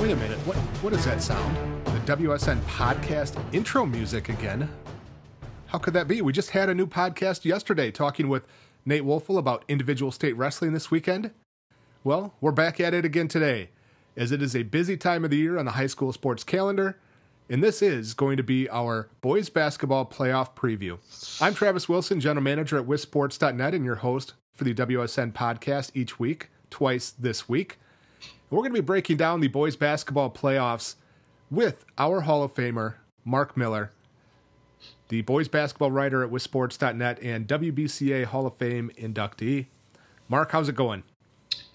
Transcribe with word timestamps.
Wait 0.00 0.10
a 0.10 0.16
minute. 0.16 0.38
What 0.40 0.56
what 0.82 0.92
does 0.92 1.06
that 1.06 1.22
sound? 1.22 1.56
The 1.86 2.16
WSN 2.16 2.60
podcast 2.62 3.42
intro 3.54 3.86
music 3.86 4.28
again. 4.28 4.68
How 5.68 5.78
could 5.78 5.94
that 5.94 6.06
be? 6.06 6.20
We 6.20 6.34
just 6.34 6.50
had 6.50 6.68
a 6.68 6.74
new 6.74 6.86
podcast 6.86 7.46
yesterday 7.46 7.90
talking 7.90 8.28
with 8.28 8.44
Nate 8.84 9.04
Wolfel 9.04 9.38
about 9.38 9.64
individual 9.68 10.12
state 10.12 10.36
wrestling 10.36 10.74
this 10.74 10.90
weekend. 10.90 11.30
Well, 12.04 12.34
we're 12.42 12.52
back 12.52 12.78
at 12.78 12.92
it 12.92 13.06
again 13.06 13.28
today, 13.28 13.70
as 14.18 14.32
it 14.32 14.42
is 14.42 14.54
a 14.54 14.64
busy 14.64 14.98
time 14.98 15.24
of 15.24 15.30
the 15.30 15.38
year 15.38 15.58
on 15.58 15.64
the 15.64 15.72
high 15.72 15.86
school 15.86 16.12
sports 16.12 16.44
calendar, 16.44 16.98
and 17.48 17.64
this 17.64 17.80
is 17.80 18.12
going 18.12 18.36
to 18.36 18.42
be 18.42 18.68
our 18.68 19.08
boys 19.22 19.48
basketball 19.48 20.04
playoff 20.04 20.54
preview. 20.54 20.98
I'm 21.40 21.54
Travis 21.54 21.88
Wilson, 21.88 22.20
general 22.20 22.44
manager 22.44 22.78
at 22.78 22.86
wisports.net, 22.86 23.72
and 23.74 23.84
your 23.84 23.96
host 23.96 24.34
for 24.54 24.64
the 24.64 24.74
WSN 24.74 25.32
podcast 25.32 25.92
each 25.94 26.20
week, 26.20 26.50
twice 26.68 27.10
this 27.10 27.48
week. 27.48 27.78
We're 28.50 28.58
going 28.58 28.72
to 28.72 28.80
be 28.80 28.86
breaking 28.86 29.16
down 29.16 29.40
the 29.40 29.48
boys 29.48 29.76
basketball 29.76 30.30
playoffs 30.30 30.94
with 31.50 31.84
our 31.98 32.22
Hall 32.22 32.42
of 32.42 32.54
Famer, 32.54 32.94
Mark 33.24 33.56
Miller, 33.56 33.90
the 35.08 35.22
boys 35.22 35.48
basketball 35.48 35.90
writer 35.90 36.22
at 36.24 36.30
wisports.net 36.30 37.22
and 37.22 37.46
WBCA 37.46 38.24
Hall 38.24 38.46
of 38.46 38.56
Fame 38.56 38.90
inductee. 38.98 39.66
Mark, 40.28 40.52
how's 40.52 40.68
it 40.68 40.74
going? 40.74 41.02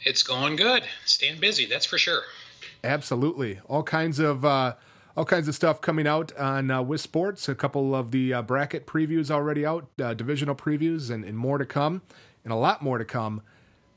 It's 0.04 0.24
going 0.24 0.56
good. 0.56 0.84
Staying 1.06 1.40
busy, 1.40 1.66
that's 1.66 1.86
for 1.86 1.98
sure. 1.98 2.22
Absolutely. 2.84 3.60
All 3.68 3.84
kinds 3.84 4.20
of 4.20 4.44
uh, 4.44 4.76
all 5.16 5.26
kinds 5.26 5.48
of 5.48 5.56
stuff 5.56 5.82
coming 5.82 6.08
out 6.08 6.36
on 6.38 6.72
uh, 6.72 6.84
WisSports. 6.84 7.48
A 7.48 7.56
couple 7.56 7.96
of 7.96 8.12
the 8.12 8.34
uh, 8.34 8.42
bracket 8.42 8.88
previews 8.88 9.30
already 9.30 9.66
out, 9.66 9.88
uh, 10.02 10.14
divisional 10.14 10.56
previews, 10.56 11.10
and, 11.12 11.24
and 11.24 11.38
more 11.38 11.58
to 11.58 11.66
come, 11.66 12.02
and 12.44 12.52
a 12.52 12.56
lot 12.56 12.82
more 12.82 12.98
to 12.98 13.06
come 13.06 13.42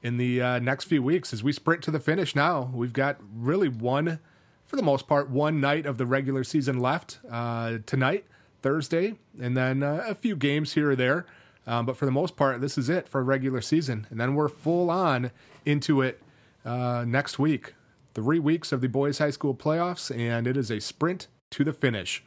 in 0.05 0.19
the 0.19 0.41
uh, 0.41 0.59
next 0.59 0.85
few 0.85 1.03
weeks 1.03 1.33
as 1.33 1.43
we 1.43 1.51
sprint 1.51 1.83
to 1.83 1.91
the 1.91 1.99
finish. 1.99 2.37
Now 2.37 2.71
we've 2.75 2.93
got 2.93 3.17
really 3.35 3.69
one, 3.69 4.21
for 4.65 4.77
the 4.77 4.83
most 4.83 5.09
part, 5.09 5.31
one 5.31 5.61
night 5.61 5.87
of 5.87 5.97
the 5.97 6.05
regular 6.07 6.45
season 6.45 6.79
left 6.79 7.19
uh, 7.29 7.79
tonight, 7.87 8.27
Thursday, 8.63 9.15
and 9.41 9.57
then 9.57 9.83
uh, 9.83 10.05
a 10.07 10.15
few 10.15 10.37
games 10.37 10.75
here 10.75 10.91
or 10.91 10.97
there. 10.97 11.27
Um, 11.67 11.87
but 11.87 11.97
for 11.97 12.05
the 12.05 12.13
most 12.13 12.37
part, 12.37 12.61
this 12.61 12.77
is 12.77 12.91
it 12.91 13.09
for 13.09 13.25
regular 13.25 13.63
season, 13.63 14.07
and 14.11 14.21
then 14.21 14.35
we're 14.35 14.49
full 14.49 14.91
on 14.91 15.31
into 15.65 16.03
it 16.03 16.23
uh, 16.67 17.05
next 17.09 17.39
week. 17.39 17.73
Three 18.13 18.39
weeks 18.39 18.71
of 18.71 18.83
the 18.83 18.89
boys' 18.89 19.19
high 19.19 19.31
school 19.31 19.55
playoffs, 19.55 20.15
and 20.15 20.47
it 20.47 20.59
is 20.59 20.71
a 20.71 20.81
sprint 20.81 21.29
to 21.51 21.65
the 21.65 21.73
finish. 21.73 22.23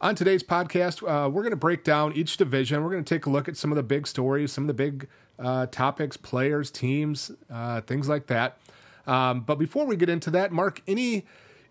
On 0.00 0.14
today's 0.14 0.42
podcast, 0.42 1.02
uh, 1.02 1.30
we're 1.30 1.42
going 1.42 1.52
to 1.52 1.56
break 1.56 1.84
down 1.84 2.12
each 2.14 2.36
division. 2.36 2.82
We're 2.82 2.90
going 2.90 3.04
to 3.04 3.14
take 3.14 3.24
a 3.26 3.30
look 3.30 3.48
at 3.48 3.56
some 3.56 3.70
of 3.72 3.76
the 3.76 3.82
big 3.82 4.06
stories, 4.06 4.52
some 4.52 4.64
of 4.64 4.68
the 4.68 4.74
big 4.74 5.08
uh, 5.38 5.66
topics, 5.66 6.16
players, 6.16 6.70
teams, 6.70 7.30
uh, 7.50 7.80
things 7.82 8.08
like 8.08 8.26
that. 8.28 8.58
Um, 9.06 9.40
but 9.40 9.56
before 9.56 9.86
we 9.86 9.96
get 9.96 10.08
into 10.08 10.30
that, 10.30 10.52
Mark, 10.52 10.82
any 10.86 11.24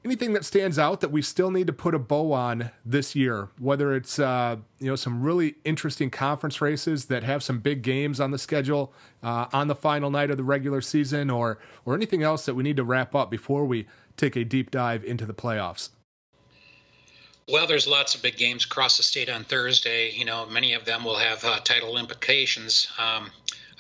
anything 0.05 0.33
that 0.33 0.45
stands 0.45 0.77
out 0.77 1.01
that 1.01 1.11
we 1.11 1.21
still 1.21 1.49
need 1.49 1.67
to 1.67 1.73
put 1.73 1.95
a 1.95 1.99
bow 1.99 2.31
on 2.31 2.69
this 2.85 3.15
year? 3.15 3.49
Whether 3.59 3.95
it's 3.95 4.19
uh, 4.19 4.57
you 4.79 4.89
know 4.89 4.95
some 4.95 5.21
really 5.21 5.55
interesting 5.65 6.09
conference 6.09 6.61
races 6.61 7.05
that 7.05 7.23
have 7.23 7.43
some 7.43 7.59
big 7.59 7.81
games 7.81 8.19
on 8.19 8.31
the 8.31 8.37
schedule 8.37 8.93
uh, 9.23 9.47
on 9.51 9.67
the 9.67 9.75
final 9.75 10.09
night 10.09 10.29
of 10.29 10.37
the 10.37 10.43
regular 10.43 10.81
season, 10.81 11.29
or 11.29 11.57
or 11.83 11.95
anything 11.95 12.23
else 12.23 12.45
that 12.45 12.53
we 12.53 12.63
need 12.63 12.77
to 12.77 12.83
wrap 12.83 13.13
up 13.15 13.29
before 13.29 13.65
we 13.65 13.87
take 14.15 14.35
a 14.37 14.45
deep 14.45 14.71
dive 14.71 15.03
into 15.03 15.25
the 15.25 15.33
playoffs. 15.33 15.89
Well, 17.47 17.67
there's 17.67 17.87
lots 17.87 18.15
of 18.15 18.23
big 18.23 18.37
games 18.37 18.65
across 18.65 18.97
the 18.97 19.03
state 19.03 19.29
on 19.29 19.43
Thursday. 19.43 20.09
You 20.11 20.25
know, 20.25 20.47
many 20.47 20.73
of 20.73 20.85
them 20.85 21.03
will 21.03 21.17
have 21.17 21.45
uh, 21.45 21.59
title 21.59 21.97
implications. 21.97 22.87
Um, 22.97 23.29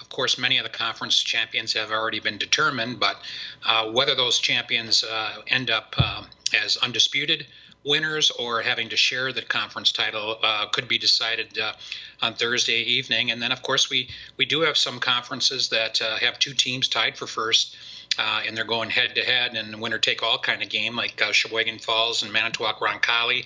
of 0.05 0.09
course, 0.09 0.37
many 0.37 0.59
of 0.59 0.63
the 0.63 0.69
conference 0.69 1.21
champions 1.23 1.73
have 1.73 1.91
already 1.91 2.19
been 2.19 2.37
determined, 2.37 2.99
but 2.99 3.17
uh, 3.65 3.91
whether 3.91 4.13
those 4.13 4.37
champions 4.37 5.03
uh, 5.03 5.41
end 5.47 5.71
up 5.71 5.95
um, 5.97 6.27
as 6.63 6.77
undisputed 6.77 7.47
winners 7.83 8.29
or 8.31 8.61
having 8.61 8.89
to 8.89 8.95
share 8.95 9.33
the 9.33 9.41
conference 9.41 9.91
title 9.91 10.37
uh, 10.43 10.67
could 10.67 10.87
be 10.87 10.99
decided 10.99 11.57
uh, 11.57 11.73
on 12.21 12.35
Thursday 12.35 12.81
evening. 12.81 13.31
And 13.31 13.41
then, 13.41 13.51
of 13.51 13.63
course, 13.63 13.89
we, 13.89 14.07
we 14.37 14.45
do 14.45 14.61
have 14.61 14.77
some 14.77 14.99
conferences 14.99 15.69
that 15.69 15.99
uh, 15.99 16.17
have 16.17 16.37
two 16.37 16.53
teams 16.53 16.87
tied 16.87 17.17
for 17.17 17.25
first. 17.25 17.75
Uh, 18.17 18.43
and 18.47 18.55
they're 18.55 18.63
going 18.63 18.89
head 18.89 19.15
to 19.15 19.21
head 19.21 19.55
and 19.55 19.81
winner 19.81 19.97
take 19.97 20.23
all 20.23 20.37
kind 20.37 20.61
of 20.61 20.69
game, 20.69 20.95
like 20.95 21.19
uh, 21.21 21.33
Sheboygan 21.33 21.79
Falls 21.79 22.23
and 22.23 22.31
Manitowoc 22.31 22.79
Roncalli 22.79 23.45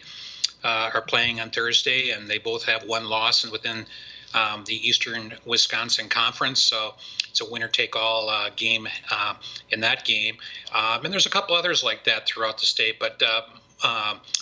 uh, 0.64 0.92
are 0.94 1.02
playing 1.02 1.40
on 1.40 1.50
Thursday, 1.50 2.12
and 2.12 2.28
they 2.28 2.38
both 2.38 2.66
have 2.66 2.84
one 2.84 3.06
loss 3.06 3.44
and 3.44 3.52
within 3.52 3.88
um, 4.34 4.64
the 4.66 4.76
Eastern 4.88 5.34
Wisconsin 5.46 6.10
Conference. 6.10 6.60
So 6.60 6.96
it's 7.30 7.42
a 7.42 7.50
winner 7.50 7.68
take 7.68 7.96
all 7.96 8.30
uh, 8.30 8.50
game 8.56 8.88
uh, 9.12 9.36
in 9.70 9.82
that 9.82 10.06
game. 10.06 10.38
Um, 10.74 11.06
and 11.06 11.14
there's 11.14 11.26
a 11.26 11.32
couple 11.32 11.56
others 11.56 11.84
like 11.84 12.06
that 12.06 12.28
throughout 12.28 12.60
the 12.60 12.66
state, 12.66 13.00
but. 13.00 13.22
Uh, 13.22 13.42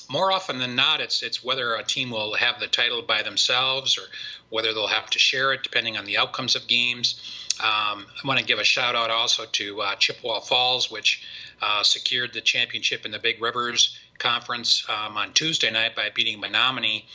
more 0.09 0.31
often 0.31 0.57
than 0.57 0.75
not, 0.75 0.99
it's 0.99 1.21
it's 1.21 1.43
whether 1.43 1.75
a 1.75 1.83
team 1.83 2.09
will 2.09 2.33
have 2.33 2.59
the 2.59 2.65
title 2.65 3.03
by 3.03 3.21
themselves 3.21 3.95
or 3.95 4.01
whether 4.49 4.73
they'll 4.73 4.87
have 4.87 5.11
to 5.11 5.19
share 5.19 5.53
it, 5.53 5.61
depending 5.61 5.95
on 5.95 6.05
the 6.05 6.17
outcomes 6.17 6.55
of 6.55 6.67
games. 6.67 7.21
Um, 7.59 8.05
I 8.23 8.27
want 8.27 8.39
to 8.39 8.45
give 8.45 8.59
a 8.59 8.63
shout 8.63 8.95
out 8.95 9.09
also 9.09 9.45
to 9.45 9.81
uh, 9.81 9.95
Chippewa 9.95 10.41
Falls, 10.41 10.91
which 10.91 11.23
uh, 11.61 11.81
secured 11.83 12.33
the 12.33 12.41
championship 12.41 13.05
in 13.05 13.11
the 13.11 13.19
Big 13.19 13.41
Rivers 13.41 13.97
Conference 14.19 14.85
um, 14.89 15.17
on 15.17 15.33
Tuesday 15.33 15.71
night 15.71 15.95
by 15.95 16.09
beating 16.13 16.39
Menomonie, 16.39 17.05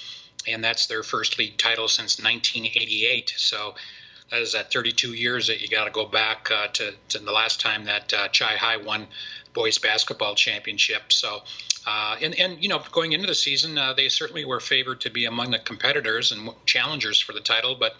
and 0.46 0.62
that's 0.62 0.86
their 0.86 1.02
first 1.02 1.38
league 1.38 1.56
title 1.58 1.88
since 1.88 2.18
1988. 2.18 3.34
So 3.36 3.74
that 4.30 4.40
is 4.40 4.54
at 4.54 4.72
32 4.72 5.12
years 5.12 5.46
that 5.48 5.60
you 5.60 5.68
got 5.68 5.84
to 5.84 5.90
go 5.90 6.06
back 6.06 6.50
uh, 6.50 6.68
to, 6.68 6.94
to, 7.10 7.18
the 7.18 7.32
last 7.32 7.60
time 7.60 7.84
that 7.84 8.12
uh, 8.14 8.28
Chi 8.28 8.56
High 8.56 8.78
won 8.78 9.06
boys 9.52 9.78
basketball 9.78 10.34
championship. 10.34 11.12
So, 11.12 11.42
uh, 11.86 12.16
and 12.22 12.34
and 12.38 12.62
you 12.62 12.68
know, 12.68 12.82
going 12.92 13.12
into 13.12 13.26
the 13.26 13.34
season, 13.34 13.76
uh, 13.76 13.92
they 13.92 14.08
certainly 14.08 14.44
were 14.44 14.60
favored 14.60 15.00
to 15.02 15.10
be 15.10 15.26
among 15.26 15.50
the 15.50 15.58
competitors 15.58 16.32
and 16.32 16.50
challengers 16.64 17.20
for 17.20 17.32
the 17.32 17.40
title, 17.40 17.76
but 17.78 17.96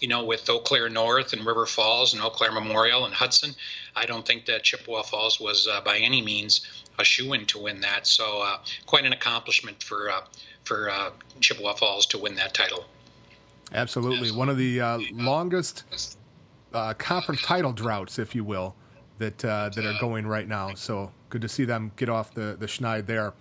you 0.00 0.08
know, 0.08 0.24
with 0.24 0.48
Eau 0.50 0.58
Claire 0.58 0.88
North 0.88 1.32
and 1.32 1.46
River 1.46 1.66
Falls 1.66 2.12
and 2.12 2.22
Eau 2.22 2.30
Claire 2.30 2.52
Memorial 2.52 3.06
and 3.06 3.14
Hudson, 3.14 3.54
I 3.96 4.06
don't 4.06 4.26
think 4.26 4.46
that 4.46 4.62
Chippewa 4.62 5.02
Falls 5.02 5.40
was 5.40 5.66
uh, 5.66 5.80
by 5.80 5.98
any 5.98 6.20
means 6.20 6.60
a 6.98 7.04
shoe 7.04 7.32
in 7.32 7.46
to 7.46 7.58
win 7.58 7.80
that. 7.80 8.06
So 8.06 8.42
uh, 8.42 8.58
quite 8.86 9.04
an 9.04 9.12
accomplishment 9.12 9.82
for 9.82 10.10
for 10.64 10.90
uh, 10.90 11.10
Chippewa 11.40 11.74
Falls 11.74 12.06
to 12.06 12.18
win 12.18 12.34
that 12.36 12.54
title. 12.54 12.84
Absolutely, 13.72 14.30
one 14.30 14.48
of 14.48 14.56
the 14.56 14.80
uh, 14.80 14.98
longest 15.12 15.84
uh, 16.72 16.94
conference 16.94 17.42
title 17.42 17.72
droughts, 17.72 18.18
if 18.18 18.34
you 18.34 18.44
will, 18.44 18.74
that 19.18 19.38
that 19.38 19.78
are 19.78 19.98
going 20.00 20.26
right 20.26 20.48
now. 20.48 20.74
So 20.74 21.10
good 21.30 21.42
to 21.42 21.48
see 21.48 21.64
them 21.64 21.92
get 21.96 22.08
off 22.08 22.34
the 22.34 22.56
the 22.58 22.66
schneid 22.66 23.06
there. 23.06 23.32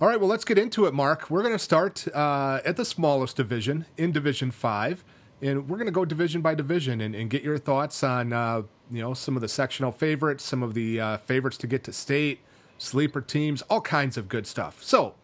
All 0.00 0.08
right, 0.08 0.18
well, 0.18 0.28
let's 0.28 0.44
get 0.44 0.58
into 0.58 0.86
it, 0.86 0.92
Mark. 0.92 1.30
We're 1.30 1.42
going 1.42 1.54
to 1.54 1.58
start 1.58 2.06
at 2.08 2.76
the 2.76 2.84
smallest 2.84 3.36
division 3.36 3.86
in 3.96 4.12
Division 4.12 4.50
Five 4.50 5.04
and 5.44 5.68
we're 5.68 5.76
going 5.76 5.86
to 5.86 5.92
go 5.92 6.04
division 6.04 6.40
by 6.40 6.54
division 6.54 7.00
and, 7.00 7.14
and 7.14 7.28
get 7.28 7.42
your 7.42 7.58
thoughts 7.58 8.02
on 8.02 8.32
uh, 8.32 8.62
you 8.90 9.02
know 9.02 9.14
some 9.14 9.36
of 9.36 9.42
the 9.42 9.48
sectional 9.48 9.92
favorites, 9.92 10.44
some 10.44 10.62
of 10.62 10.74
the 10.74 11.00
uh, 11.00 11.16
favorites 11.18 11.56
to 11.58 11.66
get 11.66 11.84
to 11.84 11.92
state, 11.92 12.40
sleeper 12.78 13.20
teams, 13.20 13.62
all 13.62 13.80
kinds 13.80 14.16
of 14.16 14.28
good 14.28 14.46
stuff. 14.46 14.82
So 14.82 15.14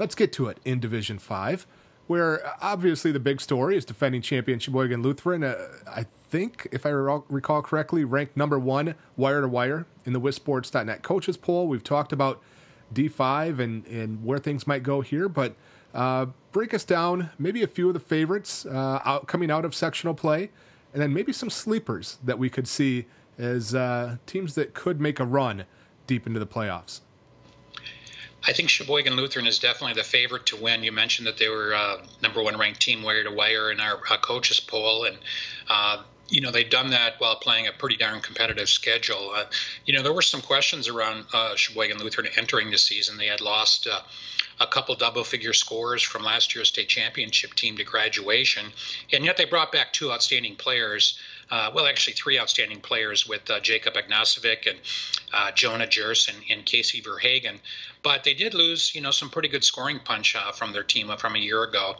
let's 0.00 0.14
get 0.16 0.32
to 0.32 0.48
it 0.48 0.58
in 0.64 0.80
Division 0.80 1.18
Five, 1.18 1.66
where 2.08 2.44
uh, 2.44 2.54
obviously 2.60 3.12
the 3.12 3.20
big 3.20 3.40
story 3.40 3.76
is 3.76 3.84
defending 3.84 4.22
champion 4.22 4.58
Sheboygan 4.58 5.02
Lutheran. 5.02 5.44
Uh, 5.44 5.56
I 5.88 6.06
think, 6.30 6.66
if 6.72 6.86
I 6.86 6.88
recall 6.88 7.62
correctly, 7.62 8.02
ranked 8.02 8.36
number 8.36 8.58
one 8.58 8.96
wire 9.16 9.42
to 9.42 9.48
wire 9.48 9.86
in 10.04 10.12
the 10.12 10.20
WisSports.net 10.20 11.02
coaches 11.02 11.36
poll. 11.36 11.68
We've 11.68 11.84
talked 11.84 12.12
about 12.12 12.42
D5 12.92 13.60
and 13.60 13.86
and 13.86 14.24
where 14.24 14.38
things 14.38 14.66
might 14.66 14.82
go 14.82 15.02
here, 15.02 15.28
but 15.28 15.54
uh, 15.94 16.26
break 16.50 16.72
us 16.72 16.84
down 16.84 17.30
maybe 17.38 17.62
a 17.62 17.68
few 17.68 17.88
of 17.88 17.94
the 17.94 18.00
favorites 18.00 18.64
uh, 18.66 19.00
out, 19.04 19.28
coming 19.28 19.50
out 19.50 19.64
of 19.64 19.74
sectional 19.74 20.14
play, 20.14 20.50
and 20.92 21.02
then 21.02 21.12
maybe 21.12 21.32
some 21.32 21.50
sleepers 21.50 22.18
that 22.24 22.38
we 22.38 22.48
could 22.48 22.66
see 22.66 23.06
as 23.38 23.74
uh, 23.74 24.16
teams 24.26 24.54
that 24.54 24.72
could 24.74 25.00
make 25.00 25.20
a 25.20 25.24
run 25.24 25.64
deep 26.06 26.26
into 26.26 26.40
the 26.40 26.46
playoffs. 26.46 27.00
I 28.46 28.52
think 28.52 28.70
Sheboygan 28.70 29.16
Lutheran 29.16 29.46
is 29.46 29.58
definitely 29.58 29.94
the 29.94 30.06
favorite 30.06 30.46
to 30.46 30.56
win. 30.56 30.82
You 30.82 30.92
mentioned 30.92 31.26
that 31.26 31.36
they 31.36 31.48
were 31.48 31.74
uh, 31.74 31.98
number 32.22 32.42
one 32.42 32.56
ranked 32.56 32.80
team 32.80 33.02
wire 33.02 33.24
to 33.24 33.30
wire 33.30 33.70
in 33.70 33.80
our 33.80 34.00
uh, 34.10 34.16
coaches 34.16 34.60
poll, 34.60 35.04
and 35.04 35.18
uh, 35.68 36.02
you 36.28 36.40
know 36.40 36.50
they've 36.50 36.70
done 36.70 36.90
that 36.90 37.14
while 37.18 37.36
playing 37.36 37.66
a 37.66 37.72
pretty 37.72 37.96
darn 37.96 38.20
competitive 38.20 38.68
schedule. 38.68 39.32
Uh, 39.34 39.44
you 39.84 39.94
know 39.94 40.02
there 40.02 40.12
were 40.12 40.22
some 40.22 40.40
questions 40.40 40.88
around 40.88 41.26
uh, 41.34 41.54
Sheboygan 41.54 41.98
Lutheran 41.98 42.28
entering 42.36 42.70
the 42.70 42.78
season. 42.78 43.18
They 43.18 43.26
had 43.26 43.42
lost 43.42 43.86
uh, 43.86 44.00
a 44.60 44.66
couple 44.66 44.94
double 44.94 45.24
figure 45.24 45.54
scores 45.54 46.02
from 46.02 46.22
last 46.22 46.54
year's 46.54 46.68
state 46.68 46.88
championship 46.88 47.54
team 47.54 47.76
to 47.78 47.84
graduation. 47.84 48.66
And 49.12 49.24
yet 49.24 49.38
they 49.38 49.46
brought 49.46 49.72
back 49.72 49.92
two 49.92 50.12
outstanding 50.12 50.54
players. 50.56 51.18
Uh, 51.50 51.70
well, 51.74 51.86
actually, 51.86 52.12
three 52.12 52.38
outstanding 52.38 52.80
players 52.80 53.26
with 53.26 53.50
uh, 53.50 53.58
Jacob 53.60 53.94
Ognacevic 53.94 54.68
and 54.68 54.78
uh, 55.32 55.50
Jonah 55.52 55.86
Jers 55.86 56.28
and, 56.28 56.36
and, 56.48 56.64
Casey 56.64 57.00
Verhagen. 57.00 57.58
But 58.02 58.22
they 58.22 58.34
did 58.34 58.54
lose, 58.54 58.94
you 58.94 59.00
know, 59.00 59.10
some 59.10 59.30
pretty 59.30 59.48
good 59.48 59.64
scoring 59.64 59.98
punch 59.98 60.36
uh, 60.36 60.52
from 60.52 60.72
their 60.72 60.84
team 60.84 61.10
from 61.18 61.34
a 61.34 61.38
year 61.38 61.64
ago. 61.64 61.96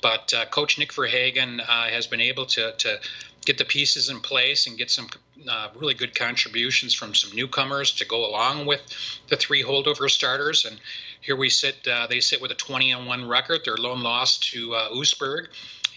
But 0.00 0.32
uh, 0.32 0.46
Coach 0.46 0.78
Nick 0.78 0.92
Verhagen 0.92 1.60
uh, 1.60 1.88
has 1.88 2.06
been 2.06 2.20
able 2.20 2.46
to, 2.46 2.72
to 2.72 3.00
get 3.44 3.58
the 3.58 3.64
pieces 3.64 4.08
in 4.08 4.20
place 4.20 4.66
and 4.66 4.78
get 4.78 4.90
some 4.90 5.08
uh, 5.48 5.68
really 5.76 5.94
good 5.94 6.14
contributions 6.14 6.94
from 6.94 7.14
some 7.14 7.34
newcomers 7.36 7.92
to 7.92 8.06
go 8.06 8.24
along 8.26 8.66
with 8.66 8.80
the 9.28 9.36
three 9.36 9.62
holdover 9.62 10.10
starters. 10.10 10.64
And 10.64 10.80
here 11.20 11.36
we 11.36 11.50
sit. 11.50 11.86
Uh, 11.86 12.06
they 12.06 12.20
sit 12.20 12.40
with 12.40 12.50
a 12.50 12.54
20 12.54 12.92
and 12.92 13.06
one 13.06 13.28
record. 13.28 13.64
Their 13.64 13.76
lone 13.76 14.02
loss 14.02 14.38
to 14.50 14.74
uh, 14.74 14.90
Oostburg, 14.90 15.48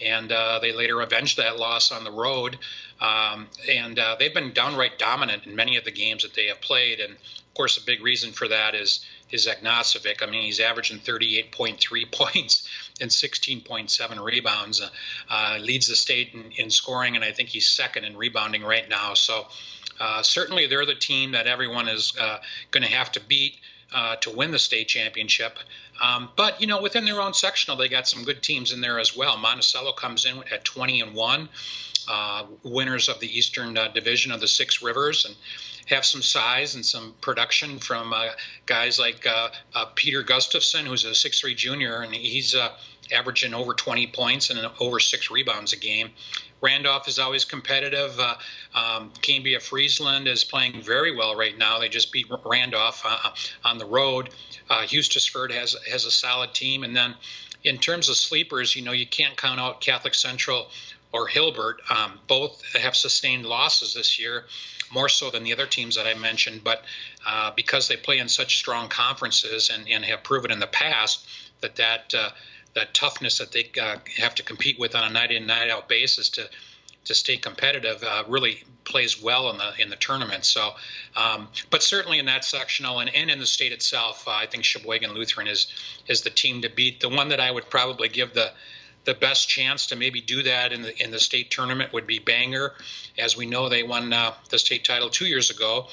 and 0.04 0.30
uh, 0.32 0.58
they 0.60 0.72
later 0.72 1.00
avenged 1.00 1.38
that 1.38 1.58
loss 1.58 1.90
on 1.92 2.04
the 2.04 2.12
road. 2.12 2.58
Um, 3.00 3.48
and 3.68 3.98
uh, 3.98 4.16
they've 4.18 4.34
been 4.34 4.52
downright 4.52 4.98
dominant 4.98 5.46
in 5.46 5.54
many 5.54 5.76
of 5.76 5.84
the 5.84 5.90
games 5.90 6.22
that 6.22 6.34
they 6.34 6.46
have 6.46 6.60
played. 6.60 7.00
And 7.00 7.12
of 7.12 7.54
course, 7.54 7.76
a 7.76 7.84
big 7.84 8.02
reason 8.02 8.32
for 8.32 8.48
that 8.48 8.74
is 8.74 9.04
is 9.30 9.46
Ognacevic. 9.46 10.22
I 10.22 10.30
mean, 10.30 10.42
he's 10.42 10.60
averaging 10.60 11.00
38.3 11.00 12.10
points 12.12 12.68
and 13.00 13.10
16.7 13.10 14.24
rebounds. 14.24 14.80
Uh, 14.80 14.88
uh, 15.30 15.58
leads 15.60 15.86
the 15.86 15.96
state 15.96 16.32
in, 16.34 16.50
in, 16.56 16.70
scoring, 16.70 17.14
and 17.14 17.24
I 17.24 17.32
think 17.32 17.50
he's 17.50 17.68
second 17.68 18.04
in 18.04 18.16
rebounding 18.16 18.62
right 18.62 18.88
now. 18.88 19.14
So 19.14 19.46
uh, 20.00 20.22
certainly 20.22 20.66
they're 20.66 20.86
the 20.86 20.94
team 20.94 21.32
that 21.32 21.46
everyone 21.46 21.88
is 21.88 22.14
uh, 22.18 22.38
going 22.70 22.84
to 22.84 22.90
have 22.90 23.12
to 23.12 23.20
beat. 23.20 23.56
Uh, 23.90 24.16
to 24.16 24.28
win 24.28 24.50
the 24.50 24.58
state 24.58 24.86
championship. 24.86 25.58
Um, 26.00 26.28
but 26.36 26.60
you 26.60 26.66
know, 26.66 26.80
within 26.80 27.04
their 27.04 27.20
own 27.20 27.34
sectional, 27.34 27.76
they 27.76 27.88
got 27.88 28.06
some 28.06 28.24
good 28.24 28.42
teams 28.42 28.72
in 28.72 28.80
there 28.80 28.98
as 28.98 29.16
well. 29.16 29.36
Monticello 29.36 29.92
comes 29.92 30.24
in 30.24 30.38
at 30.52 30.64
20 30.64 31.00
and 31.00 31.14
one, 31.14 31.48
uh, 32.08 32.44
winners 32.62 33.08
of 33.08 33.20
the 33.20 33.38
Eastern 33.38 33.76
uh, 33.76 33.88
Division 33.88 34.32
of 34.32 34.40
the 34.40 34.48
Six 34.48 34.82
Rivers, 34.82 35.24
and 35.24 35.34
have 35.86 36.04
some 36.04 36.22
size 36.22 36.74
and 36.74 36.84
some 36.84 37.14
production 37.20 37.78
from 37.78 38.12
uh, 38.12 38.28
guys 38.66 38.98
like 38.98 39.26
uh, 39.26 39.48
uh, 39.74 39.86
Peter 39.94 40.22
Gustafson, 40.22 40.86
who's 40.86 41.04
a 41.04 41.14
six-three 41.14 41.54
junior, 41.54 42.02
and 42.02 42.14
he's 42.14 42.54
uh, 42.54 42.70
averaging 43.12 43.54
over 43.54 43.74
20 43.74 44.06
points 44.08 44.50
and 44.50 44.70
over 44.80 45.00
six 45.00 45.30
rebounds 45.30 45.72
a 45.72 45.76
game. 45.76 46.10
Randolph 46.60 47.06
is 47.06 47.18
always 47.18 47.44
competitive. 47.44 48.18
Uh, 48.18 48.34
um, 48.74 49.12
Cambria 49.22 49.60
Friesland 49.60 50.26
is 50.26 50.44
playing 50.44 50.82
very 50.82 51.14
well 51.14 51.36
right 51.36 51.56
now. 51.56 51.78
They 51.78 51.88
just 51.88 52.12
beat 52.12 52.26
Randolph 52.44 53.02
uh, 53.04 53.30
on 53.64 53.78
the 53.78 53.86
road. 53.86 54.30
Uh, 54.68 54.82
Hustisford 54.82 55.52
has 55.52 55.76
has 55.90 56.04
a 56.04 56.10
solid 56.10 56.54
team, 56.54 56.82
and 56.82 56.96
then 56.96 57.14
in 57.62 57.78
terms 57.78 58.08
of 58.08 58.16
sleepers, 58.16 58.74
you 58.74 58.82
know 58.82 58.92
you 58.92 59.06
can't 59.06 59.36
count 59.36 59.60
out 59.60 59.80
Catholic 59.80 60.14
Central 60.14 60.68
or 61.12 61.28
Hilbert. 61.28 61.80
Um, 61.90 62.18
both 62.26 62.62
have 62.74 62.96
sustained 62.96 63.46
losses 63.46 63.94
this 63.94 64.18
year 64.18 64.44
more 64.92 65.08
so 65.08 65.30
than 65.30 65.44
the 65.44 65.52
other 65.52 65.66
teams 65.66 65.96
that 65.96 66.06
I 66.06 66.14
mentioned. 66.14 66.64
But 66.64 66.82
uh, 67.26 67.52
because 67.54 67.88
they 67.88 67.96
play 67.96 68.18
in 68.18 68.28
such 68.28 68.58
strong 68.58 68.88
conferences 68.88 69.70
and, 69.70 69.88
and 69.88 70.04
have 70.04 70.22
proven 70.22 70.50
in 70.50 70.60
the 70.60 70.66
past 70.66 71.26
that 71.60 71.76
that 71.76 72.14
uh, 72.14 72.30
that 72.74 72.94
toughness 72.94 73.38
that 73.38 73.52
they 73.52 73.70
uh, 73.80 73.96
have 74.16 74.34
to 74.36 74.42
compete 74.42 74.78
with 74.78 74.94
on 74.94 75.04
a 75.04 75.10
night 75.10 75.30
in 75.30 75.46
night 75.46 75.70
out 75.70 75.88
basis 75.88 76.28
to 76.30 76.48
to 77.04 77.14
stay 77.14 77.38
competitive 77.38 78.02
uh, 78.02 78.22
really 78.28 78.62
plays 78.84 79.20
well 79.20 79.50
in 79.50 79.58
the 79.58 79.72
in 79.78 79.88
the 79.88 79.96
tournament. 79.96 80.44
So, 80.44 80.72
um, 81.16 81.48
but 81.70 81.82
certainly 81.82 82.18
in 82.18 82.26
that 82.26 82.44
sectional 82.44 83.00
and, 83.00 83.14
and 83.14 83.30
in 83.30 83.38
the 83.38 83.46
state 83.46 83.72
itself, 83.72 84.28
uh, 84.28 84.32
I 84.32 84.46
think 84.46 84.64
Sheboygan 84.64 85.12
Lutheran 85.12 85.46
is 85.46 85.68
is 86.06 86.22
the 86.22 86.30
team 86.30 86.62
to 86.62 86.68
beat. 86.68 87.00
The 87.00 87.08
one 87.08 87.28
that 87.28 87.40
I 87.40 87.50
would 87.50 87.68
probably 87.70 88.08
give 88.08 88.34
the 88.34 88.52
the 89.04 89.14
best 89.14 89.48
chance 89.48 89.86
to 89.86 89.96
maybe 89.96 90.20
do 90.20 90.42
that 90.42 90.72
in 90.72 90.82
the 90.82 91.02
in 91.02 91.10
the 91.10 91.18
state 91.18 91.50
tournament 91.50 91.92
would 91.92 92.06
be 92.06 92.18
Bangor. 92.18 92.74
As 93.18 93.36
we 93.36 93.46
know, 93.46 93.68
they 93.68 93.82
won 93.82 94.12
uh, 94.12 94.34
the 94.50 94.58
state 94.58 94.84
title 94.84 95.08
two 95.08 95.26
years 95.26 95.50
ago. 95.50 95.88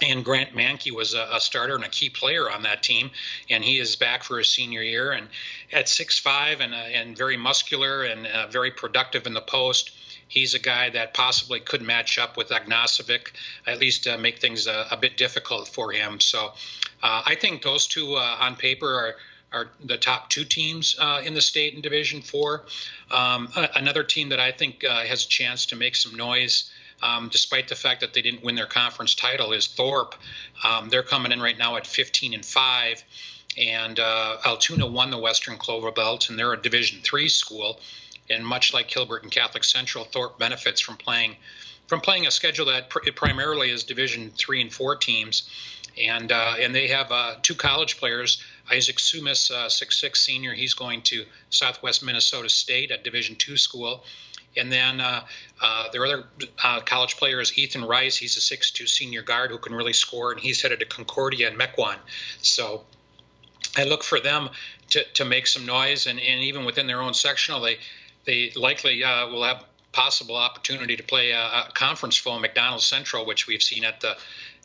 And 0.00 0.24
Grant 0.24 0.54
Mankey 0.54 0.90
was 0.90 1.14
a, 1.14 1.28
a, 1.32 1.40
starter 1.40 1.74
and 1.74 1.84
a 1.84 1.88
key 1.88 2.08
player 2.08 2.50
on 2.50 2.62
that 2.62 2.82
team, 2.82 3.10
and 3.50 3.62
he 3.62 3.78
is 3.78 3.96
back 3.96 4.22
for 4.22 4.38
his 4.38 4.48
senior 4.48 4.82
year. 4.82 5.12
And 5.12 5.28
at 5.72 5.88
six 5.88 6.18
five 6.18 6.60
and 6.60 6.74
uh, 6.74 6.76
and 6.76 7.16
very 7.16 7.36
muscular 7.36 8.04
and 8.04 8.26
uh, 8.26 8.46
very 8.48 8.70
productive 8.70 9.26
in 9.26 9.34
the 9.34 9.40
post, 9.40 9.92
he's 10.28 10.54
a 10.54 10.58
guy 10.58 10.90
that 10.90 11.14
possibly 11.14 11.60
could 11.60 11.82
match 11.82 12.18
up 12.18 12.36
with 12.36 12.48
Ognacevic, 12.48 13.32
at 13.66 13.78
least 13.78 14.06
uh, 14.06 14.16
make 14.16 14.38
things 14.38 14.66
a, 14.66 14.86
a, 14.90 14.96
bit 14.96 15.16
difficult 15.16 15.68
for 15.68 15.92
him. 15.92 16.20
So 16.20 16.52
uh, 17.02 17.22
I 17.26 17.34
think 17.34 17.62
those 17.62 17.86
two 17.86 18.14
uh, 18.14 18.36
on 18.40 18.56
paper 18.56 18.88
are 18.88 19.16
are 19.52 19.68
the 19.84 19.98
top 19.98 20.30
two 20.30 20.44
teams 20.44 20.96
uh, 20.98 21.20
in 21.24 21.34
the 21.34 21.40
state 21.40 21.74
in 21.74 21.82
Division 21.82 22.22
Four. 22.22 22.64
Um, 23.10 23.48
another 23.74 24.02
team 24.02 24.30
that 24.30 24.40
I 24.40 24.50
think 24.50 24.82
uh, 24.82 25.04
has 25.04 25.26
a 25.26 25.28
chance 25.28 25.66
to 25.66 25.76
make 25.76 25.94
some 25.94 26.14
noise. 26.14 26.70
Um, 27.02 27.28
despite 27.30 27.68
the 27.68 27.74
fact 27.74 28.00
that 28.00 28.14
they 28.14 28.22
didn't 28.22 28.44
win 28.44 28.54
their 28.54 28.66
conference 28.66 29.14
title, 29.14 29.52
is 29.52 29.66
Thorpe. 29.66 30.14
Um, 30.64 30.88
they're 30.88 31.02
coming 31.02 31.32
in 31.32 31.40
right 31.40 31.58
now 31.58 31.76
at 31.76 31.86
15 31.86 32.34
and 32.34 32.44
five, 32.44 33.02
and 33.58 33.98
uh, 33.98 34.36
Altoona 34.44 34.86
won 34.86 35.10
the 35.10 35.18
Western 35.18 35.56
Clover 35.56 35.90
Belt, 35.90 36.30
and 36.30 36.38
they're 36.38 36.52
a 36.52 36.60
Division 36.60 37.00
three 37.02 37.28
school. 37.28 37.80
And 38.30 38.46
much 38.46 38.72
like 38.72 38.90
Hilbert 38.90 39.24
and 39.24 39.32
Catholic 39.32 39.64
Central, 39.64 40.04
Thorpe 40.04 40.38
benefits 40.38 40.80
from 40.80 40.96
playing 40.96 41.36
from 41.88 42.00
playing 42.00 42.26
a 42.26 42.30
schedule 42.30 42.66
that 42.66 42.88
pr- 42.88 43.10
primarily 43.14 43.70
is 43.70 43.82
Division 43.82 44.30
three 44.30 44.60
and 44.60 44.72
four 44.72 44.96
teams, 44.96 45.50
and 45.98 46.30
uh, 46.30 46.54
and 46.60 46.74
they 46.74 46.88
have 46.88 47.10
uh, 47.10 47.34
two 47.42 47.54
college 47.54 47.98
players 47.98 48.42
Isaac 48.70 48.96
Sumis, 48.96 49.50
uh, 49.50 49.68
six 49.68 49.98
six 49.98 50.20
senior, 50.20 50.54
he's 50.54 50.74
going 50.74 51.02
to 51.02 51.24
Southwest 51.50 52.02
Minnesota 52.02 52.48
State, 52.48 52.90
a 52.90 52.96
Division 52.96 53.36
two 53.36 53.56
school. 53.56 54.04
And 54.56 54.70
then 54.70 55.00
uh, 55.00 55.24
uh, 55.60 55.88
their 55.92 56.04
other 56.04 56.24
uh, 56.62 56.80
college 56.80 57.16
player 57.16 57.40
is 57.40 57.56
Ethan 57.56 57.84
Rice. 57.84 58.16
He's 58.16 58.36
a 58.36 58.40
six-two 58.40 58.86
senior 58.86 59.22
guard 59.22 59.50
who 59.50 59.58
can 59.58 59.74
really 59.74 59.92
score, 59.92 60.32
and 60.32 60.40
he's 60.40 60.60
headed 60.60 60.80
to 60.80 60.86
Concordia 60.86 61.48
and 61.48 61.58
Mequon. 61.58 61.96
So 62.42 62.84
I 63.76 63.84
look 63.84 64.02
for 64.02 64.20
them 64.20 64.50
to, 64.90 65.04
to 65.14 65.24
make 65.24 65.46
some 65.46 65.64
noise, 65.64 66.06
and, 66.06 66.20
and 66.20 66.42
even 66.42 66.64
within 66.64 66.86
their 66.86 67.00
own 67.00 67.14
sectional, 67.14 67.60
they 67.60 67.78
they 68.24 68.52
likely 68.54 69.02
uh, 69.02 69.28
will 69.28 69.42
have 69.42 69.64
possible 69.90 70.36
opportunity 70.36 70.96
to 70.96 71.02
play 71.02 71.32
a, 71.32 71.40
a 71.40 71.68
conference 71.74 72.16
foe, 72.16 72.38
McDonell 72.38 72.80
Central, 72.80 73.26
which 73.26 73.46
we've 73.46 73.62
seen 73.62 73.84
at 73.84 74.00
the 74.00 74.16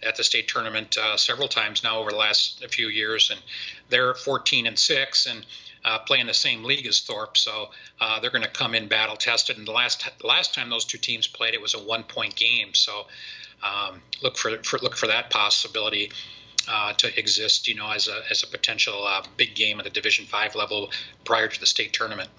at 0.04 0.16
the 0.16 0.24
state 0.24 0.48
tournament 0.48 0.96
uh, 0.98 1.18
several 1.18 1.48
times 1.48 1.84
now 1.84 2.00
over 2.00 2.12
the 2.12 2.18
last 2.18 2.64
few 2.70 2.88
years, 2.88 3.32
and 3.32 3.42
they're 3.90 4.14
14 4.14 4.68
and 4.68 4.78
six 4.78 5.26
and 5.26 5.46
uh, 5.88 6.00
play 6.00 6.20
in 6.20 6.28
the 6.28 6.34
same 6.34 6.64
league 6.64 6.86
as 6.86 7.00
Thorpe, 7.00 7.38
so 7.38 7.70
uh, 8.02 8.20
they're 8.20 8.30
going 8.30 8.44
to 8.44 8.50
come 8.50 8.76
in 8.76 8.88
battle 8.88 9.16
tested. 9.16 9.58
And 9.58 9.66
the 9.66 9.72
last 9.72 10.10
last 10.24 10.54
time 10.54 10.70
those 10.70 10.86
two 10.86 10.98
teams 10.98 11.28
played, 11.28 11.54
it 11.54 11.62
was 11.62 11.74
a 11.74 11.80
one 11.80 12.04
point 12.04 12.36
game. 12.36 12.74
So 12.74 13.06
um, 13.64 14.02
look 14.22 14.38
for, 14.38 14.58
for 14.64 14.80
look 14.80 14.98
for 14.98 15.08
that 15.08 15.30
possibility. 15.30 16.12
Uh, 16.70 16.92
to 16.92 17.18
exist, 17.18 17.70
you 17.70 17.76
know, 17.76 17.90
as 17.92 18.10
a 18.10 18.24
as 18.30 18.44
a 18.44 18.48
potential 18.48 19.08
uh, 19.08 19.24
big 19.38 19.56
game 19.56 19.80
at 19.80 19.86
the 19.86 19.90
Division 19.90 20.26
Five 20.26 20.54
level 20.54 20.92
prior 21.24 21.48
to 21.48 21.60
the 21.62 21.66
state 21.66 21.94
tournament 21.94 22.30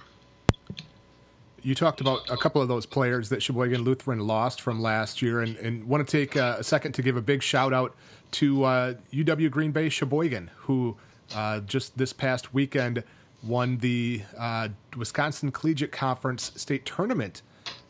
you 1.62 1.74
talked 1.74 2.00
about 2.00 2.20
a 2.30 2.36
couple 2.36 2.62
of 2.62 2.68
those 2.68 2.86
players 2.86 3.28
that 3.30 3.42
Sheboygan 3.42 3.82
Lutheran 3.82 4.20
lost 4.20 4.60
from 4.60 4.80
last 4.80 5.20
year, 5.20 5.40
and, 5.40 5.56
and 5.56 5.84
want 5.84 6.06
to 6.06 6.10
take 6.10 6.36
a 6.36 6.62
second 6.62 6.92
to 6.92 7.02
give 7.02 7.16
a 7.16 7.20
big 7.20 7.42
shout 7.42 7.72
out 7.72 7.94
to 8.32 8.64
uh, 8.64 8.94
UW 9.12 9.50
Green 9.50 9.72
Bay 9.72 9.88
Sheboygan, 9.88 10.50
who 10.56 10.96
uh, 11.34 11.60
just 11.60 11.98
this 11.98 12.12
past 12.12 12.54
weekend 12.54 13.02
won 13.42 13.78
the 13.78 14.22
uh, 14.36 14.68
Wisconsin 14.96 15.52
Collegiate 15.52 15.92
Conference 15.92 16.52
state 16.56 16.84
tournament 16.84 17.42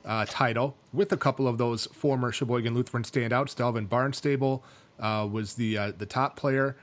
uh, 0.04 0.26
title 0.28 0.76
with 0.92 1.12
a 1.12 1.16
couple 1.16 1.46
of 1.46 1.58
those 1.58 1.86
former 1.86 2.32
Sheboygan 2.32 2.74
Lutheran 2.74 3.02
standouts. 3.02 3.54
Delvin 3.54 3.86
Barnstable 3.86 4.64
uh, 4.98 5.28
was 5.30 5.54
the 5.54 5.78
uh, 5.78 5.92
the 5.96 6.06
top 6.06 6.36
player. 6.36 6.76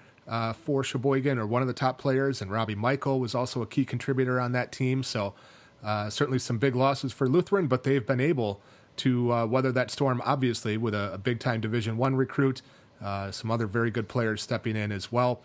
for 0.64 0.84
Sheboygan, 0.84 1.38
or 1.38 1.46
one 1.46 1.62
of 1.62 1.68
the 1.68 1.74
top 1.74 1.98
players, 1.98 2.42
and 2.42 2.52
Robbie 2.52 2.76
Michael 2.76 3.20
was 3.20 3.36
also 3.36 3.62
a 3.62 3.68
key 3.68 3.86
contributor 3.86 4.40
on 4.40 4.54
that 4.54 4.72
team. 4.72 5.04
So, 5.04 5.36
uh, 5.84 6.10
certainly 6.10 6.40
some 6.40 6.58
big 6.58 6.76
losses 6.76 7.14
for 7.14 7.28
Lutheran, 7.30 7.68
but 7.68 7.84
they've 7.84 8.06
been 8.06 8.20
able 8.20 8.60
to 8.98 9.32
uh, 9.32 9.46
weather 9.46 9.72
that 9.72 9.92
storm. 9.92 10.22
Obviously, 10.26 10.78
with 10.78 10.96
a, 10.96 11.14
a 11.14 11.18
big 11.18 11.40
time 11.40 11.62
Division 11.62 11.98
One 11.98 12.16
recruit, 12.16 12.62
uh, 13.04 13.32
some 13.32 13.52
other 13.52 13.68
very 13.68 13.92
good 13.92 14.08
players 14.08 14.42
stepping 14.42 14.76
in 14.76 14.92
as 14.92 15.12
well. 15.12 15.42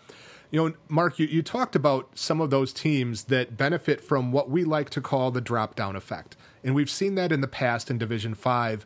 You 0.51 0.69
know, 0.69 0.75
Mark, 0.89 1.19
you, 1.19 1.27
you 1.27 1.43
talked 1.43 1.77
about 1.77 2.11
some 2.19 2.41
of 2.41 2.51
those 2.51 2.73
teams 2.73 3.25
that 3.25 3.57
benefit 3.57 4.01
from 4.01 4.33
what 4.33 4.51
we 4.51 4.65
like 4.65 4.91
to 4.91 5.01
call 5.01 5.31
the 5.31 5.41
drop 5.41 5.77
down 5.77 5.95
effect, 5.95 6.37
and 6.65 6.75
we've 6.75 6.91
seen 6.91 7.15
that 7.15 7.31
in 7.31 7.41
the 7.41 7.49
past 7.49 7.91
in 7.91 7.99
Division 7.99 8.35
Five. 8.35 8.85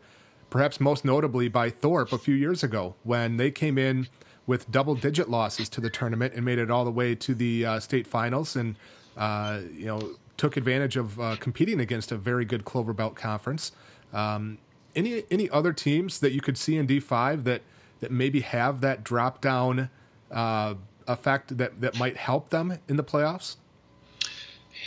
Perhaps 0.50 0.78
most 0.78 1.04
notably 1.04 1.49
by 1.49 1.68
Thorpe 1.71 2.12
a 2.12 2.18
few 2.18 2.35
years 2.35 2.62
ago 2.62 2.94
when 3.02 3.38
they 3.38 3.50
came 3.50 3.76
in 3.76 4.09
with 4.47 4.71
double 4.71 4.94
digit 4.94 5.28
losses 5.28 5.68
to 5.71 5.80
the 5.80 5.90
tournament 5.90 6.35
and 6.35 6.44
made 6.44 6.59
it 6.59 6.71
all 6.71 6.85
the 6.85 6.90
way 6.90 7.14
to 7.14 7.35
the 7.35 7.66
uh, 7.66 7.80
state 7.80 8.06
finals 8.06 8.54
and 8.54 8.76
uh, 9.16 9.61
you 9.73 9.87
know 9.87 10.11
took 10.37 10.56
advantage 10.56 10.97
of 10.97 11.18
uh, 11.18 11.37
competing 11.40 11.80
against 11.80 12.12
a 12.12 12.16
very 12.16 12.44
good 12.44 12.64
Clover 12.64 12.92
Belt 12.92 13.14
conference. 13.14 13.73
Um, 14.12 14.59
any 14.94 15.25
any 15.30 15.49
other 15.50 15.73
teams 15.73 16.21
that 16.21 16.33
you 16.33 16.40
could 16.40 16.59
see 16.59 16.76
in 16.76 16.87
D 16.87 17.00
five 17.00 17.44
that 17.44 17.62
that 18.00 18.12
maybe 18.12 18.40
have 18.40 18.80
that 18.83 19.02
drop 19.02 19.40
down 19.40 19.88
uh, 20.30 20.75
effect 21.06 21.56
that 21.58 21.80
that 21.80 21.99
might 21.99 22.16
help 22.16 22.50
them 22.50 22.78
in 22.88 22.96
the 22.96 23.04
playoffs? 23.04 23.56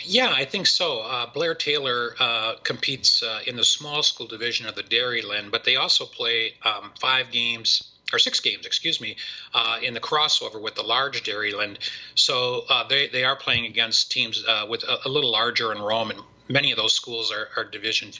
Yeah, 0.04 0.32
I 0.32 0.44
think 0.44 0.66
so. 0.66 1.00
Uh, 1.00 1.26
Blair 1.32 1.54
Taylor 1.54 2.14
uh, 2.20 2.54
competes 2.62 3.22
uh, 3.22 3.40
in 3.46 3.56
the 3.56 3.64
small 3.64 4.02
school 4.02 4.26
division 4.26 4.66
of 4.66 4.74
the 4.74 4.82
Dairyland, 4.82 5.50
but 5.50 5.64
they 5.64 5.76
also 5.76 6.04
play 6.04 6.54
um, 6.64 6.92
five 7.00 7.30
games 7.30 7.90
or 8.12 8.18
six 8.18 8.40
games, 8.40 8.64
excuse 8.64 9.00
me, 9.00 9.16
uh, 9.54 9.78
in 9.82 9.94
the 9.94 10.00
crossover 10.00 10.60
with 10.60 10.74
the 10.74 10.82
large 10.82 11.22
Dairyland. 11.24 11.78
So 12.14 12.64
uh, 12.68 12.86
they 12.88 13.08
they 13.08 13.24
are 13.24 13.36
playing 13.36 13.66
against 13.66 14.10
teams 14.10 14.44
uh, 14.46 14.66
with 14.68 14.82
a, 14.84 15.06
a, 15.06 15.08
little 15.08 15.32
larger 15.32 15.72
enrollment. 15.72 16.20
Many 16.48 16.70
of 16.70 16.78
those 16.78 16.94
schools 16.94 17.30
are, 17.30 17.48
are 17.56 17.64
Division 17.64 18.12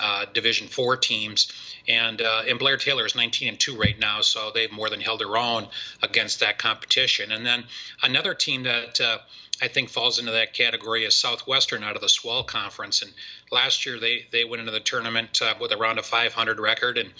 uh, 0.00 0.26
Division 0.32 0.68
Four 0.68 0.96
teams, 0.96 1.52
and 1.88 2.20
uh, 2.20 2.42
and 2.46 2.58
Blair 2.58 2.76
Taylor 2.76 3.06
is 3.06 3.14
19 3.14 3.48
and 3.48 3.60
two 3.60 3.76
right 3.76 3.98
now, 3.98 4.20
so 4.20 4.50
they've 4.52 4.72
more 4.72 4.90
than 4.90 5.00
held 5.00 5.20
their 5.20 5.36
own 5.36 5.66
against 6.02 6.40
that 6.40 6.58
competition. 6.58 7.32
And 7.32 7.44
then 7.44 7.64
another 8.02 8.34
team 8.34 8.64
that 8.64 9.00
uh, 9.00 9.18
I 9.62 9.68
think 9.68 9.90
falls 9.90 10.18
into 10.18 10.32
that 10.32 10.52
category 10.52 11.04
is 11.04 11.14
Southwestern 11.14 11.84
out 11.84 11.96
of 11.96 12.02
the 12.02 12.08
SWAL 12.08 12.44
Conference. 12.44 13.02
And 13.02 13.12
last 13.50 13.86
year 13.86 13.98
they 13.98 14.26
they 14.32 14.44
went 14.44 14.60
into 14.60 14.72
the 14.72 14.80
tournament 14.80 15.40
uh, 15.42 15.54
with 15.60 15.72
around 15.72 15.98
a 15.98 16.02
500 16.02 16.58
record 16.58 16.98
and 16.98 17.12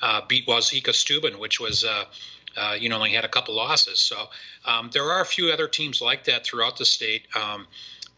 uh, 0.00 0.22
beat 0.28 0.46
Wauzeka 0.46 0.94
Steuben, 0.94 1.38
which 1.38 1.60
was. 1.60 1.84
Uh, 1.84 2.04
you 2.78 2.90
know, 2.90 2.96
only 2.96 3.12
had 3.12 3.24
a 3.24 3.28
couple 3.28 3.54
losses. 3.54 3.98
So 3.98 4.28
um, 4.66 4.90
there 4.92 5.04
are 5.04 5.22
a 5.22 5.24
few 5.24 5.52
other 5.52 5.68
teams 5.68 6.02
like 6.02 6.24
that 6.24 6.44
throughout 6.44 6.76
the 6.76 6.84
state. 6.84 7.26
Um, 7.34 7.66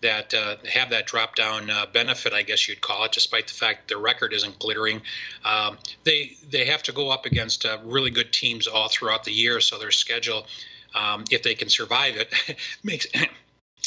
that 0.05 0.35
uh, 0.35 0.57
have 0.71 0.91
that 0.91 1.07
drop 1.07 1.35
down 1.35 1.71
uh, 1.71 1.87
benefit, 1.91 2.35
I 2.35 2.43
guess 2.43 2.69
you'd 2.69 2.83
call 2.83 3.05
it, 3.05 3.13
despite 3.13 3.49
the 3.49 3.55
fact 3.55 3.89
their 3.89 3.99
record 3.99 4.35
isn't 4.35 4.59
glittering. 4.59 5.01
Um, 5.45 5.79
they 6.05 6.37
they 6.51 6.67
have 6.67 6.83
to 6.85 6.93
go 6.93 7.11
up 7.11 7.25
against 7.25 7.65
uh, 7.65 7.79
really 7.85 8.11
good 8.11 8.31
teams 8.31 8.67
all 8.67 8.89
throughout 8.89 9.25
the 9.25 9.33
year, 9.33 9.61
so 9.61 9.79
their 9.79 9.91
schedule, 9.91 10.47
um, 10.95 11.25
if 11.31 11.43
they 11.43 11.55
can 11.55 11.69
survive 11.69 12.17
it, 12.17 12.33
makes. 12.85 13.07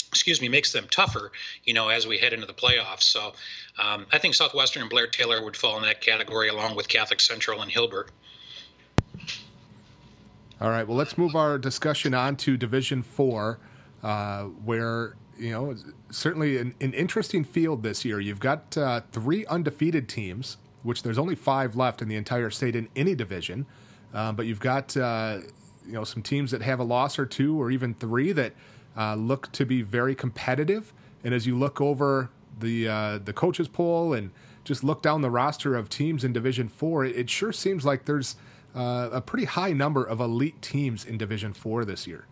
excuse 0.10 0.40
me, 0.42 0.48
makes 0.48 0.72
them 0.72 0.88
tougher, 0.90 1.32
you 1.66 1.74
know, 1.74 1.90
as 1.90 2.08
we 2.08 2.18
head 2.18 2.32
into 2.32 2.46
the 2.46 2.54
playoffs. 2.54 3.04
So 3.04 3.34
um, 3.78 4.06
I 4.12 4.20
think 4.20 4.36
Southwestern 4.36 4.82
and 4.82 4.90
Blair 4.90 5.08
Taylor 5.08 5.44
would 5.44 5.58
fall 5.58 5.76
in 5.78 5.84
that 5.84 6.02
category 6.02 6.48
along 6.48 6.76
with 6.76 6.88
Catholic 6.88 7.20
Central 7.20 7.62
and 7.62 7.70
Hilbert. 7.70 8.10
All 10.62 10.70
right. 10.70 10.88
Well, 10.88 10.98
let's 10.98 11.18
move 11.18 11.36
our 11.36 11.58
discussion 11.58 12.14
on 12.14 12.36
to 12.38 12.58
Division 12.58 13.04
Four, 13.04 13.60
uh, 14.02 14.44
where 14.44 15.16
you 15.40 15.52
know, 15.52 15.76
certainly 16.12 16.58
an, 16.58 16.74
an, 16.82 16.94
interesting 16.94 17.44
field 17.44 17.84
this 17.84 18.04
year. 18.04 18.20
You've 18.20 18.40
got 18.40 18.78
uh, 18.78 19.02
three 19.12 19.46
undefeated 19.46 20.08
teams, 20.10 20.58
which 20.84 21.04
there's 21.04 21.18
only 21.18 21.36
five 21.36 21.76
left 21.76 22.02
in 22.02 22.08
the 22.08 22.16
entire 22.16 22.50
state 22.50 22.76
in 22.76 22.90
any 22.96 23.16
division. 23.16 23.66
Uh, 24.14 24.32
but 24.32 24.46
you've 24.46 24.60
got 24.60 24.96
uh, 24.98 25.40
you 25.86 25.94
know 25.94 26.04
some 26.04 26.22
teams 26.22 26.52
that 26.52 26.62
have 26.62 26.80
a 26.80 26.84
loss 26.84 27.20
or 27.20 27.26
two 27.26 27.62
or 27.62 27.72
even 27.72 27.94
three 27.94 28.32
that 28.32 28.54
uh, 28.98 29.16
look 29.16 29.52
to 29.54 29.66
be 29.66 29.82
very 29.82 30.16
competitive. 30.16 30.94
And 31.24 31.34
as 31.34 31.46
you 31.46 31.58
look 31.58 31.82
over 31.82 32.30
the 32.60 32.88
uh, 32.88 33.20
the 33.24 33.34
coaches 33.34 33.68
poll 33.68 34.14
and 34.14 34.32
just 34.64 34.84
look 34.84 35.02
down 35.02 35.22
the 35.22 35.30
roster 35.30 35.76
of 35.76 35.90
teams 35.90 36.24
in 36.24 36.34
Division 36.34 36.68
Four, 36.68 37.06
it, 37.06 37.16
it 37.16 37.30
sure 37.30 37.52
seems 37.52 37.86
like 37.86 38.06
there's 38.06 38.36
uh, 38.76 39.10
a 39.12 39.22
pretty 39.22 39.46
high 39.46 39.74
number 39.74 40.04
of 40.04 40.20
elite 40.20 40.62
teams 40.62 41.06
in 41.06 41.18
Division 41.18 41.54
Four 41.54 41.86
this 41.86 42.08
year. 42.08 42.26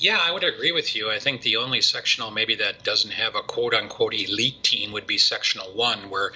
Yeah, 0.00 0.18
I 0.18 0.32
would 0.32 0.44
agree 0.44 0.72
with 0.72 0.96
you. 0.96 1.10
I 1.10 1.18
think 1.18 1.42
the 1.42 1.56
only 1.56 1.82
sectional 1.82 2.30
maybe 2.30 2.54
that 2.54 2.82
doesn't 2.82 3.10
have 3.10 3.34
a 3.34 3.42
quote 3.42 3.74
unquote 3.74 4.14
elite 4.14 4.62
team 4.62 4.92
would 4.92 5.06
be 5.06 5.18
sectional 5.18 5.74
one, 5.74 6.08
where 6.08 6.32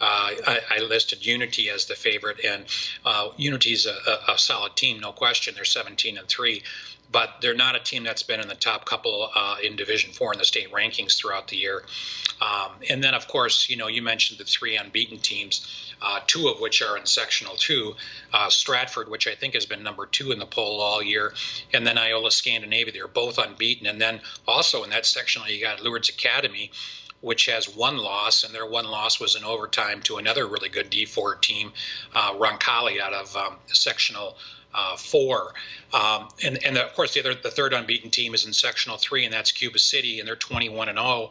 uh, 0.00 0.30
I, 0.46 0.60
I, 0.70 0.78
listed 0.78 1.26
Unity 1.26 1.68
as 1.68 1.86
the 1.86 1.96
favorite, 1.96 2.44
and 2.44 2.66
uh, 3.04 3.30
Unity's 3.36 3.86
a, 3.86 3.96
a, 4.06 4.34
a 4.34 4.38
solid 4.38 4.76
team, 4.76 5.00
no 5.00 5.10
question. 5.10 5.56
They're 5.56 5.64
17 5.64 6.16
and 6.16 6.28
three 6.28 6.62
but 7.10 7.36
they're 7.40 7.54
not 7.54 7.74
a 7.74 7.80
team 7.80 8.04
that's 8.04 8.22
been 8.22 8.40
in 8.40 8.48
the 8.48 8.54
top 8.54 8.84
couple 8.84 9.30
uh, 9.34 9.56
in 9.62 9.76
Division 9.76 10.12
Four 10.12 10.32
in 10.32 10.38
the 10.38 10.44
state 10.44 10.70
rankings 10.72 11.16
throughout 11.16 11.48
the 11.48 11.56
year. 11.56 11.82
Um, 12.40 12.72
and 12.88 13.02
then, 13.02 13.14
of 13.14 13.26
course, 13.28 13.68
you 13.68 13.76
know, 13.76 13.88
you 13.88 14.02
mentioned 14.02 14.38
the 14.38 14.44
three 14.44 14.76
unbeaten 14.76 15.18
teams, 15.18 15.94
uh, 16.02 16.20
two 16.26 16.48
of 16.48 16.60
which 16.60 16.82
are 16.82 16.96
in 16.96 17.06
sectional 17.06 17.56
two. 17.56 17.94
Uh, 18.32 18.48
Stratford, 18.50 19.08
which 19.08 19.26
I 19.26 19.34
think 19.34 19.54
has 19.54 19.66
been 19.66 19.82
number 19.82 20.06
two 20.06 20.32
in 20.32 20.38
the 20.38 20.46
poll 20.46 20.80
all 20.80 21.02
year, 21.02 21.32
and 21.72 21.86
then 21.86 21.98
Iola 21.98 22.30
Scandinavia. 22.30 22.92
They're 22.92 23.08
both 23.08 23.38
unbeaten. 23.38 23.86
And 23.86 24.00
then 24.00 24.20
also 24.46 24.84
in 24.84 24.90
that 24.90 25.06
sectional, 25.06 25.48
you 25.48 25.60
got 25.60 25.82
Lourdes 25.82 26.10
Academy 26.10 26.70
which 27.20 27.46
has 27.46 27.68
one 27.74 27.96
loss, 27.96 28.44
and 28.44 28.54
their 28.54 28.64
one 28.64 28.84
loss 28.84 29.18
was 29.18 29.34
in 29.34 29.44
overtime 29.44 30.00
to 30.02 30.18
another 30.18 30.46
really 30.46 30.68
good 30.68 30.90
D4 30.90 31.40
team, 31.40 31.72
uh, 32.14 32.34
Roncalli 32.34 33.00
out 33.00 33.12
of 33.12 33.36
um, 33.36 33.56
sectional 33.66 34.36
uh, 34.74 34.96
four. 34.96 35.54
Um, 35.92 36.28
and 36.44 36.62
and 36.64 36.76
of 36.78 36.94
course 36.94 37.14
the 37.14 37.20
other 37.20 37.34
the 37.34 37.50
third 37.50 37.72
unbeaten 37.72 38.10
team 38.10 38.34
is 38.34 38.46
in 38.46 38.52
sectional 38.52 38.96
three, 38.96 39.24
and 39.24 39.32
that's 39.32 39.52
Cuba 39.52 39.78
City, 39.78 40.18
and 40.18 40.28
they're 40.28 40.36
21 40.36 40.88
and 40.88 40.98
0. 40.98 41.30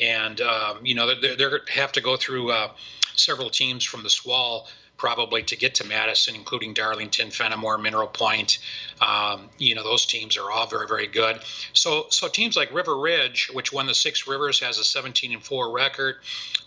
And 0.00 0.40
um, 0.40 0.78
you 0.84 0.94
know 0.94 1.14
they're 1.20 1.36
they 1.36 1.72
have 1.72 1.92
to 1.92 2.00
go 2.00 2.16
through 2.16 2.52
uh, 2.52 2.70
several 3.14 3.50
teams 3.50 3.84
from 3.84 4.02
the 4.02 4.10
SWAL 4.10 4.68
probably 4.98 5.44
to 5.44 5.56
get 5.56 5.76
to 5.76 5.86
Madison, 5.86 6.34
including 6.34 6.74
Darlington, 6.74 7.30
Fenimore, 7.30 7.78
Mineral 7.78 8.08
Point. 8.08 8.58
Um, 9.00 9.48
you 9.56 9.74
know, 9.74 9.84
those 9.84 10.04
teams 10.04 10.36
are 10.36 10.50
all 10.50 10.66
very, 10.66 10.88
very 10.88 11.06
good. 11.06 11.40
So, 11.72 12.06
so 12.10 12.28
teams 12.28 12.56
like 12.56 12.74
River 12.74 12.98
Ridge, 12.98 13.48
which 13.52 13.72
won 13.72 13.86
the 13.86 13.94
Six 13.94 14.26
Rivers, 14.26 14.58
has 14.60 14.78
a 14.78 14.84
17 14.84 15.32
and 15.32 15.42
4 15.42 15.72
record. 15.72 16.16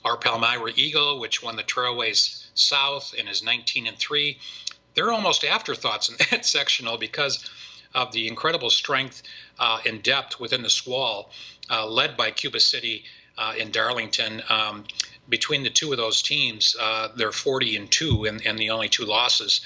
Our 0.06 0.18
Palmyra 0.18 0.72
Eagle, 0.76 1.20
which 1.20 1.44
won 1.44 1.58
the 1.58 1.64
Trailways 1.64 2.46
South 2.56 3.14
and 3.20 3.30
is 3.30 3.44
19 3.44 3.88
and 3.88 3.98
3 3.98 4.38
they're 4.94 5.12
almost 5.12 5.44
afterthoughts 5.44 6.10
in 6.10 6.16
that 6.32 6.46
sectional 6.46 6.98
because 6.98 7.50
of 7.94 8.12
the 8.12 8.28
incredible 8.28 8.70
strength 8.70 9.24
uh, 9.60 9.80
and 9.86 10.02
depth 10.02 10.40
within 10.40 10.62
the 10.62 10.70
SWAL, 10.70 11.30
uh, 11.70 11.88
led 11.88 12.16
by 12.16 12.32
Cuba 12.32 12.60
City 12.60 13.04
uh, 13.38 13.54
in 13.58 13.72
Darlington. 13.72 14.42
Um, 14.50 14.86
between 15.30 15.64
the 15.64 15.70
two 15.70 15.92
of 15.92 15.98
those 15.98 16.22
teams, 16.22 16.76
uh, 16.80 17.10
they're 17.16 17.32
40 17.32 17.78
and 17.78 17.92
two, 17.92 18.26
and, 18.26 18.46
and 18.46 18.58
the 18.58 18.70
only 18.70 18.90
two 18.90 19.06
losses 19.06 19.62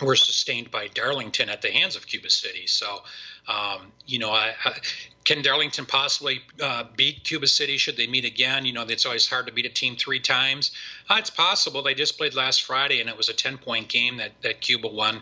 were 0.00 0.16
sustained 0.16 0.70
by 0.70 0.88
Darlington 0.88 1.48
at 1.48 1.62
the 1.62 1.70
hands 1.70 1.96
of 1.96 2.06
Cuba 2.06 2.30
City. 2.30 2.66
So, 2.66 3.02
um, 3.46 3.92
you 4.06 4.18
know, 4.18 4.30
I, 4.30 4.54
I, 4.64 4.72
can 5.24 5.42
Darlington 5.42 5.86
possibly 5.86 6.42
uh, 6.60 6.84
beat 6.96 7.24
Cuba 7.24 7.46
City? 7.46 7.76
Should 7.76 7.96
they 7.96 8.06
meet 8.06 8.24
again? 8.24 8.64
You 8.64 8.72
know, 8.72 8.82
it's 8.82 9.06
always 9.06 9.28
hard 9.28 9.46
to 9.46 9.52
beat 9.52 9.66
a 9.66 9.70
team 9.70 9.96
three 9.96 10.20
times. 10.20 10.72
Uh, 11.08 11.16
it's 11.18 11.30
possible. 11.30 11.82
They 11.82 11.94
just 11.94 12.16
played 12.16 12.34
last 12.34 12.62
Friday, 12.62 13.00
and 13.00 13.10
it 13.10 13.16
was 13.16 13.28
a 13.28 13.34
10 13.34 13.58
point 13.58 13.88
game 13.88 14.16
that, 14.18 14.32
that 14.42 14.60
Cuba 14.60 14.88
won. 14.88 15.20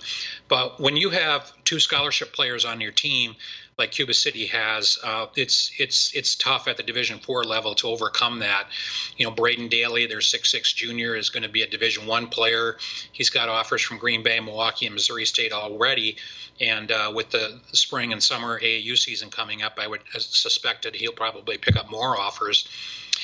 But 0.48 0.80
when 0.80 0.96
you 0.96 1.10
have 1.10 1.52
two 1.64 1.80
scholarship 1.80 2.32
players 2.32 2.64
on 2.64 2.80
your 2.80 2.92
team, 2.92 3.34
like 3.78 3.90
Cuba 3.90 4.14
City 4.14 4.46
has, 4.46 4.98
uh, 5.02 5.26
it's 5.34 5.72
it's 5.78 6.14
it's 6.14 6.36
tough 6.36 6.68
at 6.68 6.76
the 6.76 6.82
Division 6.82 7.18
Four 7.18 7.42
level 7.44 7.74
to 7.76 7.88
overcome 7.88 8.40
that. 8.40 8.68
You 9.16 9.26
know, 9.26 9.32
Braden 9.32 9.68
Daly, 9.68 10.06
their 10.06 10.20
six 10.20 10.50
six 10.50 10.72
junior, 10.72 11.16
is 11.16 11.30
going 11.30 11.42
to 11.42 11.48
be 11.48 11.62
a 11.62 11.66
Division 11.66 12.06
One 12.06 12.28
player. 12.28 12.76
He's 13.12 13.30
got 13.30 13.48
offers 13.48 13.80
from 13.80 13.98
Green 13.98 14.22
Bay, 14.22 14.38
Milwaukee, 14.40 14.86
and 14.86 14.94
Missouri 14.94 15.24
State 15.24 15.52
already. 15.52 16.16
And 16.60 16.92
uh, 16.92 17.12
with 17.14 17.30
the 17.30 17.60
spring 17.72 18.12
and 18.12 18.22
summer 18.22 18.60
AAU 18.60 18.96
season 18.96 19.30
coming 19.30 19.62
up, 19.62 19.78
I 19.80 19.86
would 19.86 20.02
suspect 20.18 20.84
that 20.84 20.94
he'll 20.94 21.12
probably 21.12 21.56
pick 21.56 21.76
up 21.76 21.90
more 21.90 22.18
offers. 22.18 22.68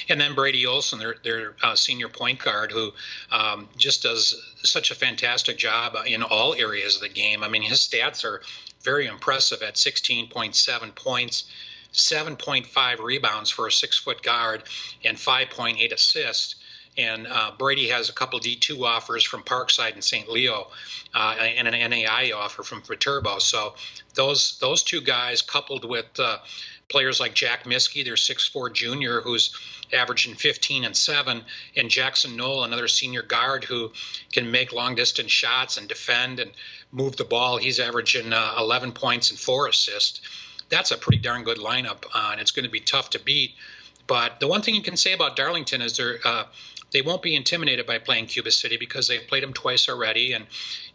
And 0.09 0.21
then 0.21 0.35
Brady 0.35 0.67
Olson, 0.67 0.99
their, 0.99 1.17
their 1.23 1.55
uh, 1.63 1.75
senior 1.75 2.09
point 2.09 2.43
guard, 2.43 2.73
who 2.73 2.93
um, 3.31 3.69
just 3.77 4.03
does 4.03 4.35
such 4.63 4.91
a 4.91 4.95
fantastic 4.95 5.59
job 5.59 5.97
in 6.07 6.23
all 6.23 6.55
areas 6.55 6.97
of 6.97 7.03
the 7.03 7.09
game. 7.09 7.43
I 7.43 7.49
mean, 7.49 7.63
his 7.63 7.81
stats 7.81 8.25
are 8.25 8.43
very 8.83 9.07
impressive 9.07 9.63
at 9.63 9.75
16.7 9.75 10.95
points, 10.95 11.45
7.5 11.93 12.99
rebounds 13.01 13.51
for 13.51 13.67
a 13.67 13.73
six 13.73 13.99
foot 13.99 14.23
guard, 14.23 14.63
and 15.05 15.17
5.8 15.17 15.93
assists. 15.93 16.57
And 16.97 17.29
uh, 17.29 17.53
Brady 17.57 17.89
has 17.89 18.09
a 18.09 18.13
couple 18.13 18.41
D2 18.41 18.85
offers 18.85 19.23
from 19.23 19.45
Parkside 19.45 19.93
and 19.93 20.03
St. 20.03 20.29
Leo, 20.29 20.67
uh, 21.15 21.37
and 21.39 21.69
an 21.69 21.91
NAI 21.91 22.33
offer 22.35 22.65
from 22.65 22.83
Viterbo. 22.83 23.39
So 23.39 23.75
those 24.15 24.59
those 24.59 24.83
two 24.83 25.01
guys, 25.01 25.41
coupled 25.41 25.85
with 25.85 26.07
uh, 26.19 26.39
players 26.89 27.21
like 27.21 27.35
Jack 27.35 27.65
Miskey, 27.65 28.03
their 28.03 28.15
6'4 28.15 28.73
junior, 28.73 29.21
who's 29.21 29.55
averaging 29.93 30.35
15 30.35 30.85
and 30.85 30.97
7, 30.97 31.43
and 31.77 31.91
Jackson 31.91 32.37
Knoll, 32.37 32.65
another 32.65 32.89
senior 32.89 33.23
guard 33.23 33.65
who 33.65 33.93
can 34.33 34.51
make 34.51 34.73
long 34.73 34.95
distance 34.95 35.31
shots 35.31 35.77
and 35.77 35.89
defend 35.89 36.41
and 36.41 36.51
move 36.93 37.17
the 37.17 37.25
ball. 37.25 37.59
He's 37.59 37.79
averaging 37.79 38.33
uh, 38.33 38.55
11 38.59 38.93
points 38.93 39.31
and 39.31 39.39
four 39.39 39.69
assists. 39.69 40.21
That's 40.71 40.91
a 40.91 40.97
pretty 40.97 41.19
darn 41.19 41.45
good 41.45 41.59
lineup, 41.59 42.05
uh, 42.15 42.31
and 42.33 42.41
it's 42.41 42.51
going 42.51 42.65
to 42.65 42.71
be 42.71 42.81
tough 42.81 43.11
to 43.11 43.21
beat. 43.21 43.55
But 44.07 44.41
the 44.41 44.49
one 44.49 44.63
thing 44.63 44.75
you 44.75 44.83
can 44.83 44.97
say 44.97 45.13
about 45.13 45.37
Darlington 45.37 45.83
is 45.83 45.97
they're 45.97 46.19
uh, 46.25 46.45
they 46.91 47.03
won't 47.03 47.23
be 47.23 47.37
intimidated 47.37 47.87
by 47.87 47.99
playing 47.99 48.27
Cuba 48.27 48.51
City 48.51 48.77
because 48.77 49.09
they've 49.09 49.27
played 49.27 49.43
them 49.43 49.53
twice 49.53 49.89
already, 49.89 50.33
and 50.33 50.47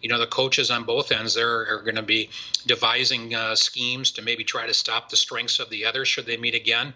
you 0.01 0.09
know 0.09 0.19
the 0.19 0.27
coaches 0.27 0.71
on 0.71 0.83
both 0.83 1.11
ends 1.11 1.35
there 1.35 1.73
are 1.73 1.81
going 1.81 1.95
to 1.95 2.01
be 2.01 2.29
devising 2.65 3.35
uh, 3.35 3.55
schemes 3.55 4.11
to 4.11 4.21
maybe 4.21 4.43
try 4.43 4.65
to 4.67 4.73
stop 4.73 5.09
the 5.09 5.15
strengths 5.15 5.59
of 5.59 5.69
the 5.69 5.85
other 5.85 6.05
should 6.05 6.25
they 6.25 6.37
meet 6.37 6.55
again. 6.55 6.93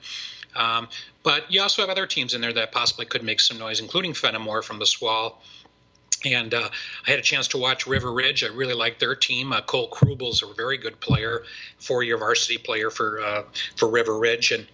Um, 0.56 0.88
but 1.24 1.52
you 1.52 1.62
also 1.62 1.82
have 1.82 1.90
other 1.90 2.08
teams 2.08 2.34
in 2.34 2.42
there 2.42 2.54
that 2.54 2.72
possibly 2.72 3.06
could 3.06 3.24
make 3.24 3.40
some 3.40 3.58
noise, 3.58 3.80
including 3.80 4.14
Fenimore 4.14 4.62
from 4.62 4.80
the 4.80 4.86
SWAL. 4.86 5.42
And 6.26 6.54
uh, 6.54 6.70
I 7.06 7.12
had 7.12 7.20
a 7.20 7.24
chance 7.24 7.50
to 7.50 7.60
watch 7.60 7.86
River 7.86 8.12
Ridge. 8.12 8.44
I 8.44 8.48
really 8.48 8.74
like 8.74 8.98
their 8.98 9.14
team. 9.14 9.54
Uh, 9.54 9.62
Cole 9.62 9.90
Krubel's 9.90 10.42
a 10.42 10.52
very 10.56 10.78
good 10.78 11.00
player, 11.00 11.44
four-year 11.78 12.18
varsity 12.18 12.58
player 12.58 12.90
for 12.90 13.22
uh, 13.22 13.44
for 13.76 13.88
River 13.88 14.18
Ridge, 14.18 14.52
and 14.52 14.66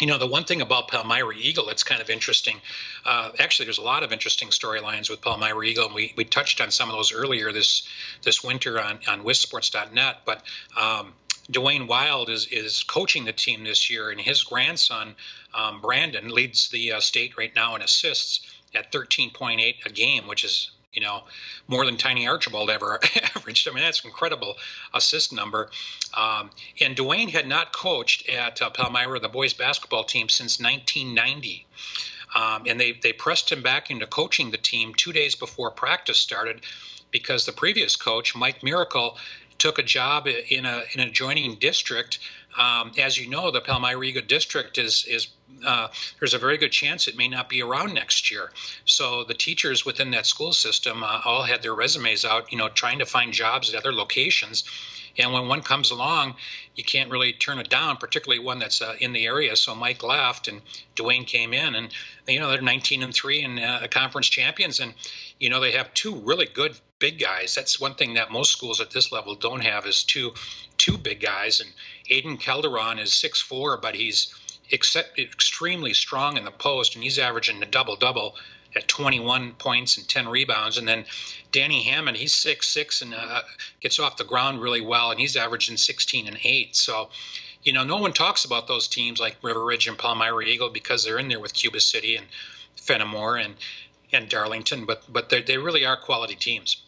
you 0.00 0.06
know, 0.06 0.18
the 0.18 0.26
one 0.26 0.44
thing 0.44 0.60
about 0.60 0.88
Palmyra 0.88 1.34
Eagle 1.36 1.66
that's 1.66 1.84
kind 1.84 2.00
of 2.00 2.10
interesting, 2.10 2.60
uh, 3.04 3.30
actually, 3.38 3.66
there's 3.66 3.78
a 3.78 3.82
lot 3.82 4.02
of 4.02 4.12
interesting 4.12 4.48
storylines 4.48 5.10
with 5.10 5.20
Palmyra 5.20 5.64
Eagle, 5.64 5.86
and 5.86 5.94
we, 5.94 6.12
we 6.16 6.24
touched 6.24 6.60
on 6.60 6.70
some 6.70 6.88
of 6.88 6.94
those 6.94 7.12
earlier 7.12 7.52
this 7.52 7.86
this 8.22 8.42
winter 8.42 8.80
on, 8.80 9.00
on 9.08 9.24
WISports.net. 9.24 10.18
But 10.24 10.42
um, 10.76 11.12
Dwayne 11.50 11.86
Wild 11.86 12.30
is 12.30 12.46
is 12.46 12.82
coaching 12.84 13.24
the 13.24 13.32
team 13.32 13.64
this 13.64 13.90
year, 13.90 14.10
and 14.10 14.20
his 14.20 14.42
grandson 14.44 15.14
um, 15.54 15.80
Brandon 15.80 16.28
leads 16.28 16.68
the 16.68 16.92
uh, 16.92 17.00
state 17.00 17.36
right 17.36 17.54
now 17.54 17.74
in 17.74 17.82
assists 17.82 18.40
at 18.74 18.92
13.8 18.92 19.84
a 19.84 19.90
game, 19.90 20.26
which 20.26 20.44
is 20.44 20.70
you 20.92 21.00
know, 21.00 21.22
more 21.68 21.84
than 21.86 21.96
Tiny 21.96 22.26
Archibald 22.26 22.70
ever 22.70 23.00
averaged. 23.36 23.68
I 23.68 23.72
mean, 23.72 23.82
that's 23.84 24.04
an 24.04 24.10
incredible 24.10 24.56
assist 24.92 25.32
number. 25.32 25.70
Um, 26.14 26.50
and 26.80 26.96
Dwayne 26.96 27.30
had 27.30 27.46
not 27.46 27.72
coached 27.72 28.28
at 28.28 28.60
uh, 28.60 28.70
Palmyra, 28.70 29.20
the 29.20 29.28
boys 29.28 29.54
basketball 29.54 30.04
team, 30.04 30.28
since 30.28 30.60
1990. 30.60 31.66
Um, 32.34 32.64
and 32.66 32.80
they, 32.80 32.92
they 32.92 33.12
pressed 33.12 33.52
him 33.52 33.62
back 33.62 33.90
into 33.90 34.06
coaching 34.06 34.50
the 34.50 34.56
team 34.56 34.94
two 34.94 35.12
days 35.12 35.34
before 35.34 35.70
practice 35.70 36.18
started 36.18 36.62
because 37.10 37.44
the 37.44 37.52
previous 37.52 37.96
coach, 37.96 38.34
Mike 38.34 38.62
Miracle, 38.62 39.18
took 39.58 39.78
a 39.78 39.82
job 39.82 40.26
in 40.26 40.66
a 40.66 40.82
in 40.92 41.00
an 41.00 41.08
adjoining 41.08 41.56
district. 41.56 42.18
Um, 42.58 42.92
as 42.98 43.18
you 43.18 43.28
know, 43.28 43.50
the 43.50 43.60
Palmyra 43.60 44.02
Eagle 44.02 44.22
district 44.22 44.78
is 44.78 45.04
is 45.08 45.28
uh, 45.64 45.88
there's 46.18 46.34
a 46.34 46.38
very 46.38 46.58
good 46.58 46.72
chance 46.72 47.08
it 47.08 47.16
may 47.16 47.28
not 47.28 47.48
be 47.48 47.62
around 47.62 47.94
next 47.94 48.30
year. 48.30 48.50
So 48.84 49.24
the 49.24 49.34
teachers 49.34 49.84
within 49.84 50.10
that 50.10 50.26
school 50.26 50.52
system 50.52 51.02
uh, 51.02 51.20
all 51.24 51.42
had 51.42 51.62
their 51.62 51.74
resumes 51.74 52.24
out, 52.24 52.52
you 52.52 52.58
know, 52.58 52.68
trying 52.68 52.98
to 52.98 53.06
find 53.06 53.32
jobs 53.32 53.72
at 53.72 53.78
other 53.78 53.92
locations. 53.92 54.64
And 55.18 55.32
when 55.32 55.46
one 55.46 55.60
comes 55.60 55.90
along, 55.90 56.36
you 56.74 56.84
can't 56.84 57.10
really 57.10 57.34
turn 57.34 57.58
it 57.58 57.68
down, 57.68 57.98
particularly 57.98 58.42
one 58.42 58.58
that's 58.58 58.80
uh, 58.80 58.94
in 58.98 59.12
the 59.12 59.26
area. 59.26 59.56
So 59.56 59.74
Mike 59.74 60.02
left, 60.02 60.48
and 60.48 60.62
Dwayne 60.96 61.26
came 61.26 61.52
in, 61.52 61.74
and 61.74 61.88
you 62.26 62.40
know 62.40 62.50
they're 62.50 62.62
19 62.62 63.02
and 63.02 63.14
three 63.14 63.42
and 63.42 63.60
uh, 63.60 63.86
conference 63.88 64.28
champions, 64.28 64.80
and 64.80 64.94
you 65.38 65.50
know 65.50 65.60
they 65.60 65.72
have 65.72 65.92
two 65.92 66.14
really 66.14 66.46
good 66.46 66.74
big 66.98 67.18
guys. 67.18 67.54
That's 67.54 67.80
one 67.80 67.94
thing 67.94 68.14
that 68.14 68.30
most 68.30 68.52
schools 68.52 68.80
at 68.80 68.90
this 68.90 69.12
level 69.12 69.34
don't 69.34 69.60
have 69.60 69.86
is 69.86 70.02
two 70.02 70.32
two 70.78 70.96
big 70.96 71.20
guys. 71.20 71.60
And 71.60 71.70
Aiden 72.10 72.38
Calderon 72.38 72.98
is 72.98 73.12
six 73.12 73.40
four, 73.40 73.76
but 73.76 73.94
he's 73.94 74.34
except, 74.70 75.18
extremely 75.18 75.94
strong 75.94 76.36
in 76.36 76.44
the 76.44 76.50
post, 76.50 76.94
and 76.94 77.04
he's 77.04 77.18
averaging 77.18 77.62
a 77.62 77.66
double 77.66 77.96
double 77.96 78.36
at 78.74 78.88
21 78.88 79.52
points 79.52 79.98
and 79.98 80.08
10 80.08 80.28
rebounds. 80.28 80.78
And 80.78 80.88
then 80.88 81.04
Danny 81.50 81.82
Hammond, 81.82 82.16
he's 82.16 82.34
six 82.34 82.68
six 82.68 83.02
and 83.02 83.14
uh, 83.14 83.42
gets 83.80 83.98
off 83.98 84.16
the 84.16 84.24
ground 84.24 84.60
really 84.60 84.80
well, 84.80 85.10
and 85.10 85.20
he's 85.20 85.36
averaging 85.36 85.76
16 85.76 86.26
and 86.28 86.38
eight. 86.44 86.76
So. 86.76 87.10
You 87.64 87.72
know, 87.72 87.84
no 87.84 87.98
one 87.98 88.12
talks 88.12 88.44
about 88.44 88.66
those 88.66 88.88
teams 88.88 89.20
like 89.20 89.36
River 89.40 89.64
Ridge 89.64 89.86
and 89.86 89.96
Palmyra 89.96 90.44
Eagle 90.44 90.70
because 90.70 91.04
they're 91.04 91.20
in 91.20 91.28
there 91.28 91.38
with 91.38 91.54
Cuba 91.54 91.78
City 91.78 92.16
and 92.16 92.26
Fenimore 92.74 93.36
and 93.36 93.54
and 94.12 94.28
Darlington, 94.28 94.84
but 94.84 95.04
but 95.08 95.30
they 95.30 95.58
really 95.58 95.86
are 95.86 95.96
quality 95.96 96.34
teams. 96.34 96.82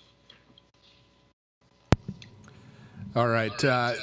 All 3.17 3.29
right. 3.29 3.65
Uh, 3.65 3.95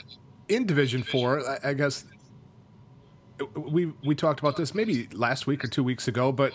in 0.51 0.65
Division 0.65 1.03
Four, 1.03 1.47
I, 1.47 1.69
I 1.69 1.73
guess 1.73 2.05
we 3.55 3.93
we 4.03 4.15
talked 4.15 4.39
about 4.39 4.57
this 4.57 4.75
maybe 4.75 5.07
last 5.13 5.47
week 5.47 5.63
or 5.63 5.67
two 5.67 5.83
weeks 5.83 6.07
ago, 6.07 6.31
but 6.31 6.53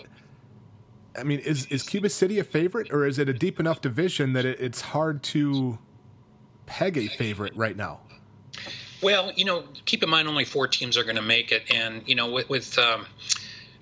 I 1.17 1.23
mean, 1.23 1.39
is 1.39 1.65
is 1.67 1.83
Cuba 1.83 2.09
City 2.09 2.39
a 2.39 2.43
favorite, 2.43 2.93
or 2.93 3.05
is 3.05 3.19
it 3.19 3.27
a 3.27 3.33
deep 3.33 3.59
enough 3.59 3.81
division 3.81 4.33
that 4.33 4.45
it, 4.45 4.59
it's 4.59 4.81
hard 4.81 5.23
to 5.23 5.79
peg 6.65 6.97
a 6.97 7.07
favorite 7.07 7.55
right 7.55 7.75
now? 7.75 8.01
Well, 9.01 9.31
you 9.35 9.45
know, 9.45 9.63
keep 9.85 10.03
in 10.03 10.09
mind 10.09 10.27
only 10.27 10.45
four 10.45 10.67
teams 10.67 10.97
are 10.97 11.03
going 11.03 11.15
to 11.15 11.21
make 11.21 11.51
it, 11.51 11.63
and 11.73 12.03
you 12.05 12.15
know, 12.15 12.31
with 12.31 12.49
with 12.49 12.77
um, 12.77 13.07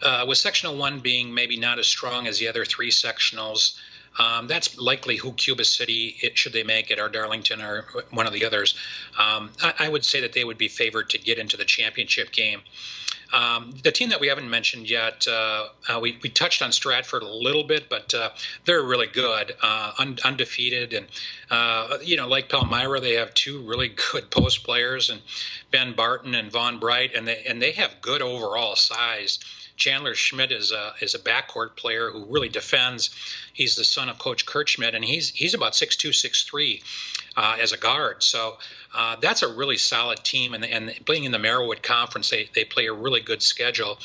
uh, 0.01 0.25
with 0.27 0.37
sectional 0.37 0.77
one 0.77 0.99
being 0.99 1.33
maybe 1.33 1.57
not 1.57 1.77
as 1.77 1.87
strong 1.87 2.27
as 2.27 2.39
the 2.39 2.47
other 2.47 2.63
three 2.63 2.91
sectionals. 2.91 3.77
Um, 4.17 4.47
that's 4.47 4.77
likely 4.77 5.17
who 5.17 5.33
Cuba 5.33 5.65
City, 5.65 6.15
it, 6.21 6.37
should 6.37 6.53
they 6.53 6.63
make 6.63 6.89
it, 6.91 6.99
or 6.99 7.09
Darlington, 7.09 7.61
or 7.61 7.85
one 8.11 8.27
of 8.27 8.33
the 8.33 8.45
others. 8.45 8.75
Um, 9.17 9.51
I, 9.61 9.73
I, 9.79 9.89
would 9.89 10.05
say 10.05 10.21
that 10.21 10.33
they 10.33 10.43
would 10.43 10.57
be 10.57 10.69
favored 10.69 11.09
to 11.11 11.17
get 11.17 11.37
into 11.37 11.57
the 11.57 11.65
championship 11.65 12.31
game. 12.31 12.61
Um, 13.33 13.73
the 13.83 13.91
team 13.91 14.09
that 14.09 14.19
we 14.19 14.27
haven't 14.27 14.49
mentioned 14.49 14.89
yet, 14.89 15.27
uh, 15.27 15.67
uh, 15.89 15.99
we, 15.99 16.17
we 16.21 16.29
touched 16.29 16.61
on 16.61 16.71
Stratford 16.71 17.23
a 17.23 17.27
little 17.27 17.63
bit, 17.63 17.89
but 17.89 18.13
uh, 18.13 18.29
they're 18.65 18.83
really 18.83 19.07
good, 19.07 19.55
uh, 19.61 19.91
un- 19.97 20.19
undefeated, 20.23 20.93
and 20.93 21.07
uh, 21.49 21.97
you 22.01 22.17
know, 22.17 22.27
like 22.27 22.49
Palmyra, 22.49 22.99
they 23.01 23.13
have 23.13 23.33
two 23.33 23.61
really 23.61 23.89
good 24.11 24.29
post 24.29 24.63
players, 24.63 25.09
and 25.09 25.21
Ben 25.71 25.93
Barton 25.93 26.35
and 26.35 26.51
Vaughn 26.51 26.79
Bright, 26.79 27.15
and 27.15 27.27
they 27.27 27.43
and 27.47 27.61
they 27.61 27.71
have 27.73 27.99
good 28.01 28.21
overall 28.21 28.75
size. 28.75 29.39
Chandler 29.75 30.15
Schmidt 30.15 30.51
is 30.51 30.71
a 30.71 30.93
is 31.01 31.15
a 31.15 31.19
backcourt 31.19 31.75
player 31.75 32.09
who 32.09 32.25
really 32.25 32.49
defends. 32.49 33.09
He's 33.53 33.75
the 33.75 33.83
son 33.83 34.09
of 34.09 34.17
Coach 34.17 34.45
Kurt 34.45 34.69
Schmidt, 34.69 34.95
and 34.95 35.03
he's 35.03 35.29
he's 35.29 35.53
about 35.53 35.75
six 35.75 35.95
two, 35.95 36.13
six 36.13 36.43
three 36.43 36.81
uh, 37.35 37.57
as 37.61 37.73
a 37.73 37.77
guard. 37.77 38.23
So 38.23 38.57
uh, 38.93 39.17
that's 39.21 39.43
a 39.43 39.53
really 39.53 39.77
solid 39.77 40.23
team. 40.23 40.53
And, 40.53 40.65
and 40.65 41.05
playing 41.05 41.25
in 41.25 41.31
the 41.31 41.37
Marawood 41.37 41.81
Conference, 41.81 42.29
they 42.29 42.49
they 42.53 42.63
play 42.63 42.87
a 42.87 42.93
really 42.93 43.21
good 43.21 43.41
schedule, 43.41 43.99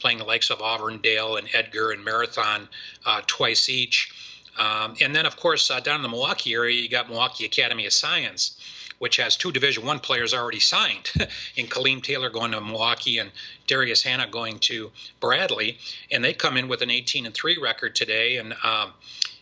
playing 0.00 0.18
the 0.18 0.24
likes 0.24 0.50
of 0.50 0.60
Auburndale 0.60 1.36
and 1.36 1.48
Edgar 1.52 1.90
and 1.90 2.04
Marathon 2.04 2.68
uh, 3.04 3.20
twice 3.26 3.68
each. 3.68 4.12
Um, 4.58 4.96
and 5.00 5.14
then, 5.14 5.26
of 5.26 5.36
course, 5.36 5.70
uh, 5.70 5.80
down 5.80 5.96
in 5.96 6.02
the 6.02 6.08
Milwaukee 6.08 6.54
area, 6.54 6.80
you 6.80 6.88
got 6.88 7.08
Milwaukee 7.08 7.44
Academy 7.44 7.86
of 7.86 7.92
Science 7.92 8.60
which 9.00 9.16
has 9.16 9.34
two 9.34 9.50
Division 9.50 9.86
One 9.86 9.98
players 9.98 10.34
already 10.34 10.60
signed, 10.60 11.10
in 11.56 11.66
Kaleem 11.66 12.02
Taylor 12.02 12.28
going 12.28 12.52
to 12.52 12.60
Milwaukee 12.60 13.16
and 13.16 13.32
Darius 13.66 14.02
Hanna 14.02 14.26
going 14.26 14.58
to 14.60 14.92
Bradley, 15.20 15.78
and 16.12 16.22
they 16.22 16.34
come 16.34 16.58
in 16.58 16.68
with 16.68 16.82
an 16.82 16.90
18 16.90 17.24
and 17.24 17.34
three 17.34 17.56
record 17.56 17.96
today, 17.96 18.36
and 18.36 18.54
um, 18.62 18.92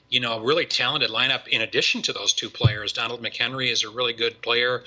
you 0.09 0.21
know, 0.21 0.41
really 0.41 0.65
talented 0.65 1.11
lineup. 1.11 1.49
In 1.49 1.61
addition 1.61 2.03
to 2.03 2.13
those 2.13 2.33
two 2.33 2.49
players, 2.49 2.93
Donald 2.93 3.21
McHenry 3.21 3.71
is 3.71 3.83
a 3.83 3.91
really 3.91 4.13
good 4.13 4.41
player. 4.43 4.85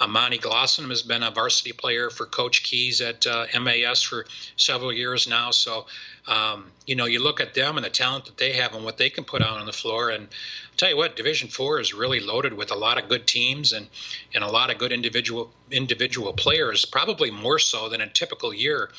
Amani 0.00 0.38
Glosson 0.38 0.88
has 0.90 1.02
been 1.02 1.22
a 1.22 1.30
varsity 1.30 1.72
player 1.72 2.10
for 2.10 2.26
Coach 2.26 2.62
Keys 2.62 3.00
at 3.00 3.26
uh, 3.26 3.46
MAS 3.60 4.02
for 4.02 4.26
several 4.56 4.92
years 4.92 5.26
now. 5.26 5.50
So, 5.50 5.86
um, 6.26 6.70
you 6.86 6.94
know, 6.94 7.06
you 7.06 7.22
look 7.22 7.40
at 7.40 7.54
them 7.54 7.76
and 7.76 7.84
the 7.84 7.90
talent 7.90 8.26
that 8.26 8.36
they 8.36 8.52
have 8.52 8.74
and 8.74 8.84
what 8.84 8.96
they 8.96 9.10
can 9.10 9.24
put 9.24 9.42
out 9.42 9.58
on 9.58 9.66
the 9.66 9.72
floor. 9.72 10.10
And 10.10 10.24
I'll 10.24 10.76
tell 10.76 10.90
you 10.90 10.96
what, 10.96 11.16
Division 11.16 11.48
Four 11.48 11.80
is 11.80 11.92
really 11.94 12.20
loaded 12.20 12.52
with 12.52 12.70
a 12.70 12.76
lot 12.76 13.02
of 13.02 13.08
good 13.08 13.26
teams 13.26 13.72
and 13.72 13.88
and 14.34 14.44
a 14.44 14.48
lot 14.48 14.70
of 14.70 14.78
good 14.78 14.92
individual 14.92 15.50
individual 15.70 16.32
players. 16.32 16.84
Probably 16.84 17.30
more 17.30 17.58
so 17.58 17.88
than 17.88 18.00
a 18.00 18.08
typical 18.08 18.54
year 18.54 18.90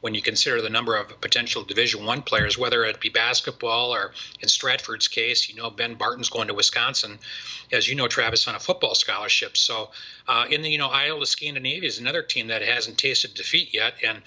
when 0.00 0.14
you 0.14 0.22
consider 0.22 0.62
the 0.62 0.70
number 0.70 0.96
of 0.96 1.20
potential 1.20 1.64
Division 1.64 2.04
One 2.04 2.22
players, 2.22 2.56
whether 2.56 2.84
it 2.84 3.00
be 3.00 3.08
basketball 3.08 3.92
or 3.92 4.12
in 4.40 4.48
Stratford's 4.48 5.08
case, 5.08 5.48
you 5.48 5.56
know 5.56 5.70
Ben 5.70 5.94
Barton's 5.94 6.30
going 6.30 6.48
to 6.48 6.54
Wisconsin, 6.54 7.18
as 7.72 7.88
you 7.88 7.96
know, 7.96 8.06
Travis 8.06 8.46
on 8.46 8.54
a 8.54 8.60
football 8.60 8.94
scholarship. 8.94 9.56
So 9.56 9.90
uh, 10.28 10.46
in 10.50 10.62
the 10.62 10.70
you 10.70 10.78
know 10.78 10.88
Iola 10.88 11.26
Scandinavia 11.26 11.88
is 11.88 11.98
another 11.98 12.22
team 12.22 12.48
that 12.48 12.62
hasn't 12.62 12.98
tasted 12.98 13.34
defeat 13.34 13.74
yet, 13.74 13.94
and 14.04 14.22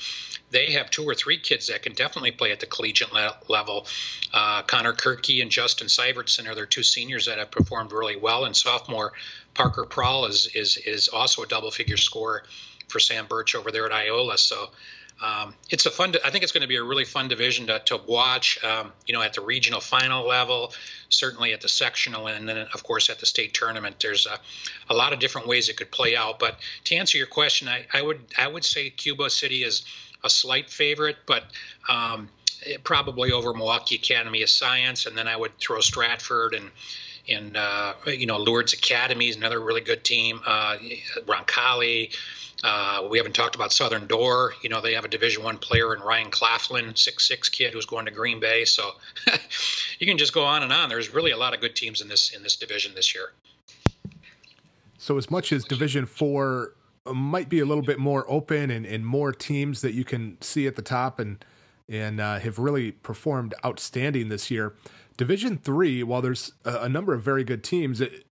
they 0.51 0.71
have 0.73 0.91
two 0.91 1.03
or 1.03 1.15
three 1.15 1.37
kids 1.37 1.67
that 1.67 1.81
can 1.81 1.93
definitely 1.93 2.31
play 2.31 2.51
at 2.51 2.59
the 2.59 2.65
collegiate 2.65 3.13
le- 3.13 3.37
level. 3.47 3.87
Uh, 4.33 4.61
Connor 4.63 4.93
Kirky 4.93 5.41
and 5.41 5.49
Justin 5.49 5.87
Syvertson 5.87 6.49
are 6.49 6.55
their 6.55 6.65
two 6.65 6.83
seniors 6.83 7.25
that 7.25 7.37
have 7.37 7.51
performed 7.51 7.91
really 7.91 8.17
well, 8.17 8.45
and 8.45 8.55
sophomore 8.55 9.13
Parker 9.53 9.85
Prawl 9.85 10.25
is 10.25 10.47
is 10.47 10.77
is 10.77 11.07
also 11.07 11.43
a 11.43 11.47
double 11.47 11.71
figure 11.71 11.97
scorer 11.97 12.43
for 12.87 12.99
Sam 12.99 13.25
Birch 13.27 13.55
over 13.55 13.71
there 13.71 13.85
at 13.85 13.91
Iola. 13.91 14.37
So 14.37 14.69
um, 15.21 15.53
it's 15.69 15.85
a 15.85 15.91
fun. 15.91 16.15
I 16.25 16.31
think 16.31 16.43
it's 16.43 16.51
going 16.51 16.63
to 16.63 16.67
be 16.67 16.77
a 16.77 16.83
really 16.83 17.05
fun 17.05 17.27
division 17.27 17.67
to, 17.67 17.79
to 17.85 17.97
watch. 17.97 18.61
Um, 18.63 18.91
you 19.05 19.13
know, 19.13 19.21
at 19.21 19.33
the 19.33 19.41
regional 19.41 19.79
final 19.79 20.27
level, 20.27 20.73
certainly 21.09 21.53
at 21.53 21.61
the 21.61 21.69
sectional, 21.69 22.27
and 22.27 22.49
then 22.49 22.57
of 22.57 22.83
course 22.83 23.09
at 23.09 23.19
the 23.19 23.27
state 23.27 23.53
tournament. 23.53 23.97
There's 24.01 24.25
a, 24.25 24.39
a 24.89 24.95
lot 24.95 25.13
of 25.13 25.19
different 25.19 25.47
ways 25.47 25.69
it 25.69 25.77
could 25.77 25.91
play 25.91 26.15
out. 26.15 26.39
But 26.39 26.57
to 26.85 26.95
answer 26.95 27.17
your 27.19 27.27
question, 27.27 27.67
I, 27.67 27.85
I 27.93 28.01
would 28.01 28.19
I 28.37 28.47
would 28.47 28.65
say 28.65 28.89
Cuba 28.89 29.29
City 29.29 29.63
is 29.63 29.83
a 30.23 30.29
slight 30.29 30.69
favorite, 30.69 31.17
but 31.27 31.43
um, 31.87 32.29
probably 32.83 33.31
over 33.31 33.53
Milwaukee 33.53 33.95
Academy 33.95 34.41
of 34.41 34.49
Science, 34.49 35.05
and 35.05 35.15
then 35.15 35.27
I 35.27 35.35
would 35.35 35.57
throw 35.59 35.81
Stratford 35.81 36.55
and 36.55 36.71
and 37.29 37.55
uh, 37.55 37.93
you 38.07 38.25
know 38.25 38.37
Lourdes 38.37 38.73
Academy 38.73 39.29
is 39.29 39.35
another 39.35 39.59
really 39.59 39.81
good 39.81 40.03
team. 40.03 40.41
Uh, 40.45 40.77
Roncalli. 41.27 42.15
Uh, 42.63 43.07
we 43.09 43.17
haven't 43.17 43.33
talked 43.33 43.55
about 43.55 43.73
Southern 43.73 44.05
Door. 44.07 44.53
You 44.61 44.69
know, 44.69 44.81
they 44.81 44.93
have 44.93 45.05
a 45.05 45.07
Division 45.07 45.43
One 45.43 45.57
player 45.57 45.95
in 45.95 46.01
Ryan 46.01 46.29
Claflin, 46.29 46.95
six 46.95 47.27
six 47.27 47.49
kid 47.49 47.73
who's 47.73 47.85
going 47.85 48.05
to 48.05 48.11
Green 48.11 48.39
Bay. 48.39 48.65
So 48.65 48.91
you 49.99 50.07
can 50.07 50.17
just 50.17 50.33
go 50.33 50.43
on 50.43 50.63
and 50.63 50.71
on. 50.71 50.89
There's 50.89 51.13
really 51.13 51.31
a 51.31 51.37
lot 51.37 51.53
of 51.53 51.61
good 51.61 51.75
teams 51.75 52.01
in 52.01 52.07
this 52.07 52.33
in 52.33 52.43
this 52.43 52.55
division 52.55 52.93
this 52.93 53.15
year. 53.15 53.31
So 54.97 55.17
as 55.17 55.31
much 55.31 55.51
as 55.51 55.63
Division 55.63 56.05
Four 56.05 56.75
might 57.05 57.49
be 57.49 57.59
a 57.59 57.65
little 57.65 57.83
bit 57.83 57.97
more 57.97 58.29
open 58.29 58.69
and, 58.69 58.85
and 58.85 59.03
more 59.03 59.31
teams 59.31 59.81
that 59.81 59.93
you 59.93 60.05
can 60.05 60.39
see 60.41 60.67
at 60.67 60.75
the 60.75 60.83
top 60.83 61.19
and 61.19 61.43
and 61.89 62.21
uh, 62.21 62.39
have 62.39 62.59
really 62.59 62.91
performed 62.91 63.53
outstanding 63.65 64.29
this 64.29 64.51
year. 64.51 64.75
Division 65.17 65.57
Three, 65.57 66.03
while 66.03 66.21
there's 66.21 66.53
a, 66.63 66.83
a 66.83 66.89
number 66.89 67.13
of 67.13 67.23
very 67.23 67.43
good 67.43 67.63
teams, 67.63 68.01
it, 68.01 68.25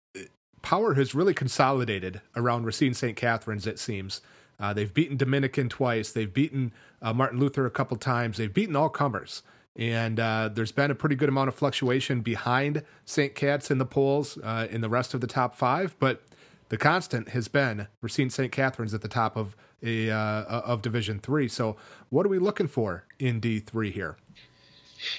power 0.62 0.94
has 0.94 1.14
really 1.14 1.34
consolidated 1.34 2.20
around 2.36 2.64
Racine 2.64 2.94
St. 2.94 3.16
Catherine's, 3.16 3.66
it 3.66 3.78
seems. 3.78 4.20
Uh, 4.58 4.72
they've 4.74 4.92
beaten 4.92 5.16
Dominican 5.16 5.68
twice. 5.68 6.12
They've 6.12 6.32
beaten 6.32 6.72
uh, 7.00 7.12
Martin 7.12 7.40
Luther 7.40 7.66
a 7.66 7.70
couple 7.70 7.96
times. 7.96 8.36
They've 8.36 8.52
beaten 8.52 8.76
all 8.76 8.90
comers. 8.90 9.42
And 9.76 10.20
uh, 10.20 10.50
there's 10.52 10.72
been 10.72 10.90
a 10.90 10.94
pretty 10.94 11.14
good 11.14 11.28
amount 11.28 11.48
of 11.48 11.54
fluctuation 11.54 12.20
behind 12.20 12.82
St. 13.06 13.34
Cat's 13.34 13.70
in 13.70 13.78
the 13.78 13.86
polls 13.86 14.38
uh, 14.42 14.66
in 14.70 14.80
the 14.80 14.88
rest 14.88 15.14
of 15.14 15.20
the 15.20 15.26
top 15.26 15.54
five. 15.54 15.96
But 15.98 16.22
the 16.68 16.76
constant 16.76 17.30
has 17.30 17.48
been 17.48 17.86
Racine 18.02 18.30
St. 18.30 18.52
Catherine's 18.52 18.92
at 18.92 19.00
the 19.00 19.08
top 19.08 19.36
of 19.36 19.56
a 19.82 20.10
uh, 20.10 20.44
of 20.44 20.82
Division 20.82 21.18
Three. 21.18 21.48
So, 21.48 21.76
what 22.10 22.26
are 22.26 22.28
we 22.28 22.38
looking 22.38 22.68
for 22.68 23.04
in 23.18 23.40
D 23.40 23.60
three 23.60 23.90
here? 23.90 24.16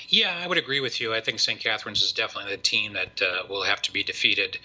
Yeah, 0.07 0.39
I 0.41 0.47
would 0.47 0.59
agree 0.59 0.79
with 0.79 1.01
you. 1.01 1.13
I 1.13 1.21
think 1.21 1.39
St. 1.39 1.59
Catherine's 1.59 2.03
is 2.03 2.11
definitely 2.11 2.55
the 2.55 2.61
team 2.61 2.93
that 2.93 3.21
uh, 3.21 3.47
will 3.49 3.63
have 3.63 3.81
to 3.83 3.91
be 3.91 4.03
defeated 4.03 4.59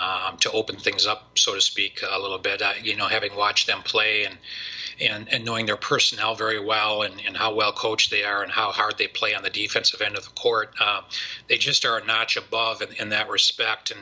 um, 0.00 0.36
to 0.38 0.50
open 0.50 0.76
things 0.76 1.06
up, 1.06 1.38
so 1.38 1.54
to 1.54 1.60
speak, 1.60 2.02
a 2.08 2.18
little 2.18 2.38
bit. 2.38 2.62
You 2.82 2.96
know, 2.96 3.06
having 3.06 3.36
watched 3.36 3.66
them 3.66 3.82
play 3.82 4.24
and 4.24 4.36
and, 5.00 5.32
and 5.32 5.44
knowing 5.44 5.66
their 5.66 5.76
personnel 5.76 6.34
very 6.34 6.62
well 6.62 7.02
and, 7.02 7.14
and 7.26 7.36
how 7.36 7.54
well 7.54 7.72
coached 7.72 8.10
they 8.10 8.22
are 8.22 8.42
and 8.42 8.52
how 8.52 8.70
hard 8.70 8.98
they 8.98 9.06
play 9.06 9.34
on 9.34 9.42
the 9.42 9.50
defensive 9.50 10.02
end 10.02 10.16
of 10.16 10.24
the 10.24 10.30
court, 10.30 10.74
uh, 10.78 11.00
they 11.48 11.56
just 11.56 11.84
are 11.84 11.98
a 11.98 12.04
notch 12.04 12.36
above 12.36 12.82
in, 12.82 12.92
in 12.98 13.08
that 13.08 13.28
respect. 13.28 13.90
And 13.90 14.00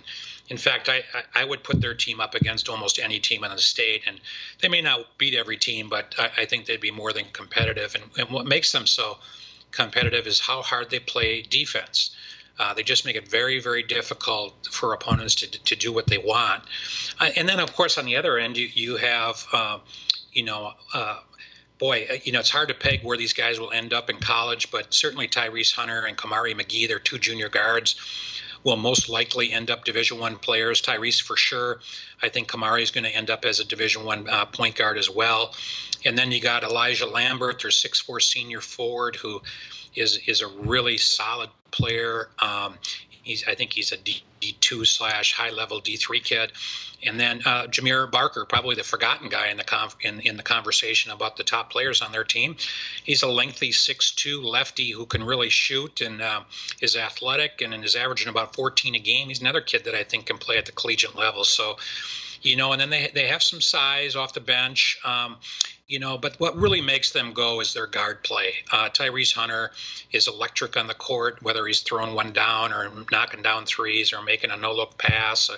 in 0.49 0.57
fact, 0.57 0.89
I, 0.89 1.03
I 1.35 1.45
would 1.45 1.63
put 1.63 1.81
their 1.81 1.95
team 1.95 2.21
up 2.21 2.35
against 2.35 2.69
almost 2.69 2.99
any 2.99 3.21
team 3.21 3.45
in 3.45 3.51
the 3.51 3.59
state, 3.59 4.03
and 4.07 4.21
they 4.61 4.69
may 4.69 4.81
not 4.81 5.07
beat 5.19 5.35
every 5.35 5.57
team, 5.57 5.89
but 5.89 6.15
I, 6.19 6.43
I 6.43 6.45
think 6.47 6.67
they'd 6.67 6.81
be 6.81 6.91
more 6.91 7.13
than 7.13 7.27
competitive. 7.33 7.95
And, 7.95 8.05
and 8.19 8.31
what 8.31 8.47
makes 8.47 8.73
them 8.73 8.87
so 8.87 9.19
competitive 9.71 10.27
is 10.27 10.41
how 10.41 10.63
hard 10.63 10.91
they 10.91 10.99
play 10.99 11.43
defense. 11.43 12.17
Uh, 12.59 12.75
they 12.75 12.83
just 12.83 13.05
make 13.07 13.17
it 13.17 13.29
very, 13.29 13.61
very 13.61 13.83
difficult 13.83 14.69
for 14.71 14.93
opponents 14.93 15.37
to, 15.37 15.47
to 15.65 15.77
do 15.77 15.93
what 15.93 16.07
they 16.07 16.19
want. 16.19 16.63
Uh, 17.21 17.31
and 17.37 17.49
then, 17.49 17.61
of 17.61 17.73
course, 17.75 17.99
on 17.99 18.05
the 18.05 18.17
other 18.17 18.37
end, 18.39 18.57
you, 18.57 18.69
you 18.73 18.97
have, 18.97 19.47
uh, 19.53 19.79
you 20.33 20.43
know, 20.43 20.73
uh, 20.93 21.21
boy, 21.79 22.07
uh, 22.11 22.15
you 22.25 22.33
know, 22.33 22.41
it's 22.41 22.51
hard 22.51 22.69
to 22.69 22.75
peg 22.75 23.05
where 23.05 23.17
these 23.17 23.33
guys 23.33 23.61
will 23.61 23.71
end 23.71 23.93
up 23.93 24.11
in 24.11 24.17
college, 24.17 24.71
but 24.71 24.93
certainly 24.93 25.29
Tyrese 25.29 25.73
Hunter 25.73 26.05
and 26.05 26.17
Kamari 26.17 26.55
McGee, 26.55 26.89
they're 26.89 26.99
two 26.99 27.19
junior 27.19 27.49
guards, 27.49 27.95
will 28.65 28.77
most 28.77 29.09
likely 29.09 29.53
end 29.53 29.71
up 29.71 29.85
Division 29.85 30.19
One 30.19 30.37
players. 30.37 30.83
Tyrese 30.83 31.23
for 31.23 31.37
sure. 31.37 31.79
I 32.21 32.29
think 32.29 32.49
Kamari 32.49 32.83
is 32.83 32.91
going 32.91 33.05
to 33.05 33.15
end 33.15 33.31
up 33.31 33.45
as 33.45 33.61
a 33.61 33.65
Division 33.65 34.05
One 34.05 34.29
uh, 34.29 34.47
point 34.47 34.75
guard 34.75 34.99
as 34.99 35.09
well. 35.09 35.55
And 36.05 36.19
then 36.19 36.33
you 36.33 36.41
got 36.41 36.65
Elijah 36.65 37.07
Lambert, 37.07 37.63
their 37.63 37.71
six 37.71 38.01
four 38.01 38.21
senior 38.21 38.61
forward, 38.61 39.15
who 39.17 39.43
is 39.95 40.19
is 40.27 40.43
a 40.43 40.49
really 40.49 40.99
solid 40.99 41.51
player. 41.71 42.29
Um, 42.39 42.75
he's 43.23 43.47
I 43.47 43.55
think 43.55 43.73
he's 43.73 43.93
a 43.93 43.97
D 43.97 44.23
two 44.61 44.85
slash 44.85 45.33
high 45.33 45.51
level 45.51 45.81
D 45.81 45.97
three 45.97 46.21
kid, 46.21 46.53
and 47.03 47.19
then 47.19 47.43
uh, 47.45 47.67
Jameer 47.67 48.11
Barker, 48.11 48.45
probably 48.45 48.75
the 48.75 48.83
forgotten 48.83 49.29
guy 49.29 49.49
in 49.49 49.57
the 49.57 49.95
in, 50.01 50.21
in 50.21 50.37
the 50.37 50.43
conversation 50.43 51.13
about 51.13 51.37
the 51.37 51.45
top 51.45 51.71
players 51.71 52.03
on 52.03 52.13
their 52.13 52.25
team. 52.25 52.57
He's 53.05 53.23
a 53.23 53.29
lengthy 53.29 53.73
six 53.73 54.11
two 54.13 54.43
lefty 54.43 54.91
who 54.91 55.07
can 55.07 55.23
really 55.23 55.51
shoot 55.51 56.01
and 56.01 56.23
uh, 56.23 56.43
is 56.81 56.97
athletic 56.97 57.61
and 57.61 57.75
is 57.85 57.97
averaging 57.97 58.29
about 58.29 58.55
14 58.55 58.95
a 58.95 58.99
game. 58.99 59.29
He's 59.29 59.41
another 59.41 59.61
kid 59.61 59.85
that 59.85 59.95
I 59.95 60.05
think 60.05 60.27
can 60.27 60.39
play 60.39 60.57
at 60.59 60.67
the 60.67 60.73
collegiate 60.73 61.17
level. 61.17 61.45
So 61.45 61.77
you 62.43 62.57
know, 62.57 62.73
and 62.73 62.81
then 62.81 62.91
they 62.91 63.11
they 63.15 63.27
have 63.29 63.43
some 63.43 63.61
size 63.61 64.17
off 64.17 64.35
the 64.35 64.41
bench. 64.41 64.99
Um, 65.05 65.37
you 65.87 65.99
know, 65.99 66.19
but 66.19 66.39
what 66.39 66.55
really 66.55 66.83
makes 66.83 67.13
them 67.13 67.33
go 67.33 67.61
is 67.61 67.73
their 67.73 67.87
guard 67.87 68.23
play. 68.23 68.53
Uh, 68.71 68.91
Tyrese 68.91 69.33
Hunter 69.33 69.71
is 70.13 70.29
electric 70.29 70.77
on 70.77 70.87
the 70.87 70.95
court, 70.95 71.43
whether 71.43 71.67
he's 71.67 71.81
throwing 71.81 72.15
one 72.15 72.35
down 72.35 72.75
or 72.75 72.93
knocking 73.11 73.41
down 73.41 73.65
threes 73.65 74.13
or 74.13 74.23
making 74.23 74.51
a 74.51 74.57
no 74.59 74.75
look 74.75 74.99
pass. 74.99 75.49
Uh, 75.49 75.57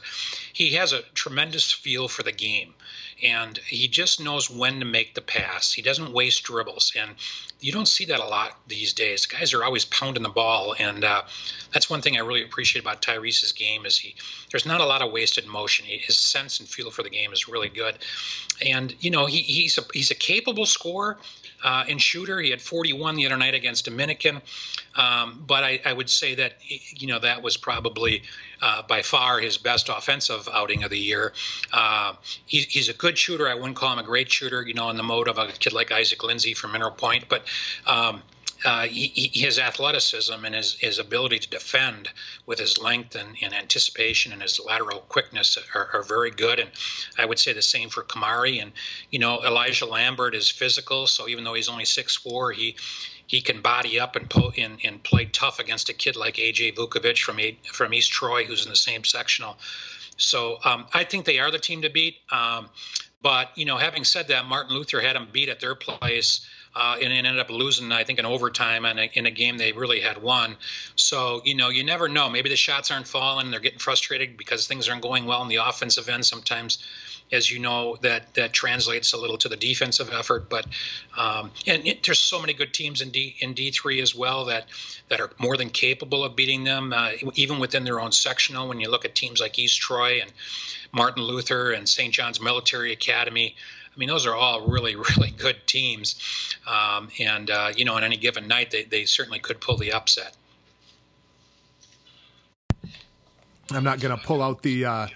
he 0.53 0.75
has 0.75 0.93
a 0.93 1.03
tremendous 1.14 1.73
feel 1.73 2.07
for 2.07 2.23
the 2.23 2.31
game 2.31 2.75
and 3.22 3.59
he 3.59 3.88
just 3.88 4.20
knows 4.20 4.50
when 4.50 4.80
to 4.80 4.85
make 4.85 5.14
the 5.14 5.20
pass. 5.20 5.72
He 5.72 5.83
doesn't 5.83 6.12
waste 6.12 6.42
dribbles, 6.44 6.92
and 6.96 7.14
you 7.61 7.72
don't 7.72 7.87
see 7.87 8.06
that 8.06 8.20
a 8.20 8.24
lot 8.24 8.59
these 8.66 8.92
days. 8.92 9.26
Guys 9.26 9.52
are 9.52 9.64
always 9.64 9.85
pounding 9.85 10.22
the 10.22 10.28
ball, 10.28 10.74
and 10.78 11.04
uh, 11.04 11.22
that's 11.72 11.90
one 11.90 12.02
thing 12.02 12.16
I 12.16 12.20
really 12.20 12.42
appreciate 12.42 12.83
about 12.83 13.02
Tyrese's 13.02 13.52
game 13.52 13.87
is 13.87 13.98
he 13.98 14.14
there's 14.50 14.66
not 14.66 14.80
a 14.80 14.87
lot 14.87 15.02
of 15.02 15.12
wasted 15.12 15.46
motion. 15.46 15.87
His 15.87 16.18
sense 16.18 16.61
and 16.61 16.68
feel 16.68 16.90
for 16.90 17.02
the 17.02 17.11
game 17.11 17.33
is 17.33 17.48
really 17.48 17.68
good, 17.68 17.98
and 18.64 18.94
you 19.00 19.11
know 19.11 19.26
he, 19.26 19.38
he's 19.38 19.78
a 19.78 19.83
he's 19.92 20.11
a 20.11 20.14
capable 20.14 20.66
scorer 20.66 21.18
uh, 21.62 21.85
and 21.88 22.01
shooter. 22.01 22.40
He 22.40 22.51
had 22.51 22.61
41 22.61 23.16
the 23.16 23.27
other 23.27 23.37
night 23.37 23.55
against 23.55 23.85
Dominican, 23.85 24.40
um, 24.96 25.42
but 25.46 25.64
I, 25.64 25.81
I, 25.85 25.92
would 25.92 26.11
say 26.11 26.35
that 26.37 26.55
you 26.68 27.07
know 27.07 27.18
that 27.18 27.42
was 27.42 27.57
probably 27.57 28.23
uh, 28.62 28.83
by 28.83 29.03
far 29.03 29.40
his 29.40 29.59
best 29.59 29.88
offensive 29.88 30.49
outing 30.53 30.83
of 30.85 30.90
the 30.90 30.99
year. 30.99 31.33
Uh, 31.73 32.14
he, 32.46 32.61
he's 32.61 32.88
a 32.88 32.94
good 32.94 33.16
shooter. 33.18 33.49
I 33.49 33.55
wouldn't 33.55 33.77
call 33.77 33.92
him 33.92 33.99
a 33.99 34.05
great 34.05 34.31
shooter, 34.31 34.62
you 34.62 34.75
know, 34.75 34.90
in 34.90 34.96
the 34.96 35.03
mode 35.03 35.29
of 35.29 35.38
a 35.38 35.49
kid 35.49 35.73
like 35.73 35.92
Isaac 35.92 36.23
Lindsey 36.23 36.55
from 36.55 36.73
Mineral 36.73 36.90
Point, 36.92 37.27
but 37.29 37.44
um, 37.87 38.23
uh, 38.64 38.83
he, 38.83 39.31
his 39.33 39.59
athleticism 39.59 40.44
and 40.44 40.55
his, 40.55 40.75
his 40.75 40.99
ability 40.99 41.38
to 41.38 41.49
defend 41.49 42.09
with 42.46 42.59
his 42.59 42.79
length 42.79 43.14
and, 43.14 43.37
and 43.42 43.55
anticipation 43.55 44.33
and 44.33 44.42
his 44.42 44.61
lateral 44.61 45.01
quickness 45.09 45.59
are, 45.75 45.88
are, 45.94 46.03
very 46.03 46.31
good. 46.31 46.59
And 46.59 46.70
I 47.18 47.25
would 47.25 47.38
say 47.38 47.53
the 47.53 47.62
same 47.62 47.88
for 47.88 48.03
Kamari. 48.03 48.61
And, 48.61 48.73
you 49.11 49.18
know, 49.18 49.42
Elijah 49.44 49.87
Lambert 49.87 50.35
is 50.35 50.51
physical. 50.51 51.07
So 51.07 51.29
even 51.29 51.44
though 51.44 51.55
he's 51.55 51.68
only 51.68 51.85
six 51.85 52.16
four, 52.16 52.53
he 52.53 52.77
he 53.27 53.40
can 53.40 53.61
body 53.61 54.01
up 54.01 54.16
and, 54.16 54.29
po- 54.29 54.53
and, 54.59 54.79
and 54.83 55.01
play 55.05 55.25
tough 55.27 55.61
against 55.61 55.88
a 55.88 55.92
kid 55.92 56.16
like 56.16 56.35
AJ 56.35 56.75
Vukovic 56.75 57.18
from, 57.18 57.38
from 57.73 57.94
East 57.94 58.11
Troy, 58.11 58.44
who's 58.44 58.64
in 58.64 58.70
the 58.70 58.77
same 58.77 59.05
sectional. 59.05 59.57
So 60.16 60.59
um, 60.64 60.87
I 60.92 61.05
think 61.05 61.27
they 61.27 61.38
are 61.38 61.53
the 61.53 61.59
team 61.61 61.83
to 61.83 61.90
beat. 61.90 62.16
Um, 62.33 62.68
but, 63.23 63.57
you 63.57 63.66
know, 63.66 63.77
having 63.77 64.03
said 64.03 64.27
that, 64.29 64.46
Martin 64.46 64.75
Luther 64.75 65.01
had 65.01 65.14
them 65.14 65.29
beat 65.31 65.49
at 65.49 65.61
their 65.61 65.77
place 65.77 66.44
uh, 66.74 66.96
and, 67.02 67.12
and, 67.12 67.26
ended 67.26 67.40
up 67.40 67.50
losing, 67.50 67.90
I 67.90 68.04
think, 68.04 68.18
in 68.18 68.26
overtime 68.26 68.85
in 68.85 68.98
a, 68.98 69.11
in 69.14 69.26
a 69.26 69.30
game 69.30 69.59
they 69.59 69.72
really 69.72 70.00
had 70.00 70.22
won. 70.22 70.56
So, 70.94 71.42
you 71.44 71.54
know, 71.54 71.68
you 71.68 71.83
never 71.83 72.09
know. 72.09 72.30
Maybe 72.30 72.48
the 72.48 72.56
shots 72.56 72.90
aren't 72.90 73.09
falling. 73.09 73.50
They're 73.50 73.61
getting 73.61 73.80
frustrated 73.80 74.37
because 74.37 74.66
things 74.66 74.88
aren't 74.88 75.02
going 75.02 75.26
well 75.26 75.42
in 75.42 75.48
the 75.48 75.56
offensive 75.56 76.09
end. 76.09 76.24
Sometimes, 76.24 76.78
as 77.33 77.50
you 77.50 77.59
know, 77.59 77.96
that 78.02 78.35
that 78.35 78.52
translates 78.52 79.12
a 79.12 79.16
little 79.16 79.38
to 79.38 79.48
the 79.48 79.56
defensive 79.56 80.11
effort. 80.12 80.48
But 80.48 80.66
um, 81.16 81.50
and 81.66 81.87
it, 81.87 82.04
there's 82.04 82.20
so 82.20 82.40
many 82.40 82.52
good 82.52 82.72
teams 82.72 83.00
in 83.00 83.11
D 83.11 83.35
in 83.40 83.54
D 83.54 83.72
three 83.72 84.00
as 84.00 84.14
well 84.14 84.46
that 84.46 84.66
that 85.09 85.20
are 85.20 85.30
more 85.38 85.56
than 85.56 85.70
capable 85.70 86.24
of 86.24 86.37
beating 86.37 86.62
them, 86.62 86.92
uh, 86.92 87.12
even 87.35 87.59
within 87.59 87.83
their 87.85 88.00
own 88.00 88.12
sectional. 88.12 88.68
When 88.68 88.78
you 88.78 88.90
look 88.90 89.04
at 89.04 89.14
teams 89.16 89.40
like 89.40 89.59
East 89.59 89.80
Troy 89.80 90.20
and 90.20 90.33
Martin 90.92 91.22
Luther 91.22 91.72
and 91.72 91.88
St. 91.88 92.12
John's 92.12 92.40
Military 92.40 92.92
Academy. 92.92 93.56
I 93.94 93.98
mean, 93.98 94.09
those 94.09 94.26
are 94.26 94.35
all 94.35 94.68
really, 94.68 94.96
really 95.16 95.31
good 95.31 95.57
teams. 95.66 96.20
Um, 96.66 97.09
and, 97.18 97.50
uh, 97.50 97.72
you 97.76 97.85
know, 97.85 97.94
on 97.94 98.05
any 98.05 98.16
given 98.16 98.46
night, 98.48 98.70
they, 98.70 98.85
they 98.85 99.05
certainly 99.05 99.38
could 99.38 99.61
pull 99.61 99.76
the 99.76 99.92
upset. 99.92 100.37
I'm 103.72 103.85
not 103.85 104.00
going 104.00 104.16
to 104.16 104.24
pull 104.24 104.42
out 104.42 104.62
the 104.62 104.85
uh, 104.85 105.07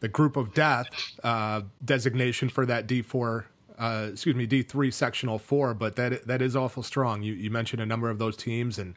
the 0.00 0.08
group 0.08 0.36
of 0.36 0.54
death 0.54 0.88
uh, 1.24 1.62
designation 1.84 2.48
for 2.48 2.64
that 2.66 2.86
D4, 2.86 3.44
uh, 3.78 4.08
excuse 4.12 4.36
me, 4.36 4.46
D3 4.46 4.92
sectional 4.92 5.38
four, 5.38 5.74
but 5.74 5.96
that 5.96 6.26
that 6.26 6.40
is 6.40 6.54
awful 6.54 6.82
strong. 6.82 7.22
You, 7.22 7.34
you 7.34 7.50
mentioned 7.50 7.82
a 7.82 7.86
number 7.86 8.08
of 8.08 8.18
those 8.18 8.36
teams, 8.36 8.78
and 8.78 8.94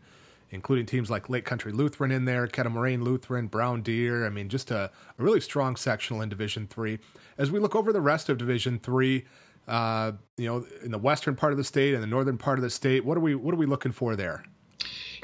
including 0.51 0.85
teams 0.85 1.09
like 1.09 1.29
Lake 1.29 1.45
Country 1.45 1.71
Lutheran 1.71 2.11
in 2.11 2.25
there, 2.25 2.45
Kettle 2.47 2.73
Moraine 2.73 3.03
Lutheran, 3.03 3.47
Brown 3.47 3.81
Deer. 3.81 4.25
I 4.25 4.29
mean, 4.29 4.49
just 4.49 4.69
a, 4.71 4.91
a 5.17 5.23
really 5.23 5.41
strong 5.41 5.75
sectional 5.75 6.21
in 6.21 6.29
Division 6.29 6.67
Three 6.67 6.99
as 7.37 7.51
we 7.51 7.59
look 7.59 7.75
over 7.75 7.91
the 7.91 8.01
rest 8.01 8.29
of 8.29 8.37
Division 8.37 8.79
Three, 8.79 9.25
uh, 9.67 10.11
you 10.37 10.47
know, 10.47 10.65
in 10.83 10.91
the 10.91 10.97
western 10.97 11.35
part 11.35 11.53
of 11.53 11.57
the 11.57 11.63
state 11.63 11.93
and 11.93 12.03
the 12.03 12.07
northern 12.07 12.37
part 12.37 12.59
of 12.59 12.63
the 12.63 12.69
state, 12.69 13.03
what 13.03 13.17
are 13.17 13.21
we 13.21 13.35
what 13.35 13.53
are 13.53 13.57
we 13.57 13.65
looking 13.65 13.91
for 13.91 14.15
there? 14.15 14.43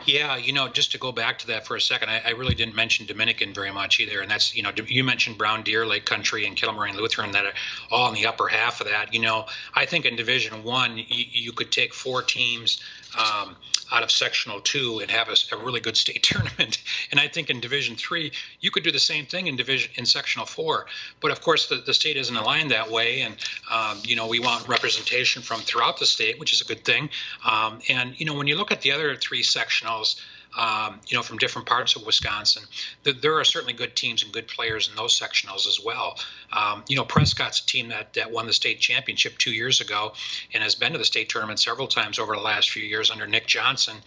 Yeah, 0.06 0.38
you 0.38 0.54
know, 0.54 0.68
just 0.68 0.92
to 0.92 0.98
go 0.98 1.12
back 1.12 1.40
to 1.40 1.48
that 1.48 1.66
for 1.66 1.76
a 1.76 1.82
second, 1.82 2.10
I, 2.10 2.22
I, 2.26 2.30
really 2.30 2.54
didn't 2.54 2.76
mention 2.76 3.08
Dominican 3.08 3.54
very 3.54 3.72
much 3.72 4.00
either, 4.00 4.22
and 4.22 4.30
that's 4.30 4.56
you 4.56 4.62
know, 4.62 4.72
you 4.86 5.04
mentioned 5.04 5.38
Brown 5.38 5.64
Deer, 5.64 5.86
Lake 5.86 6.06
Country, 6.06 6.46
and 6.46 6.56
Kettle 6.56 6.76
Moraine 6.76 6.96
Lutheran 6.96 7.32
that 7.32 7.46
are 7.46 7.54
all 7.92 8.08
in 8.08 8.14
the 8.14 8.26
upper 8.28 8.48
half 8.48 8.80
of 8.80 8.88
that. 8.88 9.14
You 9.14 9.20
know, 9.20 9.48
I 9.74 9.86
think 9.86 10.06
in 10.06 10.16
Division 10.16 10.64
One, 10.64 10.98
you, 10.98 11.06
you 11.10 11.52
could 11.52 11.72
take 11.72 11.94
four 11.94 12.22
teams 12.22 12.82
um, 13.18 13.56
out 13.92 14.04
of 14.04 14.12
sectional 14.12 14.60
two 14.62 15.00
and 15.00 15.10
have 15.10 15.30
a, 15.30 15.56
a, 15.56 15.64
really 15.64 15.80
good 15.80 15.96
state 15.96 16.24
tournament. 16.24 16.84
And 17.12 17.20
I 17.20 17.28
think 17.28 17.50
in 17.50 17.60
Division 17.60 17.96
three, 17.96 18.32
you 18.60 18.72
could 18.72 18.84
do 18.84 18.92
the 18.92 19.00
same 19.00 19.26
thing 19.26 19.48
in 19.48 19.56
division 19.56 19.92
in 19.96 20.06
sectional 20.06 20.46
four. 20.46 20.88
But 21.22 21.32
of 21.32 21.42
course, 21.42 21.68
the, 21.68 21.78
the 21.78 21.94
state 21.94 22.18
isn't 22.18 22.36
aligned 22.36 22.72
that 22.72 22.90
way, 22.92 23.22
and 23.22 23.36
um, 23.72 24.02
you 24.04 24.16
know 24.16 24.28
we 24.28 24.40
want 24.40 24.68
representation 24.68 25.42
from 25.42 25.62
throughout 25.62 26.00
the 26.00 26.06
state, 26.06 26.40
which 26.40 26.54
is 26.54 26.62
a 26.62 26.66
good 26.66 26.84
thing. 26.84 27.10
Um, 27.46 27.80
and 27.90 28.20
you 28.20 28.26
know 28.26 28.34
when 28.34 28.48
you 28.48 28.56
look 28.56 28.72
at 28.72 28.82
the 28.82 28.92
other 28.92 29.16
three 29.16 29.44
sectionals 29.44 30.20
um, 30.58 31.00
you 31.08 31.16
know, 31.16 31.22
from 31.22 31.38
different 31.38 31.68
parts 31.68 31.96
of 31.96 32.06
Wisconsin. 32.06 32.64
The, 33.04 33.14
there 33.14 33.38
are 33.40 33.44
certainly 33.44 33.74
good 33.74 33.96
teams 33.96 34.24
and 34.24 34.34
good 34.34 34.48
players 34.48 34.90
in 34.90 34.96
those 34.96 35.18
sectionals 35.18 35.68
as 35.68 35.80
well. 35.84 36.18
Um, 36.52 36.84
you 36.88 36.96
know, 36.96 37.06
Prescott's 37.06 37.62
a 37.62 37.66
team 37.66 37.90
that, 37.90 38.14
that 38.16 38.32
won 38.32 38.48
the 38.48 38.54
state 38.54 38.80
championship 38.80 39.38
two 39.38 39.52
years 39.52 39.82
ago 39.82 40.14
and 40.54 40.64
has 40.64 40.74
been 40.74 40.94
to 40.94 40.98
the 40.98 41.06
state 41.06 41.30
tournament 41.30 41.60
several 41.60 41.88
times 41.88 42.18
over 42.18 42.36
the 42.36 42.42
last 42.42 42.72
few 42.72 42.84
years 42.84 43.12
under 43.12 43.28
Nick 43.28 43.46
Johnson. 43.46 43.98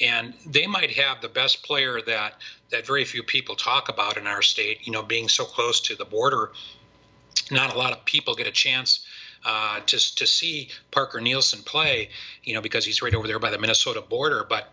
And 0.00 0.32
they 0.46 0.66
might 0.66 0.92
have 0.92 1.20
the 1.20 1.28
best 1.28 1.62
player 1.62 2.00
that 2.06 2.34
that 2.70 2.86
very 2.86 3.04
few 3.04 3.22
people 3.22 3.56
talk 3.56 3.88
about 3.88 4.16
in 4.16 4.26
our 4.26 4.42
state. 4.42 4.86
You 4.86 4.92
know, 4.92 5.02
being 5.02 5.28
so 5.28 5.44
close 5.44 5.80
to 5.82 5.96
the 5.96 6.04
border, 6.06 6.52
not 7.50 7.74
a 7.74 7.78
lot 7.78 7.92
of 7.92 8.04
people 8.06 8.34
get 8.34 8.46
a 8.46 8.52
chance. 8.52 9.04
Uh, 9.42 9.80
to 9.86 10.16
to 10.16 10.26
see 10.26 10.68
Parker 10.90 11.18
Nielsen 11.18 11.62
play, 11.62 12.10
you 12.44 12.52
know, 12.52 12.60
because 12.60 12.84
he's 12.84 13.00
right 13.00 13.14
over 13.14 13.26
there 13.26 13.38
by 13.38 13.48
the 13.48 13.56
Minnesota 13.56 14.02
border. 14.02 14.44
But 14.46 14.70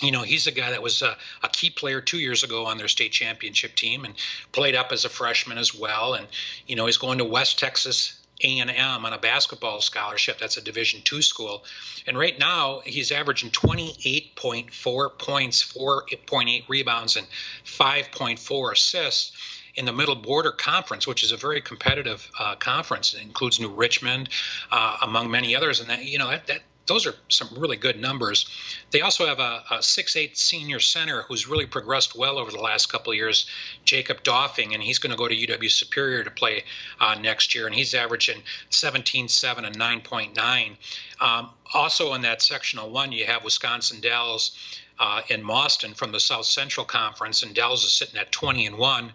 you 0.00 0.12
know, 0.12 0.22
he's 0.22 0.46
a 0.46 0.52
guy 0.52 0.70
that 0.70 0.82
was 0.82 1.02
a, 1.02 1.16
a, 1.42 1.48
key 1.48 1.70
player 1.70 2.00
two 2.00 2.18
years 2.18 2.44
ago 2.44 2.66
on 2.66 2.78
their 2.78 2.88
state 2.88 3.12
championship 3.12 3.74
team 3.74 4.04
and 4.04 4.14
played 4.52 4.76
up 4.76 4.92
as 4.92 5.04
a 5.04 5.08
freshman 5.08 5.58
as 5.58 5.74
well. 5.74 6.14
And, 6.14 6.26
you 6.66 6.76
know, 6.76 6.86
he's 6.86 6.98
going 6.98 7.18
to 7.18 7.24
West 7.24 7.58
Texas 7.58 8.18
a&M 8.42 9.04
on 9.04 9.12
a 9.12 9.18
basketball 9.18 9.80
scholarship. 9.80 10.38
That's 10.38 10.56
a 10.56 10.60
Division 10.60 11.00
two 11.02 11.22
school. 11.22 11.64
And 12.06 12.16
right 12.16 12.38
now, 12.38 12.82
he's 12.84 13.10
averaging 13.10 13.50
28.4 13.50 15.18
points, 15.18 15.72
4.8 15.72 16.68
rebounds, 16.68 17.16
and 17.16 17.26
5.4 17.64 18.72
assists 18.72 19.32
in 19.74 19.84
the 19.84 19.92
Middle 19.92 20.16
Border 20.16 20.52
Conference, 20.52 21.06
which 21.06 21.22
is 21.22 21.32
a 21.32 21.36
very 21.36 21.60
competitive 21.60 22.30
uh, 22.38 22.54
conference. 22.56 23.14
It 23.14 23.22
includes 23.22 23.60
New 23.60 23.72
Richmond, 23.72 24.28
uh, 24.70 24.98
among 25.02 25.30
many 25.30 25.54
others. 25.54 25.80
And 25.80 25.88
that, 25.90 26.04
you 26.04 26.18
know, 26.18 26.28
that, 26.30 26.46
that 26.46 26.62
those 26.88 27.06
are 27.06 27.14
some 27.28 27.48
really 27.56 27.76
good 27.76 28.00
numbers. 28.00 28.46
They 28.90 29.02
also 29.02 29.26
have 29.26 29.38
a, 29.38 29.62
6'8 29.70 30.36
senior 30.36 30.80
center 30.80 31.22
who's 31.22 31.46
really 31.46 31.66
progressed 31.66 32.16
well 32.16 32.38
over 32.38 32.50
the 32.50 32.60
last 32.60 32.90
couple 32.90 33.12
of 33.12 33.16
years, 33.16 33.46
Jacob 33.84 34.22
Doffing, 34.22 34.74
and 34.74 34.82
he's 34.82 34.98
going 34.98 35.12
to 35.12 35.16
go 35.16 35.28
to 35.28 35.34
UW 35.34 35.70
Superior 35.70 36.24
to 36.24 36.30
play 36.30 36.64
uh, 37.00 37.14
next 37.20 37.54
year, 37.54 37.66
and 37.66 37.74
he's 37.74 37.94
averaging 37.94 38.42
17.7 38.70 39.66
and 39.66 39.78
9.9. 39.78 40.76
Um, 41.20 41.50
also 41.72 42.14
in 42.14 42.22
that 42.22 42.42
sectional 42.42 42.90
one, 42.90 43.12
you 43.12 43.26
have 43.26 43.44
Wisconsin 43.44 44.00
Dells 44.00 44.56
uh, 44.98 45.22
in 45.28 45.42
Mauston 45.42 45.94
from 45.94 46.12
the 46.12 46.20
South 46.20 46.46
Central 46.46 46.86
Conference, 46.86 47.42
and 47.42 47.54
Dells 47.54 47.84
is 47.84 47.92
sitting 47.92 48.18
at 48.18 48.32
20 48.32 48.66
and 48.66 48.78
1. 48.78 49.12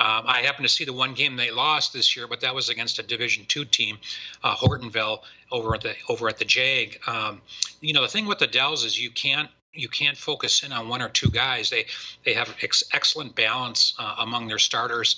Um, 0.00 0.24
I 0.26 0.40
happened 0.40 0.66
to 0.66 0.72
see 0.72 0.86
the 0.86 0.94
one 0.94 1.12
game 1.12 1.36
they 1.36 1.50
lost 1.50 1.92
this 1.92 2.16
year, 2.16 2.26
but 2.26 2.40
that 2.40 2.54
was 2.54 2.70
against 2.70 2.98
a 2.98 3.02
Division 3.02 3.44
two 3.46 3.66
team, 3.66 3.98
uh, 4.42 4.56
Hortonville, 4.56 5.20
over 5.52 5.74
at 5.74 5.82
the 5.82 5.94
over 6.08 6.26
at 6.30 6.38
the 6.38 6.46
Jag. 6.46 6.98
Um, 7.06 7.42
you 7.82 7.92
know, 7.92 8.00
the 8.00 8.08
thing 8.08 8.24
with 8.24 8.38
the 8.38 8.46
Dells 8.46 8.82
is 8.84 8.98
you 8.98 9.10
can't 9.10 9.50
you 9.74 9.88
can't 9.88 10.16
focus 10.16 10.62
in 10.62 10.72
on 10.72 10.88
one 10.88 11.02
or 11.02 11.10
two 11.10 11.28
guys. 11.28 11.68
They 11.68 11.84
they 12.24 12.32
have 12.32 12.54
ex- 12.62 12.84
excellent 12.94 13.36
balance 13.36 13.92
uh, 13.98 14.16
among 14.20 14.48
their 14.48 14.58
starters, 14.58 15.16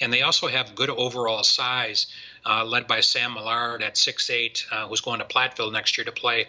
and 0.00 0.12
they 0.12 0.22
also 0.22 0.48
have 0.48 0.74
good 0.74 0.90
overall 0.90 1.44
size 1.44 2.08
uh, 2.46 2.64
led 2.64 2.86
by 2.86 3.00
Sam 3.00 3.34
Millard 3.34 3.82
at 3.82 3.94
6'8, 3.94 4.64
uh, 4.70 4.88
who's 4.88 5.00
going 5.00 5.20
to 5.20 5.24
Platteville 5.24 5.72
next 5.72 5.96
year 5.96 6.04
to 6.04 6.12
play. 6.12 6.46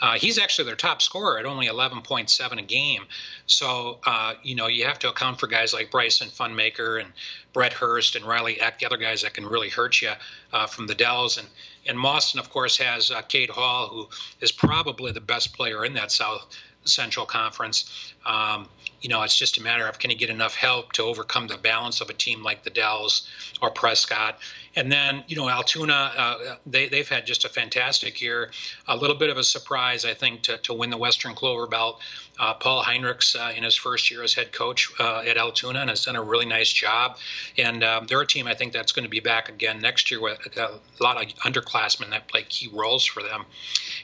Uh, 0.00 0.14
he's 0.14 0.38
actually 0.38 0.66
their 0.66 0.76
top 0.76 1.00
scorer 1.00 1.38
at 1.38 1.46
only 1.46 1.66
11.7 1.68 2.58
a 2.58 2.62
game. 2.62 3.04
So, 3.46 3.98
uh, 4.04 4.34
you 4.42 4.54
know, 4.54 4.66
you 4.66 4.86
have 4.86 4.98
to 5.00 5.08
account 5.08 5.40
for 5.40 5.46
guys 5.46 5.72
like 5.72 5.90
Bryson 5.90 6.28
Funmaker 6.28 7.00
and 7.00 7.12
Brett 7.52 7.72
Hurst 7.72 8.16
and 8.16 8.24
Riley 8.24 8.60
Eck, 8.60 8.80
the 8.80 8.86
other 8.86 8.98
guys 8.98 9.22
that 9.22 9.34
can 9.34 9.46
really 9.46 9.70
hurt 9.70 10.02
you 10.02 10.12
uh, 10.52 10.66
from 10.66 10.86
the 10.86 10.94
Dells. 10.94 11.38
And, 11.38 11.48
and 11.86 11.96
Mauston, 11.96 12.38
of 12.38 12.50
course, 12.50 12.76
has 12.78 13.10
uh, 13.10 13.22
Cade 13.22 13.50
Hall, 13.50 13.88
who 13.88 14.08
is 14.40 14.52
probably 14.52 15.12
the 15.12 15.20
best 15.20 15.54
player 15.54 15.84
in 15.84 15.94
that 15.94 16.10
South 16.12 16.46
Central 16.84 17.26
Conference. 17.26 18.12
Um, 18.24 18.68
you 19.00 19.08
know, 19.08 19.22
it's 19.22 19.38
just 19.38 19.58
a 19.58 19.62
matter 19.62 19.86
of 19.86 19.98
can 19.98 20.10
he 20.10 20.16
get 20.16 20.30
enough 20.30 20.54
help 20.54 20.92
to 20.92 21.02
overcome 21.02 21.46
the 21.46 21.56
balance 21.56 22.00
of 22.00 22.10
a 22.10 22.14
team 22.14 22.42
like 22.42 22.64
the 22.64 22.70
Dells 22.70 23.28
or 23.60 23.70
Prescott. 23.70 24.38
And 24.76 24.92
then, 24.92 25.24
you 25.26 25.36
know, 25.36 25.48
Altoona, 25.48 26.12
uh, 26.16 26.56
they, 26.66 26.88
they've 26.88 27.08
had 27.08 27.26
just 27.26 27.46
a 27.46 27.48
fantastic 27.48 28.20
year. 28.20 28.50
A 28.86 28.96
little 28.96 29.16
bit 29.16 29.30
of 29.30 29.38
a 29.38 29.42
surprise, 29.42 30.04
I 30.04 30.12
think, 30.12 30.42
to, 30.42 30.58
to 30.58 30.74
win 30.74 30.90
the 30.90 30.98
Western 30.98 31.34
Clover 31.34 31.66
Belt. 31.66 32.00
Uh, 32.38 32.52
Paul 32.52 32.84
Heinrichs, 32.84 33.34
uh, 33.34 33.56
in 33.56 33.64
his 33.64 33.74
first 33.74 34.10
year 34.10 34.22
as 34.22 34.34
head 34.34 34.52
coach 34.52 34.92
uh, 35.00 35.22
at 35.26 35.38
Altoona, 35.38 35.80
and 35.80 35.88
has 35.88 36.04
done 36.04 36.16
a 36.16 36.22
really 36.22 36.44
nice 36.44 36.70
job. 36.70 37.16
And 37.56 37.82
um, 37.82 38.06
they're 38.06 38.20
a 38.20 38.26
team 38.26 38.46
I 38.46 38.52
think 38.52 38.74
that's 38.74 38.92
going 38.92 39.04
to 39.04 39.10
be 39.10 39.20
back 39.20 39.48
again 39.48 39.80
next 39.80 40.10
year 40.10 40.20
with 40.20 40.38
a 40.58 40.78
lot 41.00 41.22
of 41.22 41.28
underclassmen 41.38 42.10
that 42.10 42.28
play 42.28 42.42
key 42.42 42.68
roles 42.70 43.06
for 43.06 43.22
them. 43.22 43.46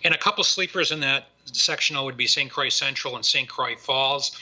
And 0.04 0.14
a 0.14 0.18
couple 0.18 0.42
sleepers 0.42 0.90
in 0.90 1.00
that 1.00 1.28
sectional 1.44 2.06
would 2.06 2.16
be 2.16 2.26
St. 2.26 2.50
Croix 2.50 2.70
Central 2.70 3.16
and 3.16 3.24
St. 3.24 3.48
Croix 3.48 3.76
Falls. 3.76 4.32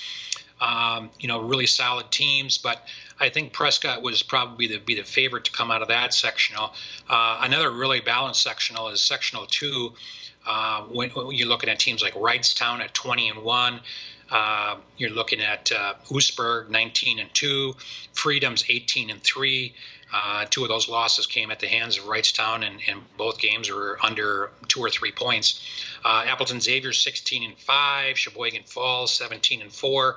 Um, 0.61 1.09
you 1.19 1.27
know, 1.27 1.41
really 1.41 1.67
solid 1.67 2.11
teams, 2.11 2.59
but 2.59 2.87
I 3.21 3.29
think 3.29 3.53
Prescott 3.53 4.03
was 4.03 4.23
probably 4.23 4.67
the 4.67 4.79
be 4.79 4.95
the 4.95 5.05
favorite 5.05 5.45
to 5.45 5.53
come 5.53 5.71
out 5.71 5.83
of 5.83 5.89
that 5.89 6.15
sectional. 6.15 6.73
Uh, 7.09 7.41
another 7.43 7.71
really 7.71 8.01
balanced 8.01 8.43
sectional 8.43 8.89
is 8.89 9.03
sectional 9.03 9.47
two. 9.47 9.93
Uh, 10.47 10.83
when, 10.85 11.11
when, 11.11 11.33
you're 11.33 11.49
looking 11.49 11.69
at 11.69 11.79
teams 11.79 12.03
like 12.03 12.15
Wrightstown 12.15 12.81
at 12.81 12.95
20 12.95 13.29
and 13.29 13.43
one, 13.43 13.81
uh, 14.31 14.77
you're 14.97 15.11
looking 15.11 15.41
at 15.41 15.71
uh, 15.71 15.95
Oostburg 16.09 16.71
19 16.71 17.19
and 17.19 17.33
two, 17.35 17.77
Freedom's 18.15 18.65
18 18.69 19.11
and 19.11 19.23
three. 19.23 19.75
Uh, 20.13 20.45
two 20.51 20.63
of 20.63 20.69
those 20.69 20.89
losses 20.89 21.27
came 21.27 21.51
at 21.51 21.61
the 21.61 21.67
hands 21.67 21.99
of 21.99 22.05
Wrightstown, 22.05 22.67
and, 22.67 22.81
and 22.89 23.01
both 23.17 23.39
games 23.39 23.71
were 23.71 23.99
under 24.03 24.51
two 24.69 24.81
or 24.81 24.91
three 24.91 25.13
points. 25.13 25.61
Uh, 26.05 26.25
Appleton 26.27 26.61
Xavier 26.61 26.93
16 26.93 27.45
and 27.45 27.59
five, 27.59 28.19
Sheboygan 28.19 28.65
Falls 28.65 29.13
17 29.13 29.63
and 29.63 29.73
four. 29.73 30.17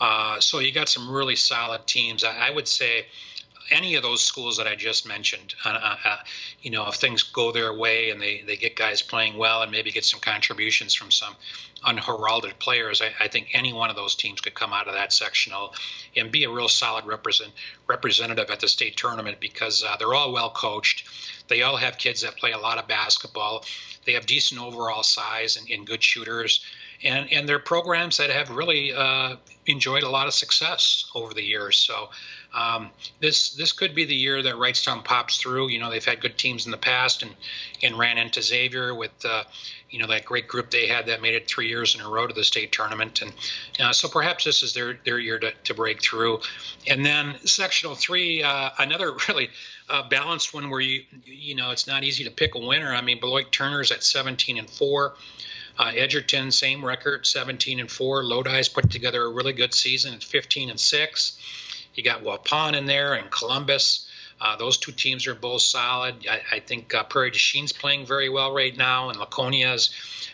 Uh, 0.00 0.40
so 0.40 0.58
you 0.58 0.72
got 0.72 0.88
some 0.88 1.10
really 1.10 1.36
solid 1.36 1.86
teams. 1.86 2.24
I, 2.24 2.48
I, 2.48 2.50
would 2.50 2.66
say 2.66 3.06
any 3.70 3.94
of 3.94 4.02
those 4.02 4.22
schools 4.22 4.56
that 4.56 4.66
I 4.66 4.74
just 4.74 5.06
mentioned, 5.06 5.54
uh, 5.64 5.68
uh, 5.70 5.96
uh, 6.04 6.16
you 6.60 6.70
know, 6.70 6.86
if 6.88 6.96
things 6.96 7.22
go 7.22 7.52
their 7.52 7.72
way 7.72 8.10
and 8.10 8.20
they, 8.20 8.42
they 8.46 8.56
get 8.56 8.76
guys 8.76 9.02
playing 9.02 9.36
well 9.36 9.62
and 9.62 9.70
maybe 9.70 9.90
get 9.90 10.04
some 10.04 10.20
contributions 10.20 10.94
from 10.94 11.10
some 11.10 11.34
unheralded 11.84 12.58
players, 12.58 13.02
I, 13.02 13.12
I, 13.20 13.28
think 13.28 13.48
any 13.52 13.72
one 13.72 13.90
of 13.90 13.96
those 13.96 14.14
teams 14.14 14.40
could 14.40 14.54
come 14.54 14.72
out 14.72 14.88
of 14.88 14.94
that 14.94 15.12
sectional 15.12 15.74
and 16.16 16.30
be 16.30 16.44
a 16.44 16.50
real 16.50 16.68
solid 16.68 17.06
represent, 17.06 17.52
representative 17.88 18.50
at 18.50 18.60
the 18.60 18.68
state 18.68 18.96
tournament 18.96 19.38
because 19.40 19.82
uh, 19.82 19.96
they're 19.98 20.14
all 20.14 20.32
well 20.32 20.50
coached. 20.50 21.08
They 21.48 21.62
all 21.62 21.76
have 21.76 21.98
kids 21.98 22.22
that 22.22 22.36
play 22.36 22.52
a 22.52 22.58
lot 22.58 22.78
of 22.78 22.86
basketball. 22.86 23.64
They 24.04 24.12
have 24.12 24.26
decent 24.26 24.60
overall 24.60 25.02
size 25.02 25.56
and, 25.56 25.68
and 25.70 25.86
good 25.86 26.02
shooters. 26.02 26.64
And, 27.04 27.32
and 27.32 27.48
they're 27.48 27.58
programs 27.58 28.18
that 28.18 28.30
have 28.30 28.50
really 28.50 28.92
uh, 28.92 29.36
enjoyed 29.66 30.02
a 30.02 30.08
lot 30.08 30.26
of 30.26 30.34
success 30.34 31.04
over 31.14 31.32
the 31.34 31.42
years. 31.42 31.76
So 31.76 32.10
um, 32.54 32.90
this 33.20 33.50
this 33.54 33.72
could 33.72 33.94
be 33.94 34.04
the 34.04 34.14
year 34.14 34.42
that 34.42 34.54
Wrightstown 34.56 35.04
pops 35.04 35.38
through. 35.38 35.68
You 35.68 35.78
know, 35.78 35.90
they've 35.90 36.04
had 36.04 36.20
good 36.20 36.36
teams 36.36 36.66
in 36.66 36.70
the 36.70 36.78
past 36.78 37.22
and 37.22 37.34
and 37.82 37.98
ran 37.98 38.18
into 38.18 38.42
Xavier 38.42 38.94
with 38.94 39.12
uh, 39.24 39.44
you 39.88 39.98
know 39.98 40.06
that 40.08 40.24
great 40.24 40.48
group 40.48 40.70
they 40.70 40.88
had 40.88 41.06
that 41.06 41.22
made 41.22 41.34
it 41.34 41.46
three 41.46 41.68
years 41.68 41.94
in 41.94 42.00
a 42.00 42.08
row 42.08 42.26
to 42.26 42.34
the 42.34 42.44
state 42.44 42.72
tournament. 42.72 43.22
And 43.22 43.32
uh, 43.80 43.92
so 43.92 44.08
perhaps 44.08 44.44
this 44.44 44.62
is 44.62 44.74
their 44.74 44.98
their 45.04 45.18
year 45.18 45.38
to, 45.38 45.52
to 45.64 45.74
break 45.74 46.02
through. 46.02 46.40
And 46.86 47.04
then 47.06 47.34
sectional 47.44 47.94
three, 47.94 48.42
uh, 48.42 48.70
another 48.78 49.12
really 49.28 49.50
uh, 49.88 50.08
balanced 50.08 50.52
one 50.52 50.70
where 50.70 50.80
you 50.80 51.04
you 51.24 51.54
know 51.54 51.70
it's 51.70 51.86
not 51.86 52.04
easy 52.04 52.24
to 52.24 52.30
pick 52.30 52.54
a 52.54 52.58
winner. 52.58 52.92
I 52.92 53.00
mean, 53.00 53.20
Beloit 53.20 53.52
Turner's 53.52 53.92
at 53.92 54.02
17 54.02 54.58
and 54.58 54.68
four. 54.68 55.14
Uh, 55.78 55.92
Edgerton, 55.94 56.50
same 56.50 56.84
record, 56.84 57.26
17 57.26 57.80
and 57.80 57.90
four. 57.90 58.22
Lodi's 58.22 58.68
put 58.68 58.90
together 58.90 59.22
a 59.22 59.30
really 59.30 59.52
good 59.52 59.74
season 59.74 60.14
at 60.14 60.22
15 60.22 60.70
and 60.70 60.78
six. 60.80 61.38
You 61.94 62.02
got 62.02 62.22
Waupun 62.22 62.74
in 62.76 62.86
there 62.86 63.14
and 63.14 63.30
Columbus. 63.30 64.08
Uh, 64.40 64.56
those 64.56 64.76
two 64.76 64.92
teams 64.92 65.26
are 65.26 65.34
both 65.34 65.62
solid. 65.62 66.26
I, 66.28 66.56
I 66.56 66.60
think 66.60 66.92
uh, 66.94 67.04
Prairie 67.04 67.30
du 67.30 67.38
Chien's 67.38 67.72
playing 67.72 68.06
very 68.06 68.28
well 68.28 68.52
right 68.52 68.76
now, 68.76 69.08
and 69.08 69.18
Laconia's 69.18 69.90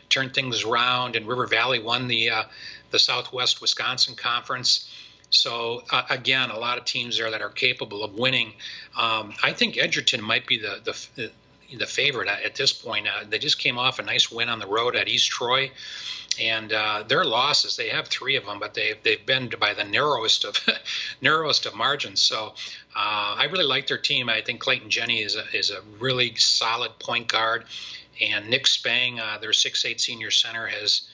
turned 0.09 0.33
things 0.33 0.65
around, 0.65 1.15
and 1.15 1.27
River 1.27 1.47
Valley 1.47 1.79
won 1.79 2.09
the 2.09 2.31
uh, 2.31 2.45
the 2.91 2.99
Southwest 2.99 3.61
Wisconsin 3.61 4.15
Conference. 4.15 4.91
So 5.31 5.83
uh, 5.91 6.05
again, 6.09 6.51
a 6.51 6.59
lot 6.59 6.79
of 6.79 6.87
teams 6.87 7.19
there 7.19 7.31
that 7.31 7.43
are 7.43 7.51
capable 7.51 8.03
of 8.03 8.15
winning. 8.15 8.55
Um, 8.97 9.35
I 9.43 9.53
think 9.53 9.77
Edgerton 9.77 10.23
might 10.23 10.47
be 10.47 10.59
the 10.59 10.81
the, 10.85 11.31
the 11.77 11.87
favorite 11.87 12.29
at 12.29 12.55
this 12.55 12.73
point. 12.73 13.07
Uh, 13.07 13.25
they 13.29 13.39
just 13.39 13.59
came 13.59 13.79
off 13.79 13.99
a 13.99 14.03
nice 14.03 14.31
win 14.31 14.49
on 14.49 14.59
the 14.59 14.67
road 14.67 14.97
at 14.97 15.09
East 15.09 15.29
Troy 15.29 15.71
and 16.41 16.73
uh, 16.73 17.03
their 17.09 17.25
losses 17.25 17.77
they 17.77 17.89
have 17.89 18.07
three 18.07 18.37
of 18.37 18.45
them 18.45 18.59
but 18.59 18.75
they, 18.75 18.95
they've 19.03 19.25
been 19.27 19.51
by 19.59 19.75
the 19.75 19.85
narrowest 19.85 20.45
of 20.45 20.57
narrowest 21.21 21.67
of 21.67 21.75
margins 21.75 22.21
so 22.21 22.55
uh, 22.95 23.35
i 23.37 23.49
really 23.51 23.65
like 23.65 23.87
their 23.87 23.99
team 23.99 24.29
i 24.29 24.41
think 24.41 24.61
clayton 24.61 24.91
jenny 24.91 25.23
is 25.23 25.37
a, 25.37 25.45
is 25.57 25.71
a 25.71 25.81
really 25.99 26.35
solid 26.37 26.97
point 26.99 27.29
guard 27.29 27.65
and 28.21 28.49
nick 28.49 28.67
spang 28.67 29.19
uh, 29.21 29.39
their 29.41 29.51
6'8 29.51 29.99
senior 29.99 30.31
center 30.31 30.67
has 30.67 31.09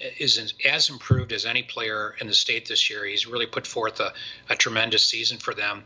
is 0.00 0.54
as 0.64 0.88
improved 0.90 1.32
as 1.32 1.44
any 1.44 1.62
player 1.62 2.14
in 2.20 2.26
the 2.26 2.34
state 2.34 2.68
this 2.68 2.88
year. 2.88 3.04
He's 3.04 3.26
really 3.26 3.46
put 3.46 3.66
forth 3.66 4.00
a, 4.00 4.12
a 4.48 4.54
tremendous 4.54 5.04
season 5.04 5.38
for 5.38 5.54
them. 5.54 5.84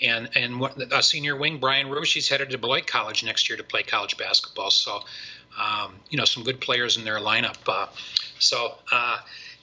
And 0.00 0.30
and 0.36 0.60
a 0.92 1.02
senior 1.02 1.36
wing, 1.36 1.58
Brian 1.58 1.88
Roosh, 1.88 2.14
he's 2.14 2.28
headed 2.28 2.50
to 2.50 2.58
Beloit 2.58 2.86
College 2.86 3.24
next 3.24 3.48
year 3.48 3.56
to 3.56 3.64
play 3.64 3.82
college 3.82 4.16
basketball. 4.16 4.70
So, 4.70 5.02
um, 5.60 5.94
you 6.08 6.18
know, 6.18 6.24
some 6.24 6.44
good 6.44 6.60
players 6.60 6.96
in 6.96 7.04
their 7.04 7.18
lineup. 7.18 7.56
Uh, 7.66 7.86
so, 8.38 8.74
uh, 8.90 9.18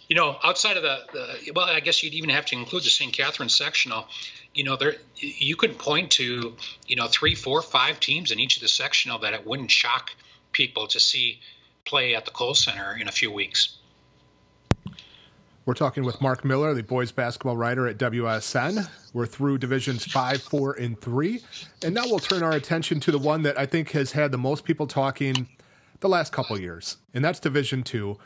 you 0.08 0.16
know, 0.16 0.38
outside 0.44 0.78
of 0.78 0.84
the, 0.84 1.00
the, 1.14 1.52
well, 1.54 1.68
I 1.68 1.80
guess 1.80 2.04
you'd 2.04 2.14
even 2.14 2.30
have 2.30 2.46
to 2.48 2.56
include 2.56 2.84
the 2.84 2.90
St. 2.90 3.14
Catherine's 3.14 3.56
sectional. 3.56 4.08
You 4.54 4.64
know, 4.64 4.76
there 4.76 4.96
you 5.16 5.56
could 5.56 5.78
point 5.78 6.12
to, 6.12 6.56
you 6.88 6.96
know, 6.96 7.08
three, 7.08 7.36
four, 7.36 7.62
five 7.62 8.00
teams 8.00 8.32
in 8.32 8.40
each 8.40 8.58
of 8.58 8.62
the 8.62 8.68
sectional 8.68 9.20
that 9.20 9.34
it 9.34 9.46
wouldn't 9.46 9.72
shock 9.72 10.12
people 10.52 10.88
to 10.88 11.00
see 11.00 11.40
play 11.86 12.16
at 12.16 12.26
the 12.26 12.32
Kohl 12.32 12.56
Center 12.56 12.98
in 13.00 13.08
a 13.08 13.12
few 13.12 13.32
weeks. 13.32 13.78
We're 15.70 15.76
talking 15.76 16.04
with 16.04 16.20
Mark 16.20 16.44
Miller, 16.44 16.74
the 16.74 16.82
boys 16.82 17.12
basketball 17.12 17.56
writer 17.56 17.88
at 17.88 18.00
WSN. 18.00 18.90
We're 19.14 19.28
through 19.28 19.60
divisions 19.60 20.04
five, 20.04 20.42
four, 20.42 20.74
and 20.74 21.00
three. 21.00 21.44
And 21.84 21.94
now 21.94 22.06
we'll 22.06 22.18
turn 22.18 22.42
our 22.42 22.54
attention 22.54 23.00
to 23.02 23.12
the 23.12 23.20
one 23.20 23.44
that 23.44 23.56
I 23.56 23.68
think 23.68 23.92
has 23.92 24.14
had 24.14 24.32
the 24.32 24.38
most 24.40 24.66
people 24.66 24.88
talking 24.88 25.48
the 26.00 26.10
last 26.10 26.34
couple 26.34 26.60
years, 26.60 26.98
and 27.14 27.24
that's 27.24 27.40
Division 27.40 27.84
two. 27.84 28.18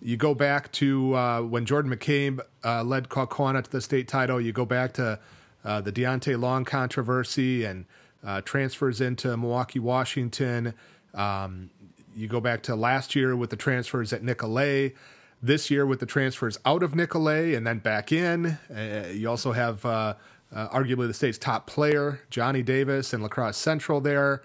You 0.00 0.16
go 0.16 0.32
back 0.32 0.70
to 0.74 1.16
uh, 1.16 1.40
when 1.40 1.66
Jordan 1.66 1.90
McCabe 1.92 2.38
uh, 2.64 2.84
led 2.84 3.08
Kaukauna 3.08 3.64
to 3.64 3.70
the 3.72 3.80
state 3.80 4.06
title. 4.06 4.40
You 4.40 4.52
go 4.52 4.64
back 4.64 4.92
to 4.92 5.18
uh, 5.64 5.80
the 5.80 5.90
Deontay 5.90 6.40
Long 6.40 6.64
controversy 6.64 7.64
and 7.64 7.84
uh, 8.24 8.42
transfers 8.42 9.00
into 9.00 9.36
Milwaukee, 9.36 9.80
Washington. 9.80 10.72
Um, 11.14 11.68
you 12.14 12.28
go 12.28 12.38
back 12.38 12.62
to 12.62 12.76
last 12.76 13.16
year 13.16 13.34
with 13.34 13.50
the 13.50 13.56
transfers 13.56 14.12
at 14.12 14.22
Nicolet. 14.22 14.94
This 15.42 15.70
year 15.70 15.84
with 15.84 16.00
the 16.00 16.06
transfers 16.06 16.58
out 16.64 16.82
of 16.82 16.94
Nicolet 16.94 17.54
and 17.54 17.66
then 17.66 17.80
back 17.80 18.12
in. 18.12 18.58
Uh, 18.74 19.08
you 19.12 19.28
also 19.28 19.52
have 19.52 19.84
uh, 19.84 20.14
arguably 20.54 21.08
the 21.08 21.14
state's 21.14 21.38
top 21.38 21.66
player, 21.66 22.20
Johnny 22.30 22.62
Davis, 22.62 23.12
and 23.12 23.22
La 23.22 23.28
Crosse 23.28 23.56
Central 23.56 24.00
there 24.00 24.42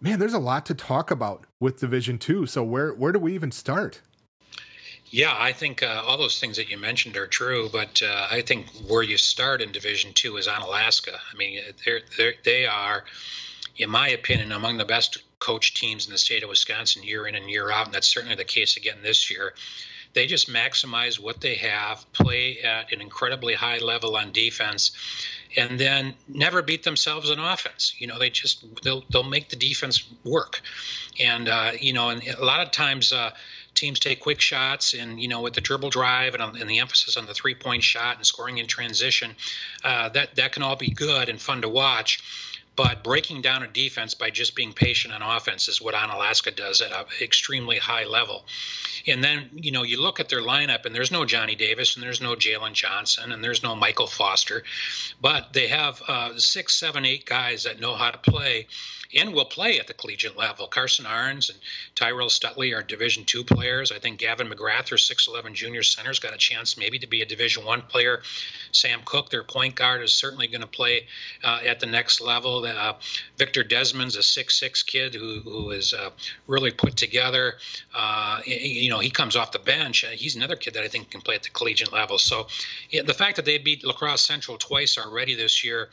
man, 0.00 0.18
there's 0.18 0.34
a 0.34 0.38
lot 0.38 0.66
to 0.66 0.74
talk 0.74 1.10
about 1.10 1.44
with 1.58 1.78
Division 1.78 2.18
Two. 2.18 2.46
So 2.46 2.62
where 2.62 2.92
where 2.94 3.12
do 3.12 3.18
we 3.18 3.34
even 3.34 3.52
start? 3.52 4.00
Yeah, 5.12 5.34
I 5.36 5.52
think 5.52 5.82
uh, 5.82 6.02
all 6.06 6.16
those 6.16 6.38
things 6.38 6.56
that 6.56 6.70
you 6.70 6.78
mentioned 6.78 7.16
are 7.16 7.26
true, 7.26 7.68
but 7.72 8.00
uh, 8.00 8.28
I 8.30 8.42
think 8.42 8.68
where 8.86 9.02
you 9.02 9.16
start 9.16 9.60
in 9.60 9.72
Division 9.72 10.12
Two 10.14 10.36
is 10.36 10.46
Onalaska. 10.46 11.14
I 11.14 11.36
mean, 11.36 11.60
they're, 11.84 12.00
they're, 12.16 12.34
they 12.44 12.64
are, 12.64 13.04
in 13.76 13.90
my 13.90 14.10
opinion, 14.10 14.52
among 14.52 14.78
the 14.78 14.84
best 14.84 15.24
coach 15.40 15.74
teams 15.74 16.06
in 16.06 16.12
the 16.12 16.18
state 16.18 16.44
of 16.44 16.48
Wisconsin 16.48 17.02
year 17.02 17.26
in 17.26 17.34
and 17.34 17.50
year 17.50 17.72
out, 17.72 17.86
and 17.86 17.94
that's 17.94 18.06
certainly 18.06 18.36
the 18.36 18.44
case 18.44 18.76
again 18.76 18.98
this 19.02 19.32
year. 19.32 19.52
They 20.12 20.26
just 20.26 20.48
maximize 20.48 21.20
what 21.20 21.40
they 21.40 21.54
have, 21.56 22.04
play 22.12 22.58
at 22.60 22.92
an 22.92 23.00
incredibly 23.00 23.54
high 23.54 23.78
level 23.78 24.16
on 24.16 24.32
defense, 24.32 24.92
and 25.56 25.78
then 25.78 26.14
never 26.28 26.62
beat 26.62 26.82
themselves 26.82 27.30
in 27.30 27.38
offense. 27.38 27.94
You 27.98 28.06
know, 28.06 28.18
they 28.18 28.30
just 28.30 28.64
they'll 28.82 29.04
they'll 29.10 29.22
make 29.22 29.48
the 29.48 29.56
defense 29.56 30.04
work, 30.24 30.60
and 31.18 31.48
uh, 31.48 31.72
you 31.80 31.92
know, 31.92 32.10
and 32.10 32.26
a 32.26 32.44
lot 32.44 32.64
of 32.64 32.72
times. 32.72 33.12
Uh, 33.12 33.30
teams 33.72 34.00
take 34.00 34.20
quick 34.20 34.40
shots 34.40 34.94
and 34.94 35.20
you 35.22 35.28
know 35.28 35.40
with 35.40 35.54
the 35.54 35.60
dribble 35.60 35.90
drive 35.90 36.34
and, 36.34 36.56
and 36.56 36.68
the 36.68 36.80
emphasis 36.80 37.16
on 37.16 37.24
the 37.26 37.32
three 37.32 37.54
point 37.54 37.82
shot 37.82 38.16
and 38.16 38.26
scoring 38.26 38.58
in 38.58 38.66
transition 38.66 39.34
uh, 39.84 40.08
that 40.08 40.34
that 40.34 40.52
can 40.52 40.64
all 40.64 40.74
be 40.74 40.90
good 40.90 41.28
and 41.28 41.40
fun 41.40 41.62
to 41.62 41.68
watch 41.68 42.49
but 42.82 43.04
breaking 43.04 43.42
down 43.42 43.62
a 43.62 43.66
defense 43.66 44.14
by 44.14 44.30
just 44.30 44.56
being 44.56 44.72
patient 44.72 45.12
on 45.12 45.20
offense 45.20 45.68
is 45.68 45.82
what 45.82 45.94
Onalaska 45.94 46.56
does 46.56 46.80
at 46.80 46.92
an 46.92 47.04
extremely 47.20 47.76
high 47.76 48.04
level. 48.04 48.46
And 49.06 49.22
then, 49.22 49.50
you 49.52 49.70
know, 49.70 49.82
you 49.82 50.00
look 50.00 50.18
at 50.18 50.30
their 50.30 50.40
lineup 50.40 50.86
and 50.86 50.94
there's 50.94 51.12
no 51.12 51.26
Johnny 51.26 51.54
Davis 51.54 51.94
and 51.94 52.02
there's 52.02 52.22
no 52.22 52.34
Jalen 52.34 52.72
Johnson 52.72 53.32
and 53.32 53.44
there's 53.44 53.62
no 53.62 53.76
Michael 53.76 54.06
Foster, 54.06 54.62
but 55.20 55.52
they 55.52 55.68
have 55.68 56.00
uh, 56.08 56.38
six, 56.38 56.74
seven, 56.74 57.04
eight 57.04 57.26
guys 57.26 57.64
that 57.64 57.80
know 57.80 57.94
how 57.96 58.10
to 58.10 58.18
play 58.18 58.66
and 59.14 59.34
will 59.34 59.44
play 59.44 59.78
at 59.78 59.86
the 59.86 59.94
collegiate 59.94 60.36
level. 60.36 60.66
Carson 60.66 61.04
Arns 61.04 61.50
and 61.50 61.58
Tyrell 61.94 62.28
Stutley 62.28 62.76
are 62.76 62.82
Division 62.82 63.24
two 63.24 63.42
players. 63.42 63.90
I 63.90 63.98
think 63.98 64.18
Gavin 64.18 64.48
McGrath, 64.48 64.90
their 64.90 64.98
6'11 64.98 65.54
junior 65.54 65.82
center, 65.82 66.10
has 66.10 66.18
got 66.18 66.34
a 66.34 66.38
chance 66.38 66.76
maybe 66.76 66.98
to 67.00 67.06
be 67.06 67.22
a 67.22 67.26
Division 67.26 67.64
one 67.64 67.82
player. 67.82 68.22
Sam 68.72 69.00
Cook, 69.04 69.30
their 69.30 69.42
point 69.42 69.74
guard, 69.74 70.02
is 70.02 70.12
certainly 70.12 70.46
going 70.46 70.60
to 70.60 70.66
play 70.66 71.06
uh, 71.42 71.60
at 71.64 71.80
the 71.80 71.86
next 71.86 72.20
level. 72.20 72.60
Uh, 72.70 72.94
Victor 73.36 73.62
Desmond's 73.62 74.16
a 74.16 74.22
six-six 74.22 74.82
kid 74.82 75.14
who, 75.14 75.40
who 75.40 75.70
is 75.70 75.92
uh, 75.92 76.10
really 76.46 76.70
put 76.70 76.96
together. 76.96 77.54
Uh, 77.94 78.40
you 78.46 78.90
know, 78.90 78.98
he 78.98 79.10
comes 79.10 79.36
off 79.36 79.52
the 79.52 79.58
bench. 79.58 80.04
Uh, 80.04 80.08
he's 80.08 80.36
another 80.36 80.56
kid 80.56 80.74
that 80.74 80.84
I 80.84 80.88
think 80.88 81.10
can 81.10 81.20
play 81.20 81.34
at 81.34 81.42
the 81.42 81.50
collegiate 81.50 81.92
level. 81.92 82.18
So 82.18 82.46
yeah, 82.90 83.02
the 83.02 83.14
fact 83.14 83.36
that 83.36 83.44
they 83.44 83.58
beat 83.58 83.84
La 83.84 83.92
Crosse 83.92 84.24
Central 84.24 84.58
twice 84.58 84.98
already 84.98 85.34
this 85.34 85.64
year 85.64 85.88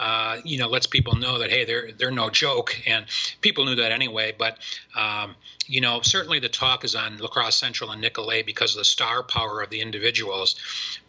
uh, 0.00 0.40
you 0.44 0.56
know, 0.56 0.66
lets 0.66 0.86
people 0.86 1.14
know 1.14 1.38
that 1.38 1.50
hey, 1.50 1.66
they're 1.66 1.92
they're 1.92 2.10
no 2.10 2.30
joke, 2.30 2.74
and 2.86 3.04
people 3.42 3.66
knew 3.66 3.74
that 3.74 3.92
anyway. 3.92 4.34
But 4.36 4.56
um, 4.96 5.36
you 5.66 5.82
know, 5.82 6.00
certainly 6.00 6.40
the 6.40 6.48
talk 6.48 6.84
is 6.84 6.94
on 6.94 7.18
La 7.18 7.28
Crosse 7.28 7.56
Central 7.56 7.90
and 7.90 8.00
Nicolet 8.00 8.46
because 8.46 8.74
of 8.74 8.78
the 8.78 8.84
star 8.84 9.22
power 9.22 9.60
of 9.60 9.68
the 9.68 9.82
individuals. 9.82 10.56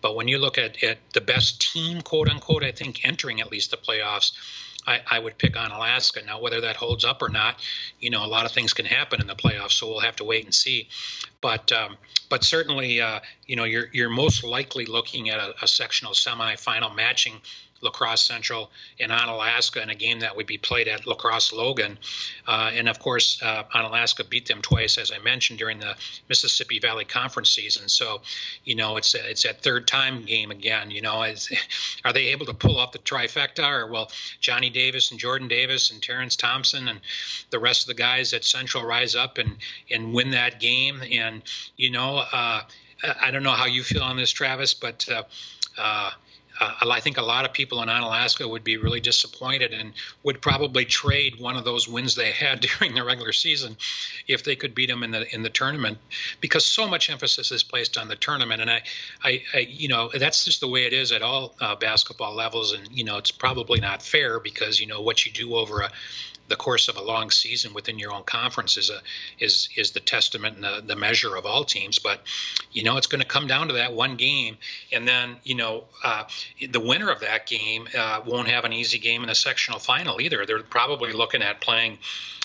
But 0.02 0.18
when 0.18 0.28
you 0.28 0.40
look 0.40 0.58
at, 0.58 0.84
at 0.84 0.98
the 1.14 1.22
best 1.22 1.62
team, 1.62 2.02
quote 2.02 2.30
unquote, 2.30 2.66
I 2.66 2.74
think 2.74 3.06
entering 3.06 3.40
at 3.40 3.50
least 3.50 3.72
the 3.72 3.78
playoffs. 3.78 4.34
I, 4.88 5.02
I, 5.10 5.20
would 5.20 5.38
pick 5.38 5.54
Onalaska. 5.54 6.26
Now, 6.26 6.42
whether 6.42 6.62
that 6.62 6.76
holds 6.76 7.06
up 7.06 7.22
or 7.22 7.30
not, 7.30 7.60
you 8.00 8.10
know, 8.10 8.26
a 8.26 8.28
lot 8.28 8.46
of 8.46 8.52
things 8.52 8.74
can 8.74 8.86
happen 8.86 9.22
in 9.22 9.28
the 9.28 9.36
playoffs, 9.36 9.74
so 9.74 9.88
we'll 9.88 10.00
have 10.00 10.16
to 10.18 10.24
wait 10.24 10.46
and 10.46 10.54
see. 10.54 10.90
But 11.40 11.72
um, 11.72 11.98
but 12.30 12.44
certainly, 12.44 13.02
uh, 13.02 13.20
you 13.46 13.56
know, 13.56 13.64
you're 13.64 13.88
you're 13.92 14.10
most 14.10 14.44
likely 14.44 14.86
looking 14.86 15.30
at 15.30 15.40
a, 15.40 15.54
a 15.64 15.68
sectional 15.68 16.14
semifinal 16.14 16.96
matching 16.96 17.42
La 17.82 17.90
Crosse 17.92 18.22
Central 18.22 18.70
and 19.00 19.12
Onalaska 19.12 19.82
in 19.82 19.90
a 19.90 19.96
game 19.96 20.20
that 20.20 20.36
would 20.36 20.48
be 20.48 20.58
played 20.58 20.88
at 20.88 21.08
La 21.08 21.16
Crosse 21.16 21.52
Logan. 21.52 21.98
Uh, 22.48 22.72
and 22.74 22.88
of 22.88 23.00
course, 23.00 23.40
uh, 23.42 23.64
Onalaska 23.76 24.28
beat 24.30 24.48
them 24.48 24.62
twice, 24.62 24.98
as 24.98 25.12
I 25.12 25.20
mentioned, 25.20 25.60
during 25.60 25.80
the 25.80 25.96
Mississippi 26.30 26.80
Valley 26.80 27.06
Conference 27.06 27.50
season. 27.50 27.90
So, 27.90 28.22
you 28.64 28.76
know, 28.76 28.98
it's 28.98 29.16
a, 29.16 29.30
it's 29.30 29.44
that 29.44 29.62
third 29.62 29.88
time 29.88 30.24
game 30.26 30.52
again. 30.52 30.92
You 30.92 31.02
know, 31.02 31.26
are 32.06 32.14
they 32.14 32.28
able 32.28 32.46
to 32.46 32.54
pull 32.54 32.78
off 32.78 32.92
the 32.92 33.00
trifecta? 33.00 33.68
Or 33.68 33.88
will 33.88 34.12
Johnny 34.40 34.70
Davis 34.70 35.12
and 35.12 35.20
Jordan 35.20 35.48
Davis 35.48 35.92
and 35.92 36.02
Terrence 36.02 36.36
Thompson 36.36 36.88
and 36.88 37.00
the 37.50 37.60
rest 37.60 37.84
of 37.84 37.88
the 37.88 37.94
guys 37.94 38.34
at 38.34 38.44
Central 38.44 38.86
rise 38.86 39.16
up 39.16 39.38
and 39.38 39.58
and 39.90 40.14
win 40.14 40.32
that 40.32 40.60
game? 40.60 41.02
And 41.12 41.42
you 41.78 41.92
know, 41.92 42.18
uh, 42.32 42.62
I 43.20 43.32
don't 43.32 43.44
know 43.44 43.52
how 43.52 43.66
you 43.66 43.84
feel 43.84 44.04
on 44.04 44.18
this, 44.18 44.32
Travis, 44.32 44.74
but 44.74 45.08
uh, 45.10 46.12
uh, 46.62 46.72
I 46.92 47.00
think 47.00 47.18
a 47.18 47.24
lot 47.24 47.44
of 47.44 47.54
people 47.54 47.82
in 47.82 47.90
Onalaska 47.90 48.48
would 48.48 48.64
be 48.64 48.78
really 48.78 49.00
disappointed 49.00 49.74
and 49.74 49.94
would 50.24 50.42
probably 50.42 50.86
trade 50.86 51.40
one 51.40 51.58
of 51.58 51.66
those 51.66 51.88
wins 51.88 52.16
they 52.16 52.32
had 52.32 52.60
during 52.80 52.94
the 52.94 53.04
regular 53.04 53.34
season 53.34 53.76
if 54.28 54.44
they 54.44 54.56
could 54.56 54.76
beat 54.76 54.90
them 54.90 55.04
in 55.04 55.12
the 55.12 55.34
in 55.34 55.42
the 55.42 55.50
tournament, 55.50 55.98
because 56.40 56.64
so 56.64 56.88
much 56.88 57.10
emphasis 57.10 57.52
is 57.52 57.64
placed 57.64 57.98
on 57.98 58.08
the 58.08 58.16
tournament. 58.16 58.62
And 58.62 58.70
I, 58.70 58.84
I, 59.24 59.42
I 59.54 59.60
you 59.60 59.88
know, 59.88 60.12
that's 60.18 60.46
just 60.46 60.62
the 60.62 60.68
way 60.68 60.86
it 60.86 60.94
is 60.94 61.12
at 61.12 61.24
all 61.24 61.56
uh, 61.60 61.76
basketball 61.76 62.36
levels. 62.36 62.74
And 62.74 62.88
you 62.92 63.04
know, 63.04 63.18
it's 63.18 63.32
probably 63.32 63.80
not 63.80 64.04
fair 64.04 64.40
because 64.40 64.80
you 64.80 64.86
know 64.86 65.02
what 65.02 65.26
you 65.26 65.32
do 65.32 65.56
over 65.56 65.82
a 65.82 65.92
the 66.52 66.58
course 66.58 66.90
of 66.90 66.98
a 66.98 67.02
long 67.02 67.32
season 67.32 67.74
within 67.74 67.98
your 67.98 68.14
own 68.14 68.24
conference 68.24 68.78
is 68.78 68.90
a 68.90 69.02
is 69.40 69.70
is 69.76 69.92
the 69.92 70.00
testament 70.02 70.56
and 70.56 70.64
the, 70.64 70.84
the 70.86 70.96
measure 70.96 71.36
of 71.36 71.46
all 71.46 71.64
teams. 71.64 71.98
But 71.98 72.22
you 72.72 72.84
know, 72.84 72.98
it's 72.98 73.08
going 73.08 73.22
to 73.22 73.28
come 73.28 73.48
down 73.48 73.70
to 73.70 73.76
that 73.76 73.94
one 73.94 74.18
game, 74.18 74.58
and 74.92 75.08
then 75.08 75.38
you 75.44 75.56
know, 75.56 75.86
uh, 76.04 76.26
the 76.70 76.80
winner 76.80 77.10
of 77.10 77.22
that 77.22 77.48
game 77.48 77.88
uh, 77.98 78.22
won't 78.26 78.50
have 78.50 78.66
an 78.66 78.74
easy 78.74 79.00
game 79.00 79.24
in 79.24 79.30
the 79.30 79.36
sectional 79.36 79.80
final 79.80 80.22
either. 80.22 80.46
They're 80.46 80.62
probably 80.62 81.14
looking 81.14 81.42
at 81.42 81.62
playing. 81.62 81.98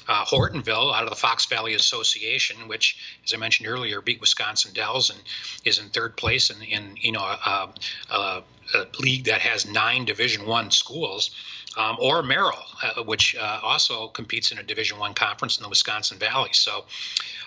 Uh, 0.09 0.25
Hortonville 0.25 0.95
out 0.95 1.03
of 1.03 1.11
the 1.11 1.17
Fox 1.17 1.47
Valley 1.47 1.75
Association, 1.75 2.69
which, 2.69 2.97
as 3.25 3.35
I 3.35 3.39
mentioned 3.39 3.69
earlier, 3.69 4.01
beat 4.01 4.21
Wisconsin 4.21 4.73
Dells 4.73 5.11
and 5.11 5.19
is 5.65 5.81
in 5.81 5.89
third 5.89 6.17
place 6.17 6.49
in, 6.49 6.63
in 6.63 6.95
you 7.01 7.11
know 7.11 7.23
a, 7.25 7.73
a, 8.09 8.43
a 8.73 8.87
league 9.01 9.25
that 9.25 9.41
has 9.41 9.69
nine 9.69 10.05
Division 10.05 10.47
One 10.47 10.71
schools 10.71 11.33
um, 11.77 11.97
or 12.01 12.23
Merrill, 12.23 12.65
uh, 12.83 13.03
which 13.03 13.37
uh, 13.37 13.61
also 13.63 14.09
competes 14.09 14.53
in 14.53 14.59
a 14.59 14.63
Division 14.63 14.99
One 14.99 15.15
conference 15.15 15.59
in 15.59 15.63
the 15.63 15.69
Wisconsin 15.69 16.19
Valley. 16.19 16.51
So 16.53 16.85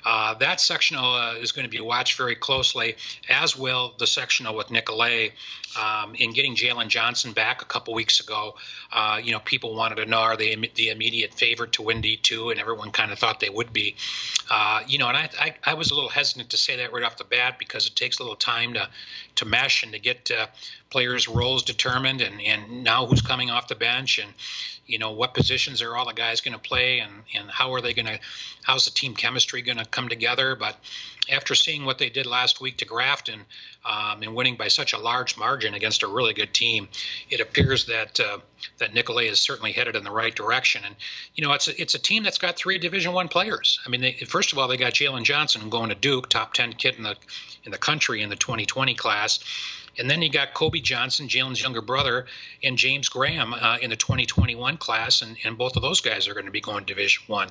uh, 0.05 0.33
that 0.35 0.61
sectional 0.61 1.13
uh, 1.13 1.35
is 1.35 1.51
going 1.51 1.65
to 1.65 1.71
be 1.71 1.81
watched 1.81 2.17
very 2.17 2.35
closely, 2.35 2.95
as 3.29 3.57
will 3.57 3.93
the 3.97 4.07
sectional 4.07 4.55
with 4.55 4.71
Nicolet. 4.71 5.33
Um, 5.79 6.15
in 6.15 6.33
getting 6.33 6.55
Jalen 6.55 6.87
Johnson 6.87 7.31
back 7.33 7.61
a 7.61 7.65
couple 7.65 7.93
weeks 7.93 8.19
ago, 8.21 8.55
uh, 8.91 9.19
you 9.23 9.31
know, 9.31 9.39
people 9.39 9.75
wanted 9.75 9.95
to 9.95 10.07
know 10.07 10.17
are 10.17 10.35
they 10.35 10.55
the 10.55 10.89
immediate 10.89 11.35
favorite 11.35 11.73
to 11.73 11.83
win 11.83 12.01
D2, 12.01 12.51
and 12.51 12.59
everyone 12.59 12.89
kind 12.89 13.11
of 13.11 13.19
thought 13.19 13.39
they 13.39 13.51
would 13.51 13.71
be. 13.71 13.95
Uh, 14.49 14.81
you 14.87 14.97
know, 14.97 15.07
and 15.07 15.15
I, 15.15 15.29
I, 15.39 15.55
I, 15.63 15.73
was 15.75 15.91
a 15.91 15.93
little 15.93 16.09
hesitant 16.09 16.49
to 16.49 16.57
say 16.57 16.77
that 16.77 16.91
right 16.91 17.03
off 17.03 17.17
the 17.17 17.23
bat 17.23 17.57
because 17.59 17.85
it 17.85 17.95
takes 17.95 18.17
a 18.17 18.23
little 18.23 18.35
time 18.35 18.73
to, 18.73 18.89
to 19.35 19.45
mesh 19.45 19.83
and 19.83 19.91
to 19.93 19.99
get 19.99 20.31
players' 20.89 21.27
roles 21.27 21.63
determined, 21.63 22.21
and, 22.21 22.41
and 22.41 22.83
now 22.83 23.05
who's 23.05 23.21
coming 23.21 23.49
off 23.49 23.67
the 23.67 23.75
bench, 23.75 24.19
and 24.19 24.33
you 24.87 24.97
know 24.97 25.11
what 25.11 25.33
positions 25.33 25.81
are 25.81 25.95
all 25.95 26.05
the 26.05 26.13
guys 26.13 26.41
going 26.41 26.53
to 26.53 26.59
play, 26.59 26.99
and, 26.99 27.11
and 27.35 27.49
how 27.49 27.73
are 27.73 27.81
they 27.81 27.93
going 27.93 28.07
to, 28.07 28.19
how's 28.63 28.85
the 28.85 28.91
team 28.91 29.13
chemistry 29.13 29.61
going 29.61 29.77
to 29.77 29.85
come 29.91 30.09
together? 30.09 30.55
But 30.55 30.77
after 31.31 31.55
seeing 31.55 31.85
what 31.85 31.97
they 31.97 32.09
did 32.09 32.25
last 32.25 32.59
week 32.59 32.77
to 32.77 32.85
Grafton 32.85 33.41
um, 33.85 34.23
and 34.23 34.35
winning 34.35 34.55
by 34.55 34.67
such 34.67 34.93
a 34.93 34.97
large 34.97 35.37
margin 35.37 35.73
against 35.73 36.03
a 36.03 36.07
really 36.07 36.33
good 36.33 36.53
team, 36.53 36.87
it 37.29 37.39
appears 37.39 37.85
that 37.85 38.19
uh, 38.19 38.39
that 38.79 38.93
Nicolet 38.93 39.27
is 39.27 39.39
certainly 39.39 39.71
headed 39.71 39.95
in 39.95 40.03
the 40.03 40.11
right 40.11 40.35
direction. 40.35 40.83
And 40.85 40.95
you 41.35 41.45
know, 41.45 41.53
it's 41.53 41.67
a, 41.67 41.81
it's 41.81 41.95
a 41.95 41.99
team 41.99 42.23
that's 42.23 42.37
got 42.37 42.55
three 42.55 42.77
Division 42.77 43.13
One 43.13 43.27
players. 43.27 43.79
I 43.85 43.89
mean, 43.89 44.01
they, 44.01 44.13
first 44.13 44.51
of 44.51 44.57
all, 44.57 44.67
they 44.67 44.77
got 44.77 44.93
Jalen 44.93 45.23
Johnson 45.23 45.69
going 45.69 45.89
to 45.89 45.95
Duke, 45.95 46.29
top 46.29 46.53
ten 46.53 46.73
kid 46.73 46.95
in 46.95 47.03
the 47.03 47.15
in 47.65 47.71
the 47.71 47.77
country 47.77 48.21
in 48.21 48.29
the 48.29 48.35
2020 48.35 48.95
class. 48.95 49.39
And 49.99 50.09
then 50.09 50.21
you 50.21 50.29
got 50.29 50.53
Kobe 50.53 50.79
Johnson, 50.79 51.27
Jalen's 51.27 51.61
younger 51.61 51.81
brother, 51.81 52.25
and 52.63 52.77
James 52.77 53.09
Graham 53.09 53.53
uh, 53.53 53.77
in 53.81 53.89
the 53.89 53.95
2021 53.95 54.77
class, 54.77 55.21
and, 55.21 55.37
and 55.43 55.57
both 55.57 55.75
of 55.75 55.81
those 55.81 56.01
guys 56.01 56.27
are 56.27 56.33
going 56.33 56.45
to 56.45 56.51
be 56.51 56.61
going 56.61 56.85
Division 56.85 57.23
One. 57.27 57.49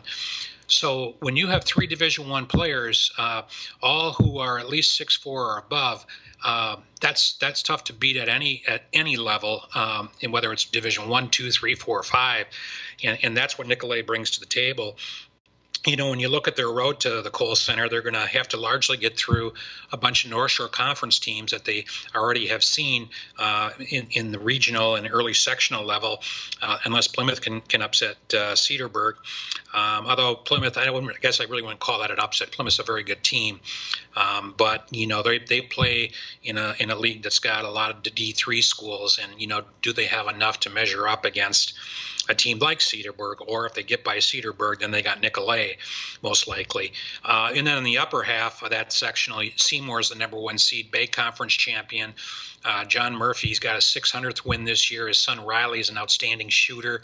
So 0.66 1.14
when 1.20 1.36
you 1.36 1.46
have 1.46 1.64
three 1.64 1.86
Division 1.86 2.28
One 2.28 2.46
players, 2.46 3.12
uh, 3.18 3.42
all 3.82 4.12
who 4.12 4.38
are 4.38 4.59
at 4.59 4.68
least 4.68 4.96
six 4.96 5.16
four 5.16 5.55
or 5.55 5.59
above, 5.59 6.05
uh, 6.44 6.76
that's 7.01 7.34
that's 7.38 7.62
tough 7.62 7.84
to 7.84 7.92
beat 7.92 8.16
at 8.16 8.28
any 8.28 8.62
at 8.68 8.82
any 8.92 9.16
level, 9.16 9.62
um, 9.74 10.11
and 10.22 10.32
whether 10.32 10.53
it's 10.53 10.64
Division 10.64 11.09
One, 11.09 11.30
Two, 11.30 11.51
Three, 11.51 11.74
Four, 11.74 12.03
four, 12.03 12.03
five, 12.03 12.46
and, 13.03 13.18
and 13.22 13.36
that's 13.36 13.59
what 13.59 13.66
Nicolet 13.66 14.07
brings 14.07 14.32
to 14.32 14.40
the 14.40 14.46
table 14.46 14.96
you 15.89 15.97
know, 15.97 16.11
when 16.11 16.20
you 16.20 16.28
look 16.28 16.49
at 16.49 16.57
their 16.57 16.68
road 16.68 17.01
to 17.01 17.22
the 17.22 17.30
Kohl 17.30 17.57
Center, 17.57 17.89
they're 17.89 18.03
going 18.03 18.14
to 18.14 18.26
have 18.26 18.49
to 18.49 18.57
largely 18.57 18.97
get 18.97 19.16
through 19.16 19.55
a 19.91 19.97
bunch 19.97 20.24
of 20.24 20.30
North 20.30 20.51
Shore 20.51 20.68
Conference 20.68 21.18
teams 21.18 21.53
that 21.53 21.64
they 21.64 21.86
already 22.14 22.49
have 22.49 22.62
seen 22.62 23.09
uh, 23.39 23.70
in, 23.91 24.09
in 24.11 24.32
the 24.32 24.39
regional 24.39 24.97
and 24.97 25.09
early 25.11 25.34
sectional 25.34 25.84
level, 25.84 26.20
uh, 26.62 26.78
unless 26.84 27.09
Plymouth 27.09 27.41
can, 27.41 27.61
can 27.62 27.82
upset 27.82 28.16
uh, 28.32 28.55
Cedarburg. 28.55 29.14
Um, 29.74 30.07
although 30.07 30.34
Plymouth, 30.34 30.76
I, 30.76 30.89
I, 30.89 31.12
guess 31.20 31.41
I 31.41 31.45
really 31.45 31.62
wouldn't 31.62 31.80
call 31.80 32.01
that 32.01 32.11
an 32.11 32.18
upset. 32.18 32.51
Plymouth's 32.53 32.78
a 32.78 32.82
very 32.82 33.03
good 33.03 33.22
team, 33.22 33.61
um, 34.16 34.55
but 34.57 34.86
you 34.91 35.07
know 35.07 35.22
they, 35.22 35.39
they 35.39 35.61
play 35.61 36.12
in 36.43 36.57
a 36.57 36.74
in 36.78 36.91
a 36.91 36.97
league 36.97 37.22
that's 37.22 37.39
got 37.39 37.64
a 37.64 37.70
lot 37.70 37.91
of 37.91 38.03
D3 38.03 38.62
schools, 38.62 39.18
and 39.22 39.41
you 39.41 39.47
know 39.47 39.62
do 39.82 39.93
they 39.93 40.07
have 40.07 40.26
enough 40.28 40.61
to 40.61 40.70
measure 40.70 41.07
up 41.07 41.24
against? 41.24 41.74
A 42.29 42.35
team 42.35 42.59
like 42.59 42.79
Cedarburg, 42.79 43.37
or 43.47 43.66
if 43.66 43.74
they 43.74 43.83
get 43.83 44.05
by 44.05 44.18
Cedarburg, 44.18 44.81
then 44.81 44.91
they 44.91 45.03
got 45.03 45.20
Nicolet, 45.20 45.79
most 46.22 46.47
likely. 46.47 46.93
Uh, 47.24 47.53
and 47.55 47.66
then 47.66 47.79
in 47.79 47.85
the 47.85 47.99
upper 47.99 48.22
half 48.22 48.62
of 48.62 48.70
that 48.70 48.93
sectional, 48.93 49.43
Seymour 49.57 50.01
is 50.01 50.11
the 50.11 50.14
number 50.14 50.39
one 50.39 50.59
seed, 50.59 50.91
Bay 50.91 51.07
Conference 51.07 51.55
champion. 51.55 52.14
Uh, 52.64 52.85
John 52.85 53.14
Murphy's 53.14 53.61
got 53.61 53.76
a 53.76 53.79
600th 53.79 54.45
win 54.45 54.64
this 54.64 54.91
year. 54.91 55.09
His 55.09 55.18
son 55.18 55.45
Riley 55.45 55.81
is 55.81 55.91
an 55.91 55.99
outstanding 55.99 56.49
shooter. 56.49 57.03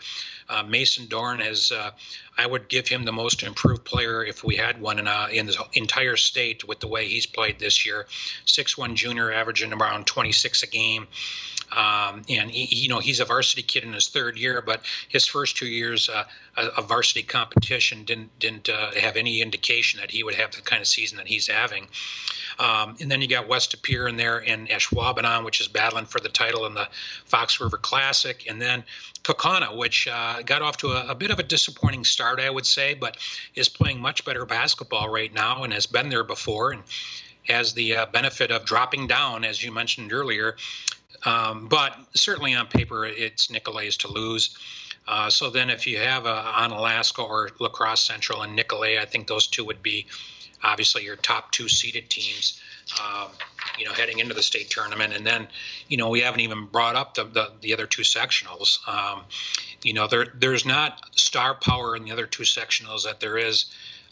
Uh, 0.48 0.64
Mason 0.64 1.06
Dorn 1.06 1.40
is, 1.40 1.70
uh, 1.70 1.92
I 2.36 2.46
would 2.46 2.68
give 2.68 2.88
him 2.88 3.04
the 3.04 3.12
most 3.12 3.42
improved 3.42 3.84
player 3.84 4.24
if 4.24 4.42
we 4.42 4.56
had 4.56 4.80
one 4.80 4.98
in, 4.98 5.06
uh, 5.06 5.28
in 5.32 5.46
the 5.46 5.64
entire 5.74 6.16
state 6.16 6.66
with 6.66 6.80
the 6.80 6.88
way 6.88 7.06
he's 7.06 7.26
played 7.26 7.58
this 7.58 7.86
year. 7.86 8.06
6'1 8.46 8.94
junior, 8.94 9.32
averaging 9.32 9.72
around 9.72 10.06
26 10.06 10.64
a 10.64 10.66
game. 10.66 11.06
Um, 11.72 12.22
and 12.28 12.50
he, 12.50 12.82
you 12.82 12.88
know 12.88 13.00
he's 13.00 13.20
a 13.20 13.24
varsity 13.24 13.62
kid 13.62 13.84
in 13.84 13.92
his 13.92 14.08
third 14.08 14.38
year, 14.38 14.62
but 14.62 14.82
his 15.08 15.26
first 15.26 15.56
two 15.56 15.66
years 15.66 16.08
uh, 16.08 16.24
of 16.56 16.88
varsity 16.88 17.22
competition 17.22 18.04
didn't 18.04 18.38
didn't 18.38 18.68
uh, 18.68 18.92
have 18.92 19.16
any 19.16 19.42
indication 19.42 20.00
that 20.00 20.10
he 20.10 20.22
would 20.22 20.34
have 20.34 20.52
the 20.52 20.62
kind 20.62 20.80
of 20.80 20.88
season 20.88 21.18
that 21.18 21.26
he's 21.26 21.46
having. 21.46 21.86
Um, 22.58 22.96
and 23.00 23.10
then 23.10 23.20
you 23.20 23.28
got 23.28 23.48
West 23.48 23.72
De 23.72 23.76
Pere 23.76 24.06
in 24.06 24.16
there 24.16 24.38
and 24.38 24.68
Ashwaubenon, 24.68 25.44
which 25.44 25.60
is 25.60 25.68
battling 25.68 26.06
for 26.06 26.20
the 26.20 26.28
title 26.28 26.66
in 26.66 26.74
the 26.74 26.88
Fox 27.24 27.60
River 27.60 27.78
Classic, 27.78 28.46
and 28.48 28.62
then 28.62 28.84
Kaukauna, 29.24 29.76
which 29.76 30.06
uh, 30.06 30.42
got 30.42 30.62
off 30.62 30.76
to 30.78 30.88
a, 30.88 31.08
a, 31.08 31.14
bit 31.14 31.30
of 31.30 31.38
a 31.38 31.42
disappointing 31.42 32.04
start, 32.04 32.38
I 32.38 32.50
would 32.50 32.66
say, 32.66 32.94
but 32.94 33.16
is 33.54 33.68
playing 33.68 34.00
much 34.00 34.24
better 34.24 34.44
basketball 34.44 35.08
right 35.08 35.32
now 35.32 35.64
and 35.64 35.72
has 35.72 35.86
been 35.86 36.10
there 36.10 36.24
before 36.24 36.72
and 36.72 36.82
has 37.48 37.72
the 37.72 37.96
uh, 37.96 38.06
benefit 38.06 38.50
of 38.50 38.64
dropping 38.64 39.06
down, 39.06 39.44
as 39.44 39.62
you 39.62 39.72
mentioned 39.72 40.12
earlier, 40.12 40.56
um, 41.24 41.68
but 41.68 41.96
certainly 42.14 42.54
on 42.54 42.66
paper, 42.66 43.04
it's 43.06 43.50
Nicolet's 43.50 43.98
to 43.98 44.08
lose. 44.08 44.56
Uh, 45.06 45.28
so 45.28 45.50
then, 45.50 45.70
if 45.70 45.86
you 45.86 45.98
have 45.98 46.26
a, 46.26 46.52
Onalaska 46.56 47.22
or 47.22 47.50
La 47.58 47.68
Crosse 47.68 48.02
Central 48.02 48.42
and 48.42 48.56
Nicolet, 48.56 48.98
I 48.98 49.04
think 49.04 49.26
those 49.26 49.46
two 49.46 49.64
would 49.64 49.82
be 49.82 50.06
obviously 50.62 51.04
your 51.04 51.16
top 51.16 51.50
two 51.52 51.68
seeded 51.68 52.08
teams. 52.08 52.60
Um, 53.00 53.30
you 53.78 53.86
know, 53.86 53.92
heading 53.92 54.18
into 54.18 54.34
the 54.34 54.42
state 54.42 54.68
tournament, 54.68 55.14
and 55.14 55.26
then, 55.26 55.48
you 55.88 55.96
know, 55.96 56.10
we 56.10 56.20
haven't 56.20 56.40
even 56.40 56.66
brought 56.66 56.96
up 56.96 57.14
the 57.14 57.24
the, 57.24 57.50
the 57.62 57.72
other 57.72 57.86
two 57.86 58.02
sectionals. 58.02 58.86
Um, 58.86 59.22
you 59.82 59.94
know, 59.94 60.06
there 60.06 60.26
there's 60.34 60.66
not 60.66 61.00
star 61.16 61.54
power 61.54 61.96
in 61.96 62.04
the 62.04 62.12
other 62.12 62.26
two 62.26 62.42
sectionals 62.42 63.04
that 63.04 63.20
there 63.20 63.38
is 63.38 63.64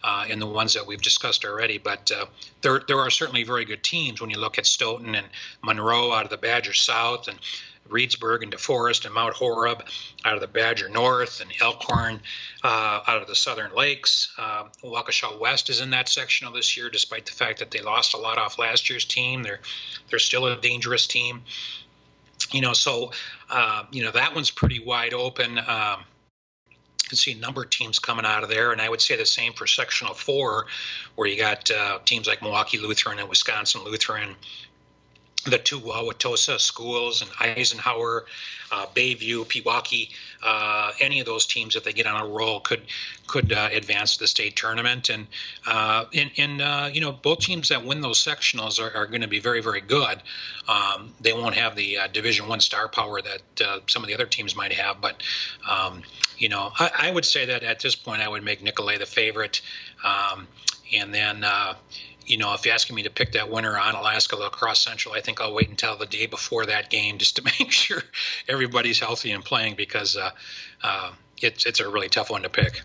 uh, 0.05 0.27
in 0.29 0.39
the 0.39 0.47
ones 0.47 0.75
that 0.75 0.87
we've 0.87 1.03
discussed 1.03 1.45
already. 1.45 1.79
But 1.79 2.11
uh, 2.11 2.27
there, 2.61 2.83
there 2.87 2.99
are 2.99 3.11
certainly 3.11 3.45
very 3.45 3.65
good 3.65 3.83
teams 3.83 4.21
when 4.21 4.31
you 4.31 4.39
look 4.39 4.59
at 4.59 4.67
Stoughton 4.67 5.15
and 5.15 5.27
Monroe 5.63 6.13
out 6.13 6.25
of 6.25 6.31
the 6.31 6.37
Badger 6.37 6.73
South 6.73 7.29
and 7.29 7.39
Reedsburg 7.89 8.43
and 8.43 8.53
DeForest 8.53 9.05
and 9.05 9.15
Mount 9.15 9.35
Horeb 9.35 9.85
out 10.25 10.35
of 10.35 10.41
the 10.41 10.47
Badger 10.47 10.89
North 10.89 11.41
and 11.41 11.53
Elkhorn 11.61 12.21
uh, 12.63 13.01
out 13.07 13.21
of 13.21 13.29
the 13.29 13.35
Southern 13.35 13.75
Lakes. 13.75 14.33
Uh, 14.39 14.65
Waukesha 14.83 15.39
West 15.39 15.69
is 15.69 15.81
in 15.81 15.91
that 15.91 16.09
sectional 16.09 16.53
this 16.53 16.77
year, 16.77 16.91
despite 16.91 17.27
the 17.27 17.33
fact 17.33 17.59
that 17.59 17.71
they 17.71 17.81
lost 17.81 18.15
a 18.15 18.19
lot 18.19 18.39
off 18.39 18.59
last 18.59 18.89
year's 18.89 19.05
team. 19.05 19.43
They're 19.43 19.61
they're 20.11 20.19
still 20.19 20.47
a 20.47 20.61
dangerous 20.61 21.07
team. 21.07 21.43
You 22.51 22.61
know, 22.61 22.73
so 22.73 23.13
uh, 23.51 23.85
you 23.91 24.03
know 24.03 24.11
that 24.13 24.35
one's 24.35 24.51
pretty 24.51 24.81
wide 24.81 25.15
open. 25.15 25.59
Um, 25.59 26.05
can 27.13 27.19
see 27.19 27.33
a 27.33 27.37
number 27.37 27.63
of 27.63 27.69
teams 27.69 27.99
coming 27.99 28.25
out 28.25 28.43
of 28.43 28.49
there, 28.49 28.73
and 28.73 28.81
I 28.81 28.89
would 28.89 29.03
say 29.03 29.17
the 29.17 29.27
same 29.27 29.53
for 29.53 29.67
Sectional 29.67 30.15
Four, 30.15 30.67
where 31.15 31.29
you 31.29 31.37
got 31.37 31.71
uh, 31.71 31.99
teams 32.07 32.27
like 32.27 32.41
Milwaukee 32.41 32.79
Lutheran 32.79 33.19
and 33.19 33.29
Wisconsin 33.29 33.83
Lutheran, 33.85 34.35
the 35.45 35.59
two 35.59 35.81
Wauwatosa 35.81 36.61
schools 36.61 37.21
and 37.21 37.31
Eisenhower, 37.41 38.27
uh, 38.71 38.87
Bayview, 38.95 39.45
Pewaukee, 39.45 40.11
uh, 40.43 40.93
any 41.01 41.21
of 41.21 41.27
those 41.27 41.47
teams, 41.47 41.75
if 41.75 41.85
they 41.85 41.93
get 41.93 42.07
on 42.07 42.21
a 42.21 42.27
roll, 42.27 42.61
could 42.61 42.83
could 43.27 43.53
uh, 43.53 43.69
advance 43.73 44.15
to 44.15 44.21
the 44.21 44.27
state 44.27 44.57
tournament. 44.57 45.09
And 45.09 45.27
uh, 45.67 46.05
in, 46.13 46.31
in 46.37 46.61
uh, 46.61 46.91
you 46.93 47.01
know, 47.01 47.13
both 47.13 47.41
teams 47.41 47.71
that 47.71 47.85
win 47.85 48.01
those 48.01 48.23
sectionals 48.23 48.81
are, 48.81 48.95
are 48.97 49.07
going 49.07 49.23
to 49.23 49.29
be 49.29 49.41
very, 49.41 49.63
very 49.63 49.81
good. 49.81 50.23
Um, 50.69 51.13
they 51.21 51.33
won't 51.33 51.55
have 51.55 51.75
the 51.75 51.99
uh, 51.99 52.07
Division 52.09 52.47
One 52.47 52.61
star 52.61 52.89
power 52.89 53.21
that 53.23 53.83
some 53.89 54.03
of 54.03 54.09
the 54.09 54.15
other 54.15 54.27
teams 54.27 54.55
might 54.55 54.73
have, 54.73 55.01
but 55.01 55.23
um, 55.69 56.03
you 56.39 56.49
know, 56.49 56.73
I, 56.79 56.91
I, 56.99 57.11
would 57.11 57.25
say 57.25 57.47
that 57.47 57.63
at 57.63 57.81
this 57.81 57.95
point, 57.95 58.21
I 58.21 58.29
would 58.29 58.43
make 58.43 58.63
Nicolet 58.63 58.99
the 58.99 59.07
favorite, 59.07 59.61
um, 60.05 60.49
and 60.93 61.15
then 61.15 61.45
you 62.27 62.37
know, 62.37 62.55
if 62.55 62.65
you're 62.65 62.75
asking 62.75 62.97
me 62.97 63.03
to 63.03 63.11
pick 63.11 63.33
that 63.33 63.51
winner 63.51 63.75
Onalaska 63.75 64.51
Crosse 64.51 64.81
Central, 64.81 65.15
I 65.15 65.21
think 65.21 65.41
I'll 65.41 65.55
wait 65.55 65.69
until 65.69 65.97
the 65.97 66.07
day 66.07 66.27
before 66.27 66.67
that 66.67 66.91
game 66.91 67.19
just 67.19 67.37
to 67.37 67.43
make 67.61 67.71
sure 67.73 68.03
everybody's 68.49 68.99
healthy 68.99 69.33
and 69.33 69.45
playing 69.45 69.75
because 69.77 70.17
uh, 70.17 70.31
uh, 70.83 71.13
it's 71.41 71.67
it's 71.67 71.81
a 71.81 71.89
really 71.89 72.09
tough 72.09 72.31
one 72.31 72.43
to 72.43 72.49
pick. 72.49 72.83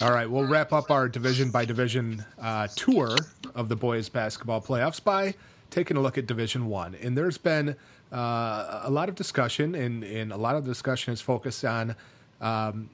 All 0.00 0.12
right, 0.12 0.30
we'll 0.30 0.46
wrap 0.46 0.72
up 0.72 0.90
our 0.90 1.08
division 1.08 1.50
by 1.50 1.64
division 1.64 2.24
uh, 2.40 2.68
tour 2.76 3.16
of 3.54 3.68
the 3.68 3.74
boys 3.74 4.08
basketball 4.08 4.60
playoffs 4.60 5.02
by 5.02 5.34
taking 5.70 5.96
a 5.96 6.00
look 6.00 6.16
at 6.16 6.26
Division 6.26 6.66
One, 6.66 6.94
and 6.94 7.18
there's 7.18 7.38
been 7.38 7.74
uh, 8.12 8.82
a 8.84 8.90
lot 8.90 9.08
of 9.08 9.16
discussion, 9.16 9.74
and, 9.74 10.04
and 10.04 10.32
a 10.32 10.36
lot 10.36 10.54
of 10.54 10.64
discussion 10.64 11.12
is 11.12 11.20
focused 11.20 11.64
on. 11.64 11.96
Um, 12.40 12.90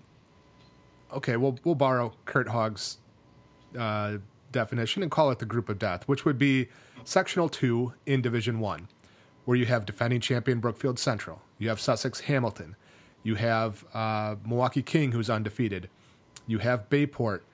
okay, 1.13 1.37
we'll 1.37 1.59
we'll 1.63 1.75
borrow 1.75 2.15
Kurt 2.25 2.49
Hogg's 2.49 2.97
uh, 3.79 4.17
definition 4.55 5.03
and 5.03 5.11
call 5.11 5.31
it 5.31 5.39
the 5.39 5.45
group 5.45 5.69
of 5.69 5.79
death, 5.79 6.09
which 6.09 6.25
would 6.25 6.39
be 6.39 6.69
sectional 7.05 7.51
two 7.51 7.93
in 8.07 8.23
Division 8.23 8.61
One, 8.61 8.89
where 9.45 9.57
you 9.57 9.67
have 9.67 9.85
defending 9.85 10.21
champion 10.21 10.61
Brookfield 10.61 10.99
Central, 10.99 11.43
you 11.59 11.69
have 11.69 11.79
Sussex 11.79 12.21
Hamilton, 12.21 12.77
you 13.23 13.35
have 13.35 13.85
uh, 13.93 14.37
Milwaukee 14.47 14.83
King, 14.83 15.13
who's 15.13 15.29
undefeated, 15.29 15.91
you 16.47 16.59
have 16.59 16.89
Bayport, 16.89 17.45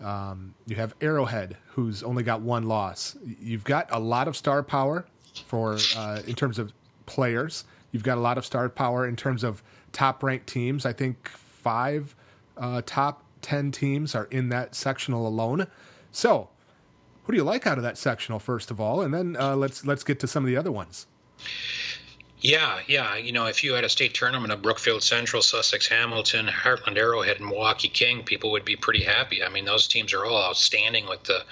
um, 0.00 0.54
you 0.66 0.76
have 0.76 0.94
Arrowhead, 1.00 1.56
who's 1.70 2.02
only 2.02 2.22
got 2.22 2.40
one 2.40 2.68
loss. 2.68 3.16
You've 3.40 3.64
got 3.64 3.88
a 3.90 3.98
lot 3.98 4.28
of 4.28 4.36
star 4.36 4.62
power 4.62 5.06
for 5.46 5.78
uh, 5.96 6.20
in 6.26 6.34
terms 6.34 6.58
of 6.58 6.72
players. 7.06 7.64
You've 7.92 8.02
got 8.02 8.18
a 8.18 8.20
lot 8.20 8.38
of 8.38 8.44
star 8.44 8.68
power 8.68 9.06
in 9.06 9.16
terms 9.16 9.42
of 9.44 9.62
top 9.92 10.22
ranked 10.22 10.46
teams. 10.46 10.86
I 10.86 10.92
think 10.92 11.28
five 11.28 12.14
uh, 12.56 12.82
top 12.86 13.24
10 13.42 13.72
teams 13.72 14.14
are 14.14 14.26
in 14.26 14.48
that 14.50 14.74
sectional 14.74 15.26
alone. 15.26 15.66
So, 16.12 16.48
who 17.24 17.32
do 17.32 17.36
you 17.36 17.44
like 17.44 17.66
out 17.66 17.78
of 17.78 17.84
that 17.84 17.98
sectional 17.98 18.38
first 18.38 18.70
of 18.70 18.80
all, 18.80 19.00
and 19.02 19.14
then 19.14 19.36
uh, 19.38 19.56
let's 19.56 19.84
let's 19.84 20.04
get 20.04 20.18
to 20.20 20.26
some 20.26 20.44
of 20.44 20.48
the 20.48 20.56
other 20.56 20.72
ones. 20.72 21.06
Yeah, 22.40 22.80
yeah. 22.86 23.16
You 23.16 23.32
know, 23.32 23.46
if 23.46 23.62
you 23.62 23.74
had 23.74 23.84
a 23.84 23.88
state 23.88 24.14
tournament 24.14 24.52
of 24.52 24.62
Brookfield 24.62 25.02
Central, 25.02 25.42
Sussex 25.42 25.86
Hamilton, 25.86 26.46
Hartland 26.46 26.96
Arrowhead, 26.96 27.36
and 27.36 27.46
Milwaukee 27.46 27.88
King, 27.88 28.22
people 28.24 28.50
would 28.52 28.64
be 28.64 28.76
pretty 28.76 29.04
happy. 29.04 29.44
I 29.44 29.50
mean, 29.50 29.66
those 29.66 29.86
teams 29.86 30.14
are 30.14 30.24
all 30.24 30.42
outstanding 30.42 31.06
with 31.06 31.22
the, 31.24 31.44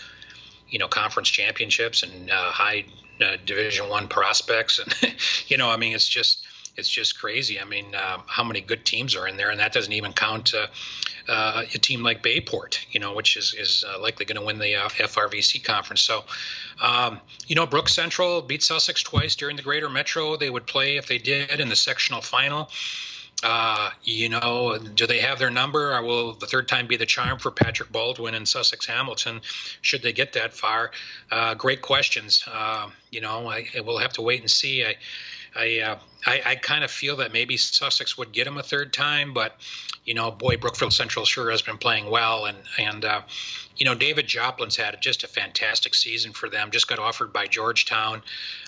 you 0.69 0.79
know, 0.79 0.89
conference 0.89 1.29
championships 1.29 2.03
and 2.03 2.31
uh, 2.31 2.51
high 2.51 2.87
uh, 3.21 3.37
Division 3.45 3.89
One 3.89 4.09
prospects, 4.09 4.79
and 5.03 5.15
you 5.49 5.59
know, 5.59 5.69
I 5.69 5.77
mean, 5.77 5.95
it's 5.95 6.09
just 6.09 6.47
it's 6.77 6.89
just 6.89 7.21
crazy. 7.21 7.61
I 7.61 7.65
mean, 7.65 7.95
uh, 7.95 8.19
how 8.27 8.45
many 8.45 8.63
good 8.63 8.87
teams 8.87 9.15
are 9.15 9.29
in 9.29 9.37
there, 9.37 9.51
and 9.51 9.61
that 9.61 9.73
doesn't 9.73 9.93
even 9.93 10.13
count 10.13 10.55
uh, 11.29 11.49
uh, 11.49 11.63
a 11.75 11.79
team 11.79 12.03
like 12.03 12.23
Bayport, 12.23 12.87
you 12.91 13.01
know, 13.01 13.15
which 13.15 13.37
is 13.37 13.55
is 13.55 13.85
uh, 13.87 14.01
likely 14.01 14.25
going 14.25 14.41
to 14.41 14.47
win 14.47 14.59
the 14.59 14.77
uh, 14.77 14.89
FRVC 14.89 15.63
conference. 15.65 16.03
So, 16.03 16.25
um, 16.83 17.21
you 17.47 17.55
know, 17.55 17.67
Brook 17.67 17.89
Central 17.89 18.43
beat 18.43 18.63
Sussex 18.63 19.03
twice 19.03 19.37
during 19.37 19.57
the 19.57 19.63
Greater 19.63 19.89
Metro. 19.89 20.37
They 20.37 20.51
would 20.51 20.67
play 20.67 20.97
if 20.97 21.07
they 21.07 21.19
did 21.19 21.61
in 21.61 21.69
the 21.69 21.77
sectional 21.77 22.21
final. 22.21 22.71
Uh, 23.43 23.91
you 24.03 24.29
know, 24.29 24.79
do 24.79 25.07
they 25.07 25.21
have 25.21 25.39
their 25.39 25.51
number? 25.51 25.95
Or 25.95 26.03
will 26.03 26.33
the 26.35 26.47
third 26.47 26.67
time 26.67 26.87
be 26.87 26.97
the 26.97 27.07
charm 27.07 27.39
for 27.39 27.51
Patrick 27.51 27.93
Baldwin 27.93 28.35
and 28.35 28.49
Sussex 28.49 28.87
Hamilton? 28.87 29.41
Should 29.81 30.03
they 30.03 30.13
get 30.13 30.33
that 30.33 30.53
far? 30.55 30.91
Uh, 31.31 31.55
great 31.55 31.81
questions. 31.81 32.45
Uh, 32.53 32.89
you 33.11 33.21
know, 33.21 33.49
I, 33.49 33.69
I, 33.77 33.81
will 33.81 33.99
have 33.99 34.13
to 34.15 34.23
wait 34.23 34.41
and 34.41 34.51
see. 34.51 34.85
I, 34.85 34.97
I, 35.55 35.81
uh, 35.81 35.99
I, 36.27 36.43
I 36.45 36.55
kind 36.57 36.85
of 36.85 36.91
feel 36.91 37.17
that 37.17 37.33
maybe 37.33 37.57
Sussex 37.57 38.19
would 38.19 38.33
get 38.33 38.47
him 38.47 38.59
a 38.59 38.63
third 38.63 38.93
time, 38.93 39.33
but 39.33 39.57
you 40.05 40.15
know, 40.15 40.31
boy, 40.31 40.57
Brookfield 40.57 40.93
Central 40.93 41.25
sure 41.25 41.51
has 41.51 41.63
been 41.63 41.79
playing 41.79 42.11
well, 42.11 42.47
and 42.47 42.57
and 42.79 43.05
uh, 43.05 43.23
you 43.79 43.85
know, 43.85 43.95
David 43.95 44.27
Joplin's 44.27 44.77
had 44.77 45.01
just 45.01 45.23
a 45.23 45.29
fantastic 45.29 45.95
season 45.95 46.33
for 46.33 46.49
them. 46.49 46.71
Just 46.73 46.89
got 46.89 46.99
offered 46.99 47.33
by 47.33 47.47
Georgetown. 47.47 48.23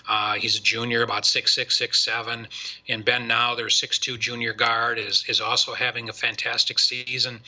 Uh, 0.07 0.33
he's 0.35 0.57
a 0.57 0.61
junior, 0.61 1.03
about 1.03 1.25
six 1.25 1.53
six 1.53 1.77
six 1.77 1.99
seven, 1.99 2.47
and 2.87 3.03
Ben 3.03 3.27
now, 3.27 3.53
their 3.53 3.69
six 3.69 3.99
two 3.99 4.17
junior 4.17 4.53
guard, 4.53 4.97
is 4.97 5.25
is 5.27 5.41
also 5.41 5.73
having 5.73 6.09
a 6.09 6.13
fantastic 6.13 6.79
season. 6.79 7.41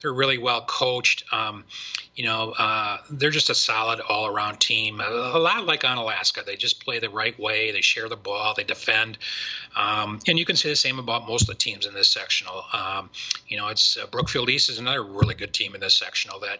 They're 0.00 0.12
really 0.12 0.38
well 0.38 0.64
coached. 0.64 1.24
Um, 1.32 1.64
you 2.14 2.24
know, 2.24 2.52
uh, 2.58 2.98
they're 3.10 3.30
just 3.30 3.48
a 3.48 3.54
solid 3.54 4.00
all 4.00 4.26
around 4.26 4.58
team. 4.58 5.00
A, 5.00 5.04
a, 5.04 5.38
lot 5.38 5.66
like 5.66 5.82
Onalaska, 5.82 6.44
they 6.44 6.56
just 6.56 6.84
play 6.84 6.98
the 6.98 7.08
right 7.08 7.38
way. 7.38 7.70
They 7.70 7.80
share 7.80 8.08
the 8.08 8.16
ball. 8.16 8.54
They 8.56 8.64
defend, 8.64 9.18
um, 9.76 10.18
and 10.26 10.36
you 10.36 10.44
can 10.44 10.56
say 10.56 10.68
the 10.68 10.74
same 10.74 10.98
about 10.98 11.28
most 11.28 11.42
of 11.42 11.48
the 11.48 11.54
teams 11.54 11.86
in 11.86 11.94
this 11.94 12.08
sectional. 12.08 12.64
Um, 12.72 13.10
you 13.46 13.56
know, 13.56 13.68
it's 13.68 13.96
uh, 13.96 14.06
Brookfield 14.06 14.50
East 14.50 14.68
is 14.68 14.80
another 14.80 15.04
really 15.04 15.36
good 15.36 15.52
team 15.52 15.76
in 15.76 15.80
this 15.80 15.94
sectional 15.94 16.40
that 16.40 16.58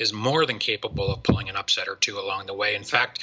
is 0.00 0.12
more 0.12 0.46
than 0.46 0.58
capable 0.58 1.12
of 1.12 1.22
pulling 1.22 1.48
an 1.48 1.56
upset 1.56 1.86
or 1.86 1.94
two 1.94 2.18
along 2.18 2.46
the 2.46 2.54
way. 2.54 2.74
In 2.74 2.82
fact, 2.82 3.20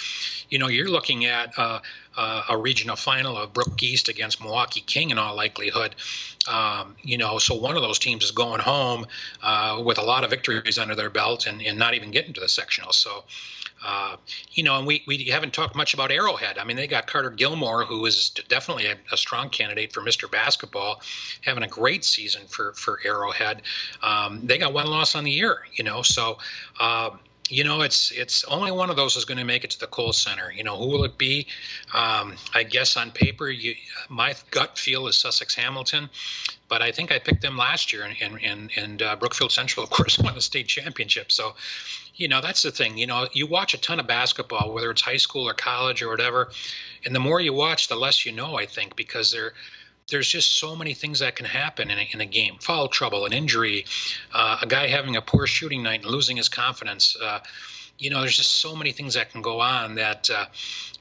you 0.50 0.60
know, 0.60 0.68
you're 0.68 0.90
looking 0.90 1.26
at 1.26 1.52
uh, 1.58 1.80
uh, 2.18 2.44
a 2.50 2.58
regional 2.58 2.96
final 2.96 3.38
of 3.38 3.54
Brook 3.54 3.82
East 3.84 4.10
against 4.10 4.42
Milwaukee 4.42 4.82
King 4.82 5.12
in 5.12 5.20
all 5.20 5.36
likelihood. 5.36 5.96
Um, 6.48 6.96
you 7.04 7.18
know, 7.18 7.38
so 7.38 7.56
one 7.56 7.76
of 7.76 7.82
those 7.84 8.00
teams 8.00 8.24
is 8.24 8.32
going 8.32 8.60
home 8.60 9.06
uh, 9.44 9.82
with 9.86 10.00
a 10.00 10.02
lot 10.02 10.24
of 10.24 10.32
victories 10.32 10.80
under 10.80 10.96
their 10.96 11.10
belt 11.10 11.46
and, 11.46 11.62
and 11.62 11.78
not 11.78 11.94
even 11.94 12.12
getting 12.12 12.34
to 12.34 12.42
the 12.42 12.50
sectional. 12.50 12.92
So, 12.92 13.24
uh, 13.86 14.16
you 14.52 14.64
know, 14.64 14.78
and 14.78 14.88
we, 14.88 15.04
we 15.06 15.26
haven't 15.26 15.54
talked 15.54 15.76
much 15.76 15.94
about 15.94 16.12
Arrowhead. 16.12 16.58
I 16.58 16.64
mean, 16.64 16.78
they 16.78 16.88
got 16.88 17.06
Carter 17.06 17.30
Gilmore, 17.30 17.86
who 17.86 18.06
is 18.06 18.32
definitely 18.48 18.88
a, 18.88 18.96
a 19.12 19.18
strong 19.18 19.50
candidate 19.50 19.94
for 19.94 20.02
Mr. 20.02 20.32
Basketball, 20.32 21.02
having 21.42 21.64
a 21.64 21.68
great 21.68 22.04
season 22.04 22.48
for, 22.48 22.74
for 22.74 23.00
Arrowhead. 23.06 23.62
Um, 24.02 24.42
they 24.44 24.58
got 24.58 24.74
one 24.74 24.88
loss 24.88 25.16
on 25.16 25.24
the 25.24 25.32
year, 25.32 25.60
you 25.74 25.84
know, 25.84 26.02
so. 26.02 26.40
Uh, 26.80 27.12
you 27.50 27.64
know, 27.64 27.82
it's 27.82 28.12
it's 28.12 28.44
only 28.46 28.72
one 28.72 28.90
of 28.90 28.96
those 28.96 29.16
is 29.16 29.26
going 29.26 29.38
to 29.38 29.44
make 29.44 29.64
it 29.64 29.72
to 29.72 29.80
the 29.80 29.88
Kohl 29.88 30.14
Center. 30.14 30.52
You 30.52 30.64
know, 30.64 30.76
who 30.78 30.88
will 30.88 31.04
it 31.06 31.18
be? 31.18 31.48
Um, 31.94 32.36
I 32.54 32.64
guess 32.64 32.98
on 32.98 33.12
paper, 33.12 33.50
you, 33.50 33.76
my 34.10 34.36
gut 34.52 34.78
feel 34.78 35.08
is 35.08 35.18
Sussex 35.18 35.56
Hamilton, 35.56 36.10
but 36.68 36.82
I 36.82 36.92
think 36.92 37.12
I 37.12 37.20
picked 37.20 37.42
them 37.42 37.58
last 37.58 37.94
year, 37.94 38.04
and 38.04 38.40
and 38.44 38.72
and, 38.76 39.02
uh, 39.02 39.16
Brookfield 39.16 39.52
Central, 39.52 39.84
of 39.84 39.90
course, 39.90 40.20
won 40.24 40.36
the 40.36 40.42
state 40.42 40.68
championship. 40.68 41.32
So, 41.32 41.56
you 42.16 42.28
know, 42.28 42.42
that's 42.42 42.64
the 42.64 42.72
thing. 42.72 42.98
You 42.98 43.08
know, 43.08 43.28
you 43.32 43.48
watch 43.48 43.74
a 43.74 43.78
ton 43.78 44.00
of 44.00 44.08
basketball, 44.08 44.74
whether 44.74 44.92
it's 44.92 45.02
high 45.02 45.18
school 45.18 45.48
or 45.48 45.54
college 45.54 46.02
or 46.02 46.10
whatever, 46.10 46.52
and 47.06 47.16
the 47.16 47.20
more 47.20 47.40
you 47.40 47.54
watch, 47.54 47.88
the 47.88 47.96
less 47.96 48.26
you 48.26 48.34
know. 48.34 48.58
I 48.58 48.66
think 48.66 48.96
because 48.96 49.32
they're 49.32 49.54
there's 50.10 50.28
just 50.28 50.60
so 50.60 50.76
many 50.76 50.94
things 50.94 51.20
that 51.20 51.36
can 51.36 51.46
happen 51.46 51.92
in 51.92 51.98
a, 51.98 52.10
in 52.14 52.22
a 52.22 52.26
game 52.26 52.58
foul 52.60 52.88
trouble, 52.88 53.26
an 53.26 53.34
injury, 53.34 53.86
uh, 54.34 54.60
a 54.62 54.68
guy 54.68 54.88
having 54.88 55.16
a 55.16 55.22
poor 55.22 55.46
shooting 55.48 55.84
night 55.84 56.02
and 56.02 56.10
losing 56.10 56.38
his 56.38 56.50
confidence. 56.50 57.18
Uh, 57.22 57.40
you 58.00 58.10
know, 58.10 58.22
there's 58.22 58.38
just 58.38 58.62
so 58.62 58.76
many 58.76 58.92
things 58.92 59.16
that 59.16 59.32
can 59.32 59.42
go 59.42 59.60
on 59.60 59.96
that, 59.96 60.30
uh, 60.30 60.46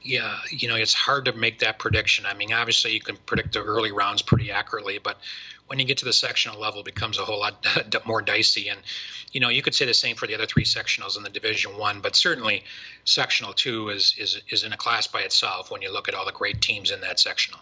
yeah, 0.01 0.37
you 0.49 0.67
know, 0.67 0.75
it's 0.75 0.93
hard 0.93 1.25
to 1.25 1.33
make 1.33 1.59
that 1.59 1.77
prediction. 1.79 2.25
I 2.25 2.33
mean, 2.33 2.51
obviously, 2.51 2.91
you 2.91 2.99
can 2.99 3.17
predict 3.17 3.53
the 3.53 3.63
early 3.63 3.91
rounds 3.91 4.23
pretty 4.23 4.51
accurately, 4.51 4.97
but 4.97 5.17
when 5.67 5.79
you 5.79 5.85
get 5.85 5.99
to 5.99 6.05
the 6.05 6.13
sectional 6.13 6.59
level, 6.59 6.79
it 6.79 6.85
becomes 6.85 7.19
a 7.19 7.25
whole 7.25 7.39
lot 7.39 7.65
more 8.05 8.21
dicey. 8.21 8.69
And 8.69 8.79
you 9.31 9.39
know, 9.39 9.49
you 9.49 9.61
could 9.61 9.75
say 9.75 9.85
the 9.85 9.93
same 9.93 10.15
for 10.15 10.25
the 10.27 10.33
other 10.33 10.45
three 10.45 10.63
sectionals 10.63 11.17
in 11.17 11.23
the 11.23 11.29
Division 11.29 11.77
One, 11.77 12.01
but 12.01 12.15
certainly 12.15 12.63
sectional 13.03 13.53
two 13.53 13.89
is 13.89 14.15
is 14.17 14.41
is 14.49 14.63
in 14.63 14.73
a 14.73 14.77
class 14.77 15.07
by 15.07 15.21
itself 15.21 15.69
when 15.69 15.81
you 15.81 15.93
look 15.93 16.07
at 16.07 16.15
all 16.15 16.25
the 16.25 16.31
great 16.31 16.61
teams 16.61 16.91
in 16.91 17.01
that 17.01 17.19
sectional. 17.19 17.59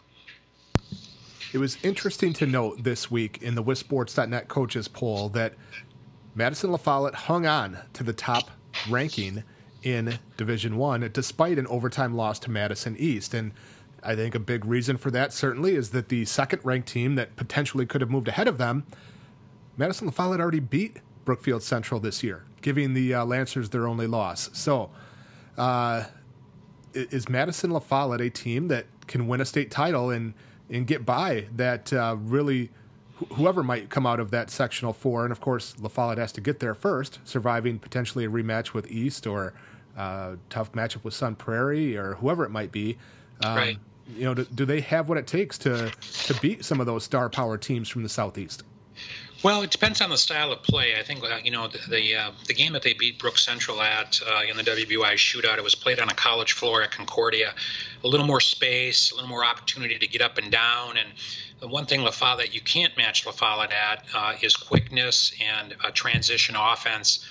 It 1.56 1.60
was 1.60 1.78
interesting 1.84 2.34
to 2.34 2.46
note 2.46 2.84
this 2.84 3.10
week 3.10 3.42
in 3.42 3.56
the 3.56 3.64
WisSports.net 3.64 4.50
coaches 4.50 4.90
poll 4.90 5.30
that 5.30 5.54
Madison 6.36 6.70
La 6.70 6.78
Follette 6.78 7.16
hung 7.16 7.46
on 7.46 7.78
to 7.94 8.04
the 8.04 8.12
top 8.12 8.52
ranking 8.90 9.42
in 9.82 10.20
Division 10.36 10.76
One 10.76 11.10
despite 11.14 11.58
an 11.58 11.66
overtime 11.68 12.14
loss 12.14 12.40
to 12.40 12.52
Madison 12.52 12.98
East. 13.00 13.34
And 13.34 13.54
I 14.04 14.18
think 14.18 14.36
a 14.36 14.40
big 14.40 14.66
reason 14.66 14.98
for 14.98 15.10
that 15.12 15.32
certainly 15.32 15.76
is 15.76 15.92
that 15.92 16.10
the 16.10 16.26
second 16.26 16.60
ranked 16.66 16.90
team 16.90 17.16
that 17.16 17.38
potentially 17.38 17.86
could 17.86 18.02
have 18.02 18.10
moved 18.10 18.28
ahead 18.28 18.50
of 18.50 18.58
them, 18.58 18.86
Madison 19.78 20.08
La 20.08 20.12
Follette 20.12 20.42
already 20.42 20.60
beat 20.60 20.98
Brookfield 21.24 21.64
Central 21.64 22.02
this 22.02 22.22
year, 22.22 22.44
giving 22.64 22.94
the 22.94 23.14
uh, 23.14 23.24
Lancers 23.24 23.70
their 23.70 23.88
only 23.88 24.08
loss. 24.08 24.50
So, 24.52 24.90
uh, 25.58 26.04
is 26.94 27.30
Madison 27.30 27.72
La 27.72 27.80
Follette 27.80 28.20
a 28.20 28.30
team 28.30 28.68
that 28.68 28.88
can 29.08 29.30
win 29.30 29.40
a 29.40 29.46
state 29.46 29.72
title 29.72 30.10
and 30.10 30.34
and 30.70 30.88
get 30.88 31.06
by 31.06 31.48
that 31.56 31.92
uh, 31.94 32.16
really 32.20 32.72
whoever 33.34 33.64
might 33.64 33.90
come 33.90 34.06
out 34.06 34.20
of 34.20 34.32
that 34.32 34.50
sectional 34.50 34.94
four, 34.94 35.24
and 35.24 35.32
of 35.32 35.40
course 35.40 35.76
La 35.80 35.90
Follette 35.90 36.18
has 36.18 36.32
to 36.34 36.42
get 36.42 36.60
there 36.60 36.76
first, 36.76 37.20
surviving 37.24 37.80
potentially 37.80 38.26
a 38.26 38.30
rematch 38.30 38.74
with 38.74 38.90
East 38.92 39.26
or 39.26 39.54
uh, 39.98 40.36
tough 40.50 40.72
matchup 40.74 41.04
with 41.04 41.14
Sun 41.14 41.36
Prairie 41.36 41.96
or 41.98 42.16
whoever 42.16 42.44
it 42.44 42.50
might 42.50 42.72
be. 42.72 42.98
Um, 43.44 43.56
right. 43.56 43.78
You 44.16 44.26
know, 44.26 44.34
do, 44.34 44.46
do, 44.46 44.66
they 44.66 44.82
have 44.82 45.10
what 45.10 45.18
it 45.18 45.26
takes 45.26 45.58
to 45.60 45.92
to 46.26 46.40
beat 46.40 46.64
some 46.64 46.80
of 46.80 46.86
those 46.86 47.04
star 47.04 47.30
power 47.30 47.58
teams 47.58 47.90
from 47.90 48.04
the 48.04 48.10
southeast? 48.10 48.64
Well, 49.46 49.62
it 49.62 49.70
depends 49.70 50.02
on 50.02 50.10
the 50.10 50.18
style 50.18 50.52
of 50.52 50.64
play. 50.64 50.96
I 51.00 51.04
think 51.04 51.24
uh, 51.24 51.38
you 51.44 51.52
know 51.52 51.68
the 51.68 51.78
the, 51.88 52.16
uh, 52.16 52.32
the, 52.48 52.56
game 52.56 52.74
that 52.74 52.82
they 52.82 52.94
beat 52.94 53.20
Brook 53.20 53.38
Central 53.38 53.80
at 53.80 54.20
uh, 54.28 54.42
in 54.50 54.58
the 54.58 54.64
WBI 54.64 55.14
shootout. 55.14 55.60
It 55.60 55.64
was 55.64 55.76
played 55.76 56.00
on 56.00 56.10
a 56.10 56.16
college 56.16 56.54
floor 56.54 56.82
at 56.82 56.90
Concordia, 56.90 57.54
a 58.04 58.08
little 58.08 58.26
more 58.26 58.42
space, 58.42 59.12
a 59.12 59.14
little 59.14 59.30
more 59.30 59.46
opportunity 59.46 60.00
to 60.00 60.08
get 60.08 60.24
up 60.24 60.40
and 60.40 60.52
down. 60.52 60.98
And 60.98 61.08
the 61.60 61.68
one 61.68 61.86
thing 61.86 62.00
LaFollette 62.00 62.56
you 62.56 62.62
can't 62.62 62.98
match 62.98 63.24
La 63.28 63.34
Follette 63.34 63.72
at 63.72 64.06
uh, 64.16 64.34
is 64.42 64.56
quickness 64.56 65.32
and 65.40 65.76
a 65.84 65.92
transition 65.92 66.56
offense 66.58 67.24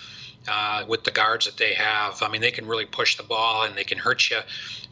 uh, 0.48 0.84
with 0.88 1.04
the 1.04 1.10
guards 1.10 1.46
that 1.46 1.56
they 1.56 1.74
have. 1.74 2.22
I 2.22 2.28
mean, 2.28 2.40
they 2.40 2.50
can 2.50 2.66
really 2.66 2.86
push 2.86 3.16
the 3.16 3.22
ball 3.22 3.64
and 3.64 3.76
they 3.76 3.84
can 3.84 3.98
hurt 3.98 4.30
you 4.30 4.40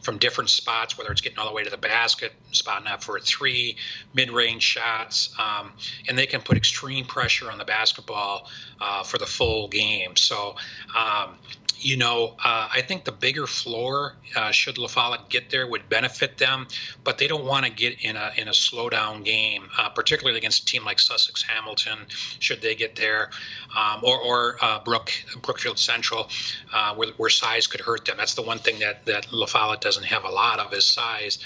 from 0.01 0.17
different 0.17 0.49
spots, 0.49 0.97
whether 0.97 1.11
it's 1.11 1.21
getting 1.21 1.39
all 1.39 1.47
the 1.47 1.53
way 1.53 1.63
to 1.63 1.69
the 1.69 1.77
basket, 1.77 2.33
spotting 2.51 2.87
up 2.87 3.03
for 3.03 3.17
a 3.17 3.21
three, 3.21 3.77
mid-range 4.13 4.61
shots, 4.61 5.33
um, 5.39 5.71
and 6.09 6.17
they 6.17 6.25
can 6.25 6.41
put 6.41 6.57
extreme 6.57 7.05
pressure 7.05 7.49
on 7.49 7.57
the 7.57 7.65
basketball 7.65 8.49
uh, 8.81 9.03
for 9.03 9.17
the 9.17 9.25
full 9.25 9.67
game. 9.69 10.15
So 10.15 10.55
um, 10.95 11.37
you 11.79 11.97
know, 11.97 12.35
uh, 12.43 12.69
I 12.71 12.81
think 12.81 13.03
the 13.03 13.11
bigger 13.11 13.47
floor, 13.47 14.15
uh, 14.35 14.51
should 14.51 14.77
La 14.77 15.17
get 15.29 15.49
there, 15.49 15.67
would 15.67 15.89
benefit 15.89 16.37
them, 16.37 16.67
but 17.03 17.17
they 17.17 17.27
don't 17.27 17.45
want 17.45 17.65
to 17.65 17.71
get 17.71 18.03
in 18.03 18.15
a 18.15 18.31
in 18.37 18.47
a 18.47 18.53
slow 18.53 18.89
down 18.89 19.23
game, 19.23 19.69
uh, 19.77 19.89
particularly 19.89 20.37
against 20.37 20.63
a 20.63 20.65
team 20.65 20.85
like 20.85 20.99
Sussex 20.99 21.43
Hamilton, 21.43 21.99
should 22.39 22.61
they 22.61 22.75
get 22.75 22.95
there, 22.95 23.29
um, 23.77 24.01
or 24.03 24.17
or 24.19 24.57
uh, 24.61 24.79
Brook 24.83 25.11
Brookfield 25.41 25.79
Central, 25.79 26.29
uh, 26.73 26.95
where, 26.95 27.09
where 27.17 27.29
size 27.29 27.67
could 27.67 27.81
hurt 27.81 28.05
them. 28.05 28.17
That's 28.17 28.35
the 28.35 28.41
one 28.43 28.59
thing 28.59 28.79
that 28.79 29.05
that 29.05 29.31
La 29.33 29.75
doesn't 29.75 30.05
have 30.05 30.23
a 30.23 30.31
lot 30.31 30.59
of 30.59 30.73
is 30.73 30.85
size. 30.85 31.39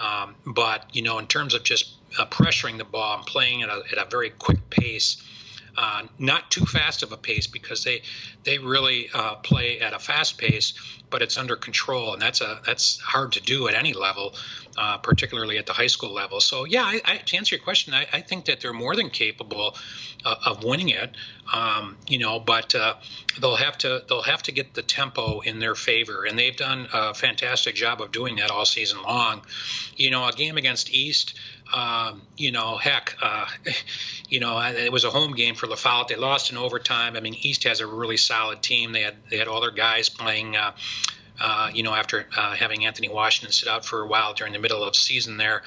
Um, 0.00 0.34
but 0.44 0.84
you 0.94 1.02
know, 1.02 1.18
in 1.18 1.26
terms 1.26 1.54
of 1.54 1.62
just 1.62 1.94
uh, 2.18 2.26
pressuring 2.26 2.78
the 2.78 2.84
ball 2.84 3.18
and 3.18 3.26
playing 3.26 3.62
at 3.62 3.68
a, 3.68 3.82
at 3.92 3.98
a 4.06 4.10
very 4.10 4.30
quick 4.30 4.68
pace 4.70 5.22
uh, 5.76 6.02
not 6.18 6.50
too 6.50 6.64
fast 6.64 7.02
of 7.02 7.12
a 7.12 7.16
pace 7.16 7.46
because 7.46 7.84
they 7.84 8.02
they 8.44 8.58
really 8.58 9.10
uh, 9.12 9.36
play 9.36 9.80
at 9.80 9.92
a 9.92 9.98
fast 9.98 10.38
pace, 10.38 10.74
but 11.10 11.22
it's 11.22 11.36
under 11.36 11.56
control, 11.56 12.12
and 12.12 12.22
that's 12.22 12.40
a 12.40 12.60
that's 12.64 12.98
hard 13.00 13.32
to 13.32 13.40
do 13.40 13.68
at 13.68 13.74
any 13.74 13.92
level, 13.92 14.34
uh, 14.76 14.98
particularly 14.98 15.58
at 15.58 15.66
the 15.66 15.72
high 15.72 15.86
school 15.86 16.12
level. 16.12 16.40
So 16.40 16.64
yeah, 16.64 16.82
I, 16.82 17.00
I, 17.04 17.16
to 17.18 17.36
answer 17.36 17.56
your 17.56 17.62
question, 17.62 17.94
I, 17.94 18.06
I, 18.12 18.20
think 18.20 18.46
that 18.46 18.60
they're 18.60 18.72
more 18.72 18.94
than 18.94 19.10
capable 19.10 19.76
uh, 20.24 20.34
of 20.44 20.64
winning 20.64 20.90
it. 20.90 21.16
Um, 21.52 21.96
you 22.08 22.18
know, 22.18 22.40
but 22.40 22.74
uh, 22.74 22.94
they'll 23.40 23.56
have 23.56 23.78
to 23.78 24.02
they'll 24.08 24.22
have 24.22 24.42
to 24.44 24.52
get 24.52 24.74
the 24.74 24.82
tempo 24.82 25.40
in 25.40 25.58
their 25.58 25.74
favor, 25.74 26.24
and 26.24 26.38
they've 26.38 26.56
done 26.56 26.88
a 26.92 27.14
fantastic 27.14 27.74
job 27.74 28.00
of 28.00 28.12
doing 28.12 28.36
that 28.36 28.50
all 28.50 28.64
season 28.64 29.02
long. 29.02 29.42
You 29.96 30.10
know, 30.10 30.26
a 30.26 30.32
game 30.32 30.56
against 30.56 30.92
East 30.92 31.38
um, 31.72 32.22
you 32.36 32.52
know, 32.52 32.76
heck, 32.76 33.16
uh, 33.20 33.46
you 34.28 34.40
know, 34.40 34.58
it 34.60 34.92
was 34.92 35.04
a 35.04 35.10
home 35.10 35.34
game 35.34 35.54
for 35.54 35.66
LaFollette. 35.66 36.08
They 36.08 36.16
lost 36.16 36.50
in 36.50 36.56
overtime. 36.56 37.16
I 37.16 37.20
mean, 37.20 37.34
East 37.34 37.64
has 37.64 37.80
a 37.80 37.86
really 37.86 38.16
solid 38.16 38.62
team. 38.62 38.92
They 38.92 39.02
had 39.02 39.16
they 39.30 39.36
had 39.36 39.48
all 39.48 39.60
their 39.60 39.70
guys 39.70 40.08
playing. 40.08 40.56
Uh, 40.56 40.72
uh, 41.40 41.70
you 41.72 41.82
know, 41.82 41.94
after 41.94 42.26
uh, 42.36 42.54
having 42.54 42.86
Anthony 42.86 43.08
Washington 43.08 43.52
sit 43.52 43.68
out 43.68 43.84
for 43.84 44.02
a 44.02 44.06
while 44.06 44.34
during 44.34 44.52
the 44.52 44.58
middle 44.58 44.82
of 44.82 44.96
season 44.96 45.36
there, 45.36 45.62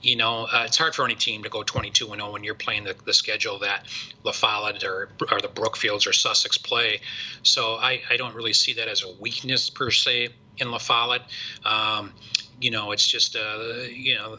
you 0.00 0.16
know, 0.16 0.46
uh, 0.52 0.64
it's 0.66 0.76
hard 0.76 0.94
for 0.94 1.04
any 1.04 1.14
team 1.14 1.42
to 1.42 1.48
go 1.48 1.62
22 1.62 2.12
and 2.12 2.20
0 2.20 2.32
when 2.32 2.44
you're 2.44 2.54
playing 2.54 2.84
the, 2.84 2.94
the 3.04 3.12
schedule 3.12 3.58
that 3.60 3.86
La 4.24 4.32
Follette 4.32 4.84
or, 4.84 5.08
or 5.30 5.40
the 5.40 5.48
Brookfields 5.48 6.06
or 6.06 6.12
Sussex 6.12 6.56
play. 6.56 7.00
So 7.42 7.74
I, 7.74 8.00
I 8.08 8.16
don't 8.16 8.34
really 8.34 8.52
see 8.52 8.74
that 8.74 8.88
as 8.88 9.02
a 9.02 9.12
weakness 9.20 9.70
per 9.70 9.90
se 9.90 10.28
in 10.58 10.70
La 10.70 10.78
Follette. 10.78 11.22
Um, 11.64 12.12
you 12.60 12.70
know, 12.70 12.92
it's 12.92 13.06
just, 13.06 13.36
uh, 13.36 13.84
you 13.90 14.16
know, 14.16 14.38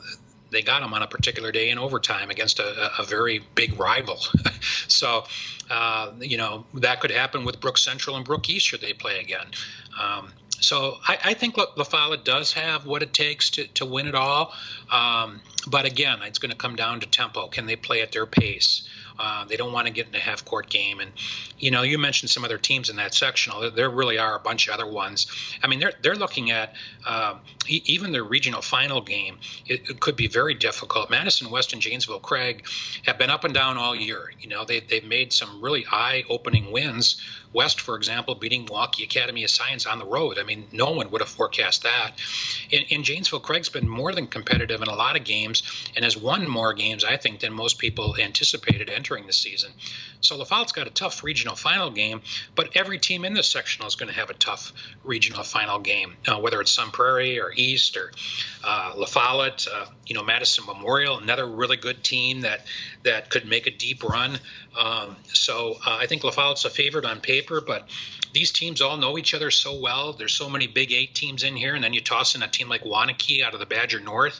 they 0.51 0.61
got 0.61 0.81
them 0.81 0.93
on 0.93 1.01
a 1.01 1.07
particular 1.07 1.51
day 1.51 1.69
in 1.69 1.77
overtime 1.77 2.29
against 2.29 2.59
a, 2.59 3.01
a 3.01 3.03
very 3.03 3.41
big 3.55 3.79
rival. 3.79 4.17
so, 4.87 5.25
uh, 5.69 6.11
you 6.19 6.37
know, 6.37 6.65
that 6.75 7.01
could 7.01 7.11
happen 7.11 7.45
with 7.45 7.59
Brook 7.59 7.77
Central 7.77 8.15
and 8.15 8.25
Brook 8.25 8.49
East 8.49 8.65
should 8.65 8.81
they 8.81 8.93
play 8.93 9.19
again. 9.19 9.45
Um, 9.99 10.31
so 10.59 10.97
I, 11.07 11.17
I 11.25 11.33
think 11.33 11.57
La, 11.57 11.65
La 11.77 12.15
does 12.15 12.53
have 12.53 12.85
what 12.85 13.03
it 13.03 13.13
takes 13.13 13.51
to, 13.51 13.67
to 13.67 13.85
win 13.85 14.07
it 14.07 14.15
all. 14.15 14.53
Um, 14.91 15.41
but 15.67 15.85
again, 15.85 16.19
it's 16.23 16.39
going 16.39 16.51
to 16.51 16.57
come 16.57 16.75
down 16.75 16.99
to 17.01 17.07
tempo. 17.07 17.47
Can 17.47 17.65
they 17.65 17.75
play 17.75 18.01
at 18.01 18.11
their 18.11 18.25
pace? 18.25 18.87
Uh, 19.19 19.43
they 19.43 19.57
don't 19.57 19.73
want 19.73 19.85
to 19.85 19.91
get 19.91 20.07
in 20.07 20.15
a 20.15 20.19
half 20.19 20.45
court 20.45 20.69
game. 20.69 21.01
And, 21.01 21.11
you 21.57 21.71
know, 21.71 21.81
you 21.81 21.97
mentioned 21.97 22.29
some 22.29 22.45
other 22.45 22.57
teams 22.57 22.89
in 22.89 22.95
that 22.95 23.13
sectional. 23.13 23.69
There, 23.69 23.89
really 23.89 24.17
are 24.17 24.35
a 24.35 24.39
bunch 24.39 24.69
of 24.69 24.73
other 24.73 24.89
ones. 24.89 25.27
I 25.61 25.67
mean, 25.67 25.79
they're, 25.79 25.91
they're 26.01 26.15
looking 26.15 26.51
at 26.51 26.73
uh, 27.05 27.35
even 27.67 28.13
their 28.13 28.23
regional 28.23 28.61
final 28.61 29.01
game. 29.01 29.37
It, 29.65 29.89
it, 29.89 29.99
could 29.99 30.15
be 30.15 30.27
very 30.27 30.53
difficult. 30.53 31.09
Madison 31.09 31.51
West 31.51 31.73
and 31.73 31.81
Janesville 31.81 32.21
Craig 32.21 32.65
have 33.05 33.17
been 33.17 33.29
up 33.29 33.43
and 33.43 33.53
down 33.53 33.75
all 33.75 33.93
year. 33.93 34.31
You 34.39 34.47
know, 34.47 34.63
they, 34.63 34.79
they've 34.79 35.03
made 35.03 35.33
some 35.33 35.61
really 35.61 35.85
eye 35.91 36.23
opening 36.29 36.71
wins 36.71 37.21
West, 37.53 37.81
for 37.81 37.95
example, 37.95 38.35
beating 38.35 38.65
Milwaukee 38.65 39.03
Academy 39.03 39.43
of 39.43 39.49
Science 39.49 39.85
on 39.85 39.99
the 39.99 40.05
road. 40.05 40.37
I 40.37 40.43
mean, 40.43 40.67
no 40.71 40.91
one 40.91 41.09
would 41.11 41.21
have 41.21 41.29
forecast 41.29 41.83
that. 41.83 42.11
In, 42.69 42.83
in 42.89 43.03
Janesville, 43.03 43.39
Craig's 43.39 43.69
been 43.69 43.87
more 43.87 44.13
than 44.13 44.27
competitive 44.27 44.81
in 44.81 44.87
a 44.87 44.95
lot 44.95 45.17
of 45.17 45.23
games 45.23 45.63
and 45.95 46.05
has 46.05 46.15
won 46.15 46.47
more 46.47 46.73
games, 46.73 47.03
I 47.03 47.17
think, 47.17 47.39
than 47.39 47.53
most 47.53 47.79
people 47.79 48.15
anticipated 48.19 48.89
entering 48.89 49.25
the 49.25 49.33
season. 49.33 49.71
So 50.21 50.37
La 50.37 50.45
Follette's 50.45 50.71
got 50.71 50.87
a 50.87 50.91
tough 50.91 51.23
regional 51.23 51.55
final 51.55 51.89
game, 51.89 52.21
but 52.55 52.75
every 52.75 52.99
team 52.99 53.25
in 53.25 53.33
this 53.33 53.47
sectional 53.47 53.87
is 53.87 53.95
going 53.95 54.09
to 54.09 54.15
have 54.15 54.29
a 54.29 54.33
tough 54.33 54.73
regional 55.03 55.43
final 55.43 55.79
game, 55.79 56.15
uh, 56.27 56.39
whether 56.39 56.59
it's 56.61 56.71
Sun 56.71 56.91
Prairie 56.91 57.39
or 57.39 57.51
East 57.55 57.95
or 57.95 58.11
uh, 58.63 58.93
La 58.95 59.05
Follette, 59.05 59.67
uh, 59.73 59.85
you 60.05 60.15
know, 60.15 60.23
Madison 60.23 60.65
Memorial, 60.65 61.19
another 61.19 61.47
really 61.47 61.77
good 61.77 62.03
team 62.03 62.41
that 62.41 62.65
that 63.03 63.29
could 63.29 63.47
make 63.47 63.67
a 63.67 63.71
deep 63.71 64.03
run. 64.03 64.37
Um, 64.77 65.15
so 65.33 65.77
uh, 65.85 65.97
I 65.99 66.07
think 66.07 66.23
La 66.23 66.31
Follette's 66.31 66.65
a 66.65 66.69
favorite 66.69 67.05
on 67.05 67.21
paper, 67.21 67.61
but 67.61 67.87
these 68.33 68.51
teams 68.51 68.81
all 68.81 68.97
know 68.97 69.17
each 69.17 69.33
other 69.33 69.51
so 69.51 69.79
well. 69.79 70.13
There's 70.13 70.33
so 70.33 70.49
many 70.49 70.67
Big 70.67 70.91
Eight 70.91 71.15
teams 71.15 71.43
in 71.43 71.55
here, 71.55 71.75
and 71.75 71.83
then 71.83 71.93
you 71.93 72.01
toss 72.01 72.35
in 72.35 72.43
a 72.43 72.47
team 72.47 72.69
like 72.69 72.83
Waunakee 72.83 73.43
out 73.43 73.53
of 73.53 73.59
the 73.59 73.65
Badger 73.65 73.99
North 73.99 74.39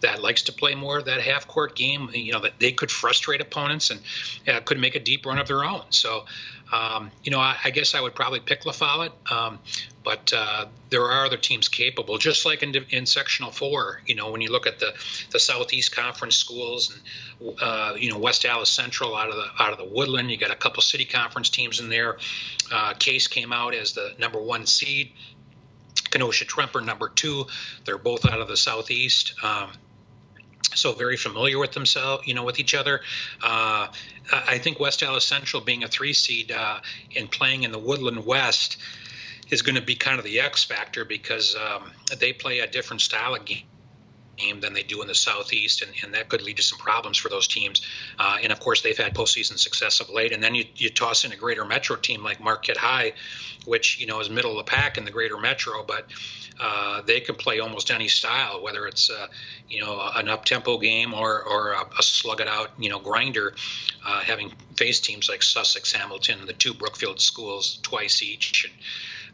that 0.00 0.22
likes 0.22 0.42
to 0.42 0.52
play 0.52 0.74
more 0.74 0.98
of 0.98 1.04
that 1.06 1.20
half 1.20 1.46
court 1.46 1.76
game. 1.76 2.10
You 2.12 2.32
know 2.32 2.40
that 2.40 2.58
they 2.58 2.72
could 2.72 2.90
frustrate 2.90 3.40
opponents 3.40 3.90
and 3.90 4.00
uh, 4.48 4.60
could 4.60 4.78
make 4.78 4.94
a 4.94 5.00
deep 5.00 5.26
run 5.26 5.38
of 5.38 5.48
their 5.48 5.64
own. 5.64 5.82
So 5.90 6.24
um, 6.72 7.10
you 7.22 7.30
know, 7.30 7.38
I, 7.38 7.56
I, 7.64 7.70
guess 7.70 7.94
I 7.94 8.00
would 8.00 8.14
probably 8.14 8.40
pick 8.40 8.66
La 8.66 8.72
Follette, 8.72 9.12
um, 9.30 9.60
but 10.02 10.32
uh, 10.34 10.66
there 10.90 11.04
are 11.04 11.24
other 11.24 11.36
teams 11.36 11.68
capable, 11.68 12.18
just 12.18 12.44
like 12.44 12.64
in, 12.64 12.74
in 12.90 13.06
Sectional 13.06 13.52
Four. 13.52 14.00
You 14.06 14.16
know, 14.16 14.32
when 14.32 14.40
you 14.40 14.50
look 14.50 14.66
at 14.66 14.80
the 14.80 14.92
the 15.30 15.38
Southeast 15.38 15.94
Conference 15.94 16.34
schools 16.34 16.92
and 17.40 17.56
uh, 17.60 17.94
you 17.96 18.10
know 18.10 18.18
West 18.18 18.44
Allis 18.44 18.68
Central 18.68 19.14
out 19.14 19.28
of 19.28 19.36
the 19.36 19.46
out 19.62 19.72
of 19.72 19.78
the 19.78 19.84
Woodland, 19.84 20.30
you 20.30 20.36
got 20.36 20.50
a 20.50 20.56
couple 20.56 20.82
City 20.82 21.04
Conference 21.04 21.50
teams 21.50 21.78
in 21.78 21.88
there. 21.88 22.18
Uh, 22.72 22.94
Case 22.94 23.28
came 23.28 23.52
out 23.52 23.72
as 23.74 23.92
the 23.92 24.14
number 24.18 24.40
one 24.40 24.66
seed. 24.66 25.12
Kenosha 26.10 26.46
Tremper 26.46 26.84
number 26.84 27.08
two. 27.08 27.46
They're 27.84 27.98
both 27.98 28.26
out 28.26 28.40
of 28.40 28.48
the 28.48 28.56
Southeast. 28.56 29.34
Um, 29.42 29.70
so 30.74 30.92
very 30.92 31.16
familiar 31.16 31.58
with 31.58 31.72
themselves, 31.72 32.26
you 32.26 32.34
know, 32.34 32.44
with 32.44 32.58
each 32.58 32.74
other. 32.74 33.00
Uh, 33.42 33.88
I 34.32 34.58
think 34.58 34.80
West 34.80 35.02
Allis 35.02 35.24
Central 35.24 35.62
being 35.62 35.84
a 35.84 35.88
three 35.88 36.12
seed 36.12 36.50
uh, 36.50 36.80
and 37.16 37.30
playing 37.30 37.62
in 37.62 37.72
the 37.72 37.78
Woodland 37.78 38.24
West 38.24 38.78
is 39.50 39.62
going 39.62 39.76
to 39.76 39.82
be 39.82 39.94
kind 39.94 40.18
of 40.18 40.24
the 40.24 40.40
X 40.40 40.64
factor 40.64 41.04
because 41.04 41.54
um, 41.56 41.90
they 42.18 42.32
play 42.32 42.60
a 42.60 42.66
different 42.66 43.00
style 43.00 43.34
of 43.34 43.44
game 43.44 43.62
than 44.60 44.74
they 44.74 44.82
do 44.82 45.02
in 45.02 45.08
the 45.08 45.14
southeast, 45.14 45.82
and, 45.82 45.92
and 46.02 46.14
that 46.14 46.28
could 46.28 46.42
lead 46.42 46.56
to 46.56 46.62
some 46.62 46.78
problems 46.78 47.16
for 47.18 47.28
those 47.28 47.46
teams. 47.46 47.80
Uh, 48.18 48.38
and 48.42 48.52
of 48.52 48.60
course, 48.60 48.82
they've 48.82 48.96
had 48.96 49.14
postseason 49.14 49.58
success 49.58 50.00
of 50.00 50.10
late. 50.10 50.32
And 50.32 50.42
then 50.42 50.54
you, 50.54 50.64
you 50.76 50.90
toss 50.90 51.24
in 51.24 51.32
a 51.32 51.36
greater 51.36 51.64
metro 51.64 51.96
team 51.96 52.22
like 52.22 52.40
Marquette 52.40 52.76
High, 52.76 53.12
which 53.64 53.98
you 54.00 54.06
know 54.06 54.20
is 54.20 54.30
middle 54.30 54.58
of 54.58 54.64
the 54.64 54.70
pack 54.70 54.98
in 54.98 55.04
the 55.04 55.10
greater 55.10 55.38
metro, 55.38 55.82
but 55.82 56.06
uh, 56.58 57.02
they 57.02 57.20
can 57.20 57.34
play 57.34 57.60
almost 57.60 57.90
any 57.90 58.08
style, 58.08 58.62
whether 58.62 58.86
it's 58.86 59.10
uh, 59.10 59.26
you 59.68 59.80
know 59.80 60.00
an 60.14 60.28
up 60.28 60.44
tempo 60.44 60.78
game 60.78 61.12
or 61.12 61.42
or 61.42 61.72
a, 61.72 61.82
a, 61.98 62.02
slug 62.02 62.40
it 62.40 62.48
out 62.48 62.70
you 62.78 62.88
know 62.88 62.98
grinder. 62.98 63.54
Uh, 64.06 64.20
having 64.20 64.52
faced 64.76 65.04
teams 65.04 65.28
like 65.28 65.42
Sussex, 65.42 65.92
Hamilton, 65.92 66.46
the 66.46 66.52
two 66.52 66.72
Brookfield 66.72 67.20
schools 67.20 67.80
twice 67.82 68.22
each. 68.22 68.64
And, 68.64 68.74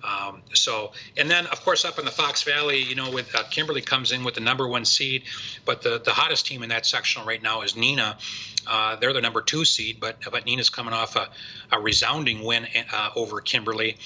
um, 0.04 0.42
so, 0.52 0.92
and 1.16 1.30
then 1.30 1.46
of 1.46 1.62
course 1.64 1.84
up 1.84 1.98
in 1.98 2.04
the 2.04 2.10
Fox 2.10 2.42
Valley, 2.42 2.82
you 2.82 2.94
know, 2.94 3.10
with 3.10 3.34
uh, 3.34 3.44
Kimberly 3.44 3.80
comes 3.80 4.12
in 4.12 4.24
with 4.24 4.34
the 4.34 4.40
number 4.40 4.66
one 4.66 4.84
seed, 4.84 5.24
but 5.64 5.82
the 5.82 6.00
the 6.04 6.10
hottest 6.10 6.46
team 6.46 6.62
in 6.62 6.70
that 6.70 6.86
sectional 6.86 7.26
right 7.26 7.42
now 7.42 7.62
is 7.62 7.74
Neenah. 7.74 8.16
Uh, 8.66 8.96
they're 8.96 9.12
the 9.12 9.20
number 9.20 9.42
two 9.42 9.64
seed, 9.64 9.98
but 10.00 10.16
but 10.30 10.44
Neenah's 10.44 10.70
coming 10.70 10.92
off 10.92 11.16
a, 11.16 11.28
a 11.70 11.80
resounding 11.80 12.44
win 12.44 12.66
uh, 12.92 13.10
over 13.14 13.40
Kimberly. 13.40 13.96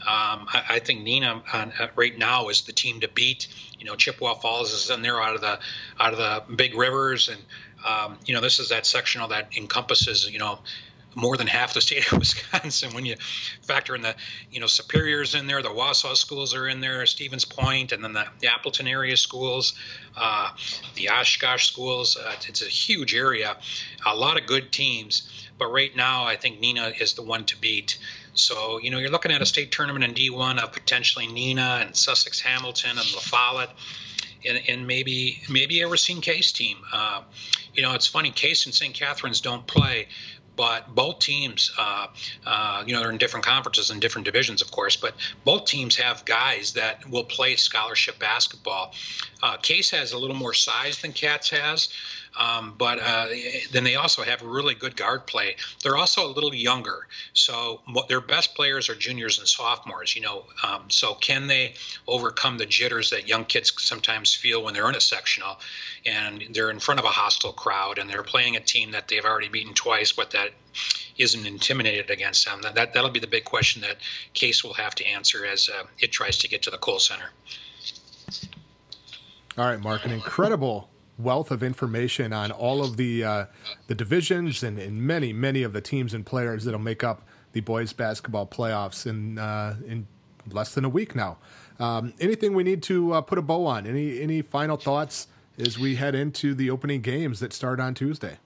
Um, 0.00 0.46
I, 0.52 0.64
I, 0.68 0.78
think 0.78 1.06
Neenah 1.06 1.42
uh, 1.52 1.88
right 1.96 2.16
now 2.16 2.48
is 2.48 2.62
the 2.62 2.72
team 2.72 3.00
to 3.00 3.08
beat. 3.08 3.48
You 3.78 3.86
know, 3.86 3.96
Chippewa 3.96 4.34
Falls 4.34 4.72
is 4.72 4.90
in 4.90 5.02
there 5.02 5.20
out 5.20 5.34
of 5.34 5.40
the 5.40 5.58
out 5.98 6.12
of 6.12 6.18
the 6.18 6.54
big 6.54 6.74
rivers, 6.74 7.28
and 7.28 7.40
um, 7.84 8.18
you 8.24 8.34
know 8.34 8.40
this 8.40 8.60
is 8.60 8.68
that 8.68 8.86
sectional 8.86 9.28
that 9.28 9.56
encompasses 9.56 10.30
you 10.30 10.38
know 10.38 10.60
more 11.16 11.36
than 11.36 11.46
half 11.46 11.74
the 11.74 11.80
state 11.80 12.12
of 12.12 12.18
Wisconsin. 12.18 12.94
When 12.94 13.04
you 13.06 13.16
factor 13.62 13.96
in 13.96 14.02
the, 14.02 14.14
you 14.50 14.60
know, 14.60 14.66
Superior's 14.66 15.34
in 15.34 15.46
there, 15.48 15.62
the 15.62 15.70
Wausau 15.70 16.14
schools 16.14 16.54
are 16.54 16.68
in 16.68 16.80
there, 16.80 17.04
Stevens 17.06 17.46
Point, 17.46 17.90
and 17.90 18.04
then 18.04 18.12
the, 18.12 18.26
the 18.40 18.52
Appleton 18.52 18.86
area 18.86 19.16
schools, 19.16 19.74
uh, 20.16 20.50
the 20.94 21.08
Oshkosh 21.08 21.66
schools. 21.66 22.16
Uh, 22.16 22.34
it's 22.46 22.62
a 22.62 22.66
huge 22.66 23.14
area, 23.14 23.56
a 24.04 24.14
lot 24.14 24.38
of 24.38 24.46
good 24.46 24.70
teams. 24.70 25.28
But 25.58 25.72
right 25.72 25.94
now, 25.96 26.24
I 26.24 26.36
think 26.36 26.60
Neenah 26.60 27.00
is 27.00 27.14
the 27.14 27.22
one 27.22 27.46
to 27.46 27.58
beat. 27.58 27.98
So, 28.34 28.78
you 28.78 28.90
know, 28.90 28.98
you're 28.98 29.10
looking 29.10 29.32
at 29.32 29.40
a 29.40 29.46
state 29.46 29.72
tournament 29.72 30.04
in 30.04 30.12
D1 30.12 30.62
of 30.62 30.72
potentially 30.72 31.26
Neenah 31.26 31.80
and 31.80 31.96
Sussex 31.96 32.40
Hamilton 32.40 32.90
and 32.90 33.14
La 33.14 33.20
Follette. 33.20 33.70
And, 34.46 34.60
and, 34.68 34.86
maybe 34.86 35.42
maybe 35.50 35.80
a 35.80 35.88
Racine 35.88 36.20
Case 36.20 36.52
team. 36.52 36.76
Uh, 36.92 37.22
you 37.74 37.82
know, 37.82 37.94
it's 37.94 38.06
funny. 38.06 38.30
Case 38.30 38.66
and 38.66 38.74
St. 38.74 38.94
Catherine's 38.94 39.40
don't 39.40 39.66
play, 39.66 40.06
but 40.56 40.94
both 40.94 41.18
teams, 41.18 41.72
uh, 41.78 42.06
uh, 42.46 42.84
you 42.86 42.94
know, 42.94 43.00
they're 43.00 43.10
in 43.10 43.18
different 43.18 43.44
conferences 43.44 43.90
and 43.90 44.00
different 44.00 44.24
divisions, 44.24 44.62
of 44.62 44.70
course, 44.70 44.96
but 44.96 45.14
both 45.44 45.66
teams 45.66 45.96
have 45.96 46.24
guys 46.24 46.72
that 46.72 47.08
will 47.08 47.24
play 47.24 47.56
scholarship 47.56 48.18
basketball. 48.18 48.94
Uh, 49.42 49.56
Case 49.58 49.90
has 49.90 50.12
a 50.12 50.18
little 50.18 50.36
more 50.36 50.54
size 50.54 51.00
than 51.02 51.12
Cats 51.12 51.50
has. 51.50 51.88
Um, 52.38 52.74
but 52.76 52.98
uh, 53.00 53.28
then 53.72 53.84
they 53.84 53.94
also 53.94 54.22
have 54.22 54.42
really 54.42 54.74
good 54.74 54.96
guard 54.96 55.26
play. 55.26 55.56
They're 55.82 55.96
also 55.96 56.26
a 56.26 56.28
little 56.32 56.54
younger, 56.54 57.06
so 57.32 57.80
their 58.08 58.20
best 58.20 58.54
players 58.54 58.90
are 58.90 58.94
juniors 58.94 59.38
and 59.38 59.48
sophomores. 59.48 60.14
You 60.14 60.22
know, 60.22 60.44
um, 60.62 60.82
so 60.88 61.14
can 61.14 61.46
they 61.46 61.74
overcome 62.06 62.58
the 62.58 62.66
jitters 62.66 63.10
that 63.10 63.26
young 63.26 63.46
kids 63.46 63.72
sometimes 63.82 64.34
feel 64.34 64.62
when 64.62 64.74
they're 64.74 64.88
in 64.88 64.96
a 64.96 65.00
sectional, 65.00 65.58
and 66.04 66.44
they're 66.50 66.70
in 66.70 66.78
front 66.78 67.00
of 67.00 67.06
a 67.06 67.10
hostile 67.10 67.52
crowd, 67.52 67.98
and 67.98 68.10
they're 68.10 68.22
playing 68.22 68.56
a 68.56 68.60
team 68.60 68.90
that 68.90 69.08
they've 69.08 69.24
already 69.24 69.48
beaten 69.48 69.72
twice, 69.72 70.12
but 70.12 70.30
that 70.32 70.45
isn't 71.18 71.46
intimidated 71.46 72.10
against 72.10 72.44
them. 72.44 72.60
That, 72.62 72.74
that 72.74 72.94
that'll 72.94 73.10
be 73.10 73.20
the 73.20 73.26
big 73.26 73.44
question 73.44 73.82
that 73.82 73.96
Case 74.34 74.62
will 74.62 74.74
have 74.74 74.94
to 74.96 75.06
answer 75.06 75.46
as 75.46 75.68
uh, 75.68 75.84
it 75.98 76.12
tries 76.12 76.38
to 76.38 76.48
get 76.48 76.62
to 76.62 76.70
the 76.70 76.78
Kohl 76.78 76.98
Center. 76.98 77.30
All 79.58 79.64
right, 79.64 79.80
Mark, 79.80 80.04
an 80.04 80.12
incredible 80.12 80.90
wealth 81.18 81.50
of 81.50 81.62
information 81.62 82.32
on 82.32 82.52
all 82.52 82.84
of 82.84 82.96
the 82.96 83.24
uh, 83.24 83.46
the 83.86 83.94
divisions 83.94 84.62
and, 84.62 84.78
and, 84.78 85.00
many 85.00 85.32
many 85.32 85.62
of 85.62 85.72
the 85.72 85.80
teams 85.80 86.12
and 86.12 86.26
players 86.26 86.64
that'll 86.64 86.78
make 86.78 87.02
up 87.02 87.26
the 87.52 87.60
boys 87.60 87.94
basketball 87.94 88.46
playoffs 88.46 89.06
in 89.06 89.38
uh, 89.38 89.76
in 89.86 90.06
less 90.50 90.74
than 90.74 90.84
a 90.84 90.88
week 90.88 91.14
now. 91.14 91.38
Um, 91.78 92.12
anything 92.20 92.54
we 92.54 92.64
need 92.64 92.82
to 92.84 93.14
uh, 93.14 93.20
put 93.22 93.38
a 93.38 93.42
bow 93.42 93.64
on? 93.64 93.86
Any 93.86 94.20
any 94.20 94.42
final 94.42 94.76
thoughts 94.76 95.28
as 95.58 95.78
we 95.78 95.94
head 95.94 96.14
into 96.14 96.54
the 96.54 96.70
opening 96.70 97.00
games 97.00 97.40
that 97.40 97.52
start 97.52 97.80
on 97.80 97.94
Tuesday? 97.94 98.38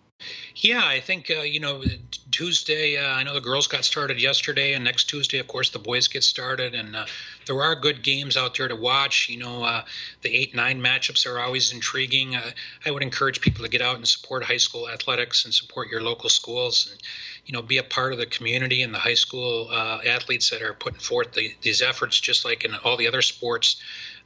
Yeah, 0.56 0.82
I 0.84 1.00
think 1.00 1.30
uh, 1.30 1.40
you 1.40 1.60
know 1.60 1.82
Tuesday. 2.30 2.98
Uh, 2.98 3.06
I 3.06 3.22
know 3.22 3.34
the 3.34 3.40
girls 3.40 3.66
got 3.66 3.84
started 3.84 4.20
yesterday, 4.20 4.74
and 4.74 4.84
next 4.84 5.04
Tuesday, 5.04 5.38
of 5.38 5.46
course, 5.46 5.70
the 5.70 5.78
boys 5.78 6.08
get 6.08 6.22
started. 6.22 6.74
And 6.74 6.94
uh, 6.94 7.06
there 7.46 7.62
are 7.62 7.74
good 7.74 8.02
games 8.02 8.36
out 8.36 8.56
there 8.56 8.68
to 8.68 8.76
watch. 8.76 9.28
You 9.28 9.38
know, 9.38 9.64
uh, 9.64 9.84
the 10.22 10.34
eight 10.34 10.54
nine 10.54 10.80
matchups 10.80 11.26
are 11.26 11.38
always 11.38 11.72
intriguing. 11.72 12.36
Uh, 12.36 12.50
I 12.84 12.90
would 12.90 13.02
encourage 13.02 13.40
people 13.40 13.64
to 13.64 13.70
get 13.70 13.80
out 13.80 13.96
and 13.96 14.06
support 14.06 14.44
high 14.44 14.58
school 14.58 14.88
athletics 14.88 15.44
and 15.44 15.54
support 15.54 15.88
your 15.88 16.02
local 16.02 16.28
schools, 16.28 16.88
and 16.90 17.00
you 17.46 17.52
know, 17.52 17.62
be 17.62 17.78
a 17.78 17.82
part 17.82 18.12
of 18.12 18.18
the 18.18 18.26
community 18.26 18.82
and 18.82 18.94
the 18.94 18.98
high 18.98 19.14
school 19.14 19.68
uh, 19.70 20.00
athletes 20.06 20.50
that 20.50 20.62
are 20.62 20.74
putting 20.74 21.00
forth 21.00 21.32
the, 21.32 21.54
these 21.62 21.80
efforts, 21.80 22.20
just 22.20 22.44
like 22.44 22.64
in 22.64 22.74
all 22.84 22.96
the 22.96 23.08
other 23.08 23.22
sports. 23.22 23.80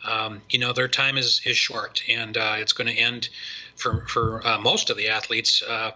Um, 0.04 0.42
you 0.50 0.58
know, 0.58 0.72
their 0.72 0.88
time 0.88 1.16
is 1.16 1.40
is 1.46 1.56
short, 1.56 2.02
and 2.08 2.36
it's 2.36 2.72
going 2.72 2.88
to 2.88 3.00
end 3.00 3.28
for 3.76 4.04
for 4.06 4.46
uh, 4.46 4.58
most 4.58 4.90
of 4.90 4.96
the 4.96 5.08
athletes, 5.08 5.62
uh, 5.62 5.92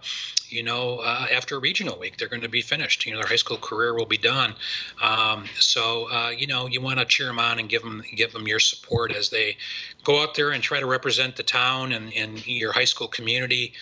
you 0.49 0.63
know, 0.63 0.97
uh, 0.97 1.27
after 1.31 1.59
regional 1.59 1.97
week, 1.99 2.17
they're 2.17 2.27
going 2.27 2.41
to 2.41 2.49
be 2.49 2.61
finished. 2.61 3.05
You 3.05 3.13
know, 3.13 3.19
their 3.19 3.27
high 3.27 3.35
school 3.35 3.57
career 3.57 3.93
will 3.93 4.05
be 4.05 4.17
done. 4.17 4.53
Um, 5.01 5.45
so, 5.59 6.09
uh, 6.11 6.29
you 6.29 6.47
know, 6.47 6.67
you 6.67 6.81
want 6.81 6.99
to 6.99 7.05
cheer 7.05 7.27
them 7.27 7.39
on 7.39 7.59
and 7.59 7.69
give 7.69 7.83
them 7.83 8.03
give 8.15 8.33
them 8.33 8.47
your 8.47 8.59
support 8.59 9.15
as 9.15 9.29
they 9.29 9.57
go 10.03 10.21
out 10.21 10.35
there 10.35 10.51
and 10.51 10.63
try 10.63 10.79
to 10.79 10.85
represent 10.85 11.35
the 11.35 11.43
town 11.43 11.91
and, 11.91 12.13
and 12.13 12.45
your 12.47 12.71
high 12.71 12.85
school 12.85 13.07
community. 13.07 13.73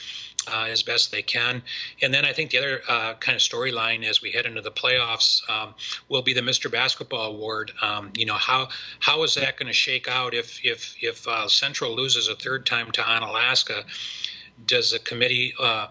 Uh, 0.52 0.68
as 0.70 0.84
best 0.84 1.12
they 1.12 1.22
can. 1.22 1.62
And 2.02 2.14
then 2.14 2.26
I 2.26 2.34
think 2.34 2.52
the 2.52 2.58
other 2.58 2.82
uh, 2.88 3.14
kind 3.16 3.36
of 3.36 3.42
storyline 3.42 4.04
as 4.04 4.22
we 4.22 4.32
head 4.32 4.46
into 4.46 4.62
the 4.62 4.72
playoffs 4.72 5.48
um, 5.50 5.74
will 6.10 6.22
be 6.22 6.34
the 6.34 6.42
Mr. 6.42 6.72
Basketball 6.72 7.32
Award. 7.32 7.72
Um, 7.82 8.12
you 8.16 8.26
know 8.26 8.36
how 8.36 8.70
how 9.00 9.24
is 9.24 9.36
that 9.36 9.58
going 9.58 9.68
to 9.68 9.74
shake 9.74 10.08
out 10.08 10.34
if 10.34 10.64
if 10.64 10.96
if 11.02 11.28
uh, 11.28 11.48
Central 11.48 11.96
loses 11.96 12.28
a 12.28 12.36
third 12.36 12.66
time 12.66 12.92
to 12.92 13.02
Onalaska? 13.02 13.84
Does 14.66 14.92
the 14.92 15.00
committee 15.00 15.54
uh, 15.60 15.88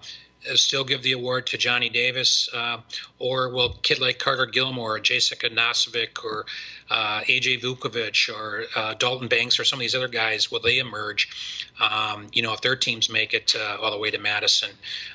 still 0.54 0.84
give 0.84 1.02
the 1.02 1.12
award 1.12 1.46
to 1.48 1.58
Johnny 1.58 1.88
Davis, 1.88 2.48
uh, 2.52 2.78
or 3.18 3.50
will 3.50 3.74
kid 3.82 3.98
like 3.98 4.18
Carter 4.18 4.46
Gilmore, 4.46 4.96
or 4.96 5.00
Jacek 5.00 5.48
Nosovic, 5.54 6.24
or 6.24 6.46
uh, 6.90 7.20
AJ 7.22 7.62
Vukovich, 7.62 8.34
or 8.34 8.64
uh, 8.74 8.94
Dalton 8.94 9.28
Banks, 9.28 9.58
or 9.58 9.64
some 9.64 9.78
of 9.78 9.80
these 9.80 9.94
other 9.94 10.08
guys, 10.08 10.50
will 10.50 10.60
they 10.60 10.78
emerge? 10.78 11.72
Um, 11.80 12.28
you 12.32 12.42
know, 12.42 12.52
if 12.52 12.60
their 12.60 12.76
teams 12.76 13.10
make 13.10 13.34
it 13.34 13.54
uh, 13.58 13.76
all 13.80 13.90
the 13.90 13.98
way 13.98 14.10
to 14.10 14.18
Madison. 14.18 14.70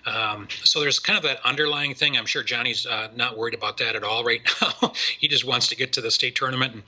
Um, 0.05 0.47
so 0.63 0.79
there's 0.79 0.99
kind 0.99 1.17
of 1.17 1.23
that 1.23 1.39
underlying 1.45 1.95
thing. 1.95 2.17
I'm 2.17 2.25
sure 2.25 2.43
Johnny's 2.43 2.85
uh, 2.85 3.09
not 3.15 3.37
worried 3.37 3.53
about 3.53 3.77
that 3.77 3.95
at 3.95 4.03
all 4.03 4.23
right 4.23 4.41
now. 4.61 4.93
he 5.19 5.27
just 5.27 5.45
wants 5.45 5.69
to 5.69 5.75
get 5.75 5.93
to 5.93 6.01
the 6.01 6.11
state 6.11 6.35
tournament, 6.35 6.73
and 6.73 6.83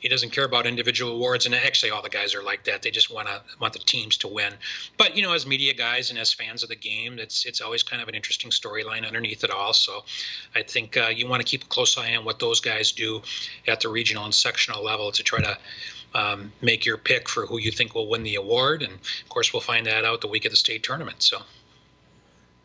he 0.00 0.08
doesn't 0.08 0.30
care 0.30 0.44
about 0.44 0.66
individual 0.66 1.12
awards. 1.12 1.46
And 1.46 1.54
actually, 1.54 1.90
all 1.90 2.02
the 2.02 2.08
guys 2.08 2.34
are 2.34 2.42
like 2.42 2.64
that. 2.64 2.82
They 2.82 2.90
just 2.90 3.12
want 3.12 3.28
to 3.28 3.40
want 3.60 3.72
the 3.72 3.78
teams 3.80 4.18
to 4.18 4.28
win. 4.28 4.52
But 4.96 5.16
you 5.16 5.22
know, 5.22 5.32
as 5.32 5.46
media 5.46 5.74
guys 5.74 6.10
and 6.10 6.18
as 6.18 6.32
fans 6.32 6.62
of 6.62 6.68
the 6.68 6.76
game, 6.76 7.18
it's 7.18 7.46
it's 7.46 7.60
always 7.60 7.82
kind 7.86 8.02
of 8.02 8.08
an 8.08 8.14
interesting 8.14 8.50
storyline 8.50 9.06
underneath 9.06 9.44
it 9.44 9.50
all. 9.50 9.72
So 9.72 10.04
I 10.54 10.62
think 10.62 10.96
uh, 10.96 11.08
you 11.14 11.28
want 11.28 11.40
to 11.40 11.48
keep 11.48 11.64
a 11.64 11.66
close 11.66 11.96
eye 11.96 12.16
on 12.16 12.24
what 12.24 12.38
those 12.38 12.60
guys 12.60 12.92
do 12.92 13.22
at 13.66 13.80
the 13.80 13.88
regional 13.88 14.24
and 14.24 14.34
sectional 14.34 14.84
level 14.84 15.12
to 15.12 15.22
try 15.22 15.40
to 15.40 15.58
um, 16.14 16.52
make 16.62 16.86
your 16.86 16.96
pick 16.96 17.28
for 17.28 17.46
who 17.46 17.58
you 17.58 17.70
think 17.70 17.94
will 17.94 18.08
win 18.08 18.22
the 18.22 18.36
award. 18.36 18.82
And 18.82 18.92
of 18.92 19.28
course, 19.28 19.52
we'll 19.52 19.60
find 19.60 19.86
that 19.86 20.04
out 20.04 20.20
the 20.20 20.28
week 20.28 20.44
of 20.44 20.50
the 20.50 20.56
state 20.56 20.82
tournament. 20.82 21.22
So. 21.22 21.38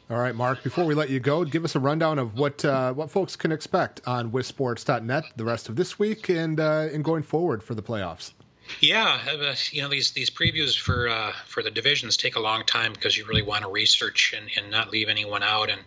All 0.10 0.18
right, 0.18 0.36
Mark. 0.36 0.62
Before 0.62 0.84
we 0.84 0.94
let 0.94 1.10
you 1.10 1.22
go, 1.22 1.46
give 1.46 1.64
us 1.64 1.74
a 1.74 1.80
rundown 1.80 2.20
of 2.20 2.38
what 2.38 2.66
uh, 2.66 2.92
what 2.92 3.10
folks 3.10 3.38
can 3.38 3.52
expect 3.52 4.02
on 4.06 4.30
wissports.net 4.32 5.24
the 5.38 5.46
rest 5.46 5.70
of 5.70 5.78
this 5.78 5.98
week 5.98 6.28
and 6.30 6.60
uh, 6.60 6.90
and 6.92 7.02
going 7.02 7.24
forward 7.24 7.64
for 7.64 7.76
the 7.76 7.82
playoffs. 7.82 8.34
Yeah, 8.80 9.20
uh, 9.30 9.56
you 9.72 9.82
know 9.82 9.90
these 9.90 10.12
these 10.12 10.30
previews 10.30 10.80
for 10.80 11.08
uh, 11.10 11.34
for 11.46 11.62
the 11.62 11.72
divisions 11.72 12.18
take 12.18 12.36
a 12.36 12.40
long 12.40 12.64
time 12.66 12.94
because 12.94 13.18
you 13.18 13.26
really 13.26 13.42
want 13.42 13.64
to 13.64 13.70
research 13.70 14.34
and, 14.36 14.50
and 14.58 14.72
not 14.72 14.92
leave 14.92 15.10
anyone 15.10 15.44
out 15.44 15.70
and 15.70 15.82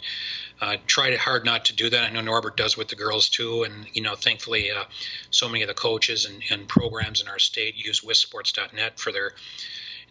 uh, 0.60 0.76
try 0.86 1.14
hard 1.16 1.44
not 1.44 1.66
to 1.66 1.74
do 1.74 1.90
that. 1.90 2.04
I 2.04 2.10
know 2.10 2.20
Norbert 2.20 2.56
does 2.56 2.76
with 2.76 2.88
the 2.88 2.96
girls 2.96 3.28
too, 3.28 3.64
and 3.64 3.86
you 3.92 4.02
know 4.02 4.14
thankfully 4.14 4.70
uh, 4.70 4.84
so 5.30 5.48
many 5.48 5.62
of 5.62 5.68
the 5.68 5.74
coaches 5.74 6.24
and, 6.26 6.42
and 6.50 6.68
programs 6.68 7.20
in 7.20 7.28
our 7.28 7.38
state 7.38 7.76
use 7.76 8.00
wissports.net 8.02 8.98
for 8.98 9.12
their 9.12 9.32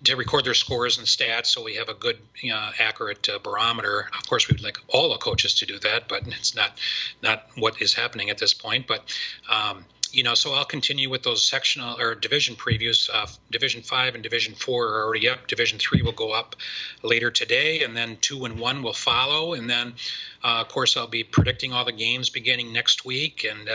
to 0.03 0.15
record 0.15 0.43
their 0.43 0.53
scores 0.53 0.97
and 0.97 1.07
stats. 1.07 1.47
So 1.47 1.63
we 1.63 1.76
have 1.76 1.88
a 1.88 1.93
good 1.93 2.17
you 2.41 2.51
know, 2.51 2.69
accurate 2.78 3.28
uh, 3.30 3.39
barometer. 3.39 4.09
Of 4.17 4.28
course 4.28 4.49
we'd 4.49 4.61
like 4.61 4.78
all 4.89 5.11
the 5.11 5.17
coaches 5.17 5.55
to 5.55 5.65
do 5.65 5.80
that 5.80 6.07
but 6.07 6.28
it's 6.28 6.55
not 6.55 6.78
not 7.21 7.47
what 7.55 7.82
is 7.82 7.93
happening 7.93 8.30
at 8.30 8.38
this 8.38 8.53
point. 8.53 8.88
But 8.88 9.03
um, 9.49 9.86
you 10.14 10.22
know, 10.22 10.36
so 10.36 10.53
I'll 10.53 10.64
continue 10.64 11.09
with 11.09 11.24
those 11.24 11.43
sectional 11.43 11.99
or 11.99 12.14
division 12.14 12.55
previews. 12.55 13.09
Uh, 13.11 13.26
division 13.51 13.82
five 13.82 14.14
and 14.14 14.24
Division 14.24 14.53
four 14.53 14.88
are 14.89 15.03
already 15.03 15.28
up. 15.28 15.47
Division 15.47 15.80
three 15.80 16.03
will 16.03 16.11
go 16.11 16.32
up 16.32 16.55
later 17.01 17.32
today, 17.32 17.84
and 17.84 17.97
then 17.97 18.18
two 18.22 18.45
and 18.45 18.59
one 18.59 18.84
will 18.84 18.93
follow. 18.93 19.53
And 19.53 19.68
then, 19.68 19.95
uh, 20.43 20.61
of 20.61 20.70
course, 20.70 20.95
I'll 20.95 21.07
be 21.07 21.24
predicting 21.24 21.74
all 21.74 21.84
the 21.84 21.91
games 21.91 22.30
beginning 22.30 22.72
next 22.72 23.05
week 23.05 23.43
and 23.49 23.68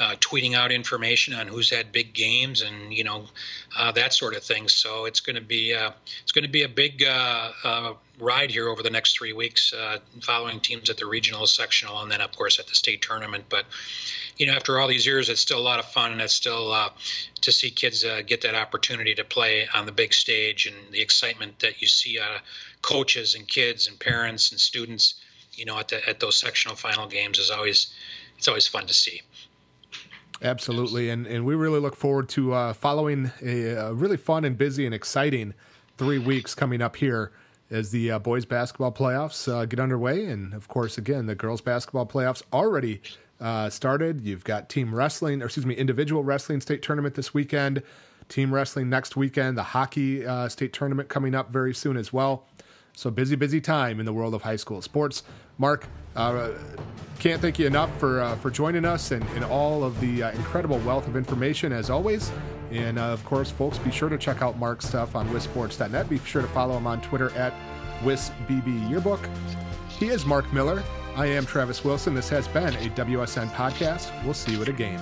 uh, 0.00 0.04
uh 0.04 0.14
tweeting 0.16 0.54
out 0.54 0.72
information 0.72 1.34
on 1.34 1.46
who's 1.46 1.70
had 1.70 1.92
big 1.92 2.12
games 2.12 2.62
and 2.62 2.92
you 2.92 3.04
know 3.04 3.24
uh, 3.76 3.92
that 3.92 4.12
sort 4.12 4.36
of 4.36 4.42
thing. 4.42 4.68
So 4.68 5.04
it's 5.04 5.20
going 5.20 5.36
to 5.36 5.42
be 5.42 5.74
uh, 5.74 5.90
it's 6.22 6.32
going 6.32 6.44
to 6.44 6.50
be 6.50 6.62
a 6.62 6.68
big 6.68 7.04
ride 8.20 8.50
here 8.50 8.68
over 8.68 8.82
the 8.82 8.90
next 8.90 9.16
three 9.16 9.32
weeks, 9.32 9.72
following 10.22 10.58
teams 10.58 10.90
at 10.90 10.96
the 10.96 11.06
regional, 11.06 11.46
sectional, 11.46 12.00
and 12.02 12.10
then 12.10 12.20
of 12.20 12.36
course 12.36 12.58
at 12.58 12.66
the 12.66 12.74
state 12.74 13.02
tournament. 13.02 13.44
But 13.48 13.64
you 14.36 14.46
know, 14.46 14.54
after 14.54 14.78
all 14.78 14.88
these 14.88 15.06
years, 15.06 15.28
it's 15.28 15.40
still 15.40 15.58
a 15.58 15.60
lot 15.60 15.78
of 15.78 15.86
fun, 15.86 16.12
and 16.12 16.20
it's 16.20 16.32
still 16.32 16.72
uh, 16.72 16.90
to 17.42 17.52
see 17.52 17.70
kids 17.70 18.04
uh, 18.04 18.22
get 18.26 18.42
that 18.42 18.54
opportunity 18.54 19.14
to 19.16 19.24
play 19.24 19.68
on 19.74 19.86
the 19.86 19.92
big 19.92 20.14
stage, 20.14 20.66
and 20.66 20.76
the 20.92 21.00
excitement 21.00 21.58
that 21.60 21.80
you 21.80 21.88
see 21.88 22.18
coaches 22.82 23.34
and 23.34 23.46
kids 23.46 23.88
and 23.88 23.98
parents 23.98 24.50
and 24.50 24.60
students, 24.60 25.14
you 25.52 25.64
know, 25.64 25.78
at 25.78 25.88
the, 25.88 26.08
at 26.08 26.20
those 26.20 26.36
sectional 26.36 26.76
final 26.76 27.06
games 27.06 27.38
is 27.38 27.50
always 27.50 27.92
it's 28.36 28.48
always 28.48 28.68
fun 28.68 28.86
to 28.86 28.94
see. 28.94 29.20
Absolutely, 30.42 31.10
and 31.10 31.26
and 31.26 31.44
we 31.44 31.54
really 31.54 31.80
look 31.80 31.96
forward 31.96 32.28
to 32.30 32.54
uh, 32.54 32.72
following 32.72 33.32
a, 33.42 33.70
a, 33.70 33.92
really 33.92 34.16
fun 34.16 34.44
and 34.44 34.56
busy 34.56 34.86
and 34.86 34.94
exciting 34.94 35.52
three 35.96 36.18
weeks 36.18 36.54
coming 36.54 36.80
up 36.80 36.94
here 36.94 37.32
as 37.70 37.90
the 37.90 38.12
uh, 38.12 38.18
boys 38.20 38.44
basketball 38.44 38.92
playoffs 38.92 39.52
uh, 39.52 39.64
get 39.64 39.80
underway, 39.80 40.26
and 40.26 40.54
of 40.54 40.68
course, 40.68 40.96
again, 40.96 41.26
the 41.26 41.34
girls 41.34 41.60
basketball 41.60 42.06
playoffs 42.06 42.42
already 42.52 43.02
uh, 43.40 43.68
started. 43.68 44.20
You've 44.20 44.44
got 44.44 44.68
team 44.68 44.94
wrestling, 44.94 45.42
or 45.42 45.46
excuse 45.46 45.66
me, 45.66 45.74
individual 45.74 46.22
wrestling 46.22 46.60
state 46.60 46.82
tournament 46.82 47.16
this 47.16 47.34
weekend, 47.34 47.82
team 48.28 48.54
wrestling 48.54 48.88
next 48.88 49.16
weekend, 49.16 49.58
the 49.58 49.62
hockey 49.64 50.24
uh, 50.24 50.48
state 50.48 50.72
tournament 50.72 51.08
coming 51.08 51.34
up 51.34 51.50
very 51.50 51.74
soon 51.74 51.96
as 51.96 52.12
well. 52.12 52.46
So 52.98 53.12
busy, 53.12 53.36
busy 53.36 53.60
time 53.60 54.00
in 54.00 54.06
the 54.06 54.12
world 54.12 54.34
of 54.34 54.42
high 54.42 54.56
school 54.56 54.82
sports. 54.82 55.22
Mark, 55.56 55.86
uh, 56.16 56.50
can't 57.20 57.40
thank 57.40 57.56
you 57.56 57.64
enough 57.68 57.96
for 58.00 58.20
uh, 58.20 58.34
for 58.34 58.50
joining 58.50 58.84
us 58.84 59.12
and, 59.12 59.24
and 59.36 59.44
all 59.44 59.84
of 59.84 60.00
the 60.00 60.24
uh, 60.24 60.32
incredible 60.32 60.80
wealth 60.80 61.06
of 61.06 61.14
information 61.14 61.72
as 61.72 61.90
always. 61.90 62.32
And 62.72 62.98
uh, 62.98 63.02
of 63.02 63.24
course, 63.24 63.52
folks, 63.52 63.78
be 63.78 63.92
sure 63.92 64.08
to 64.08 64.18
check 64.18 64.42
out 64.42 64.58
Mark's 64.58 64.88
stuff 64.88 65.14
on 65.14 65.28
wissports.net. 65.28 66.08
Be 66.08 66.18
sure 66.18 66.42
to 66.42 66.48
follow 66.48 66.76
him 66.76 66.88
on 66.88 67.00
Twitter 67.00 67.30
at 67.36 67.54
wisbbyearbook. 68.02 69.24
He 69.88 70.08
is 70.08 70.26
Mark 70.26 70.52
Miller. 70.52 70.82
I 71.14 71.26
am 71.26 71.46
Travis 71.46 71.84
Wilson. 71.84 72.16
This 72.16 72.28
has 72.30 72.48
been 72.48 72.74
a 72.74 72.90
WSN 72.96 73.48
podcast. 73.50 74.12
We'll 74.24 74.34
see 74.34 74.50
you 74.56 74.62
at 74.62 74.68
a 74.68 74.72
game. 74.72 74.98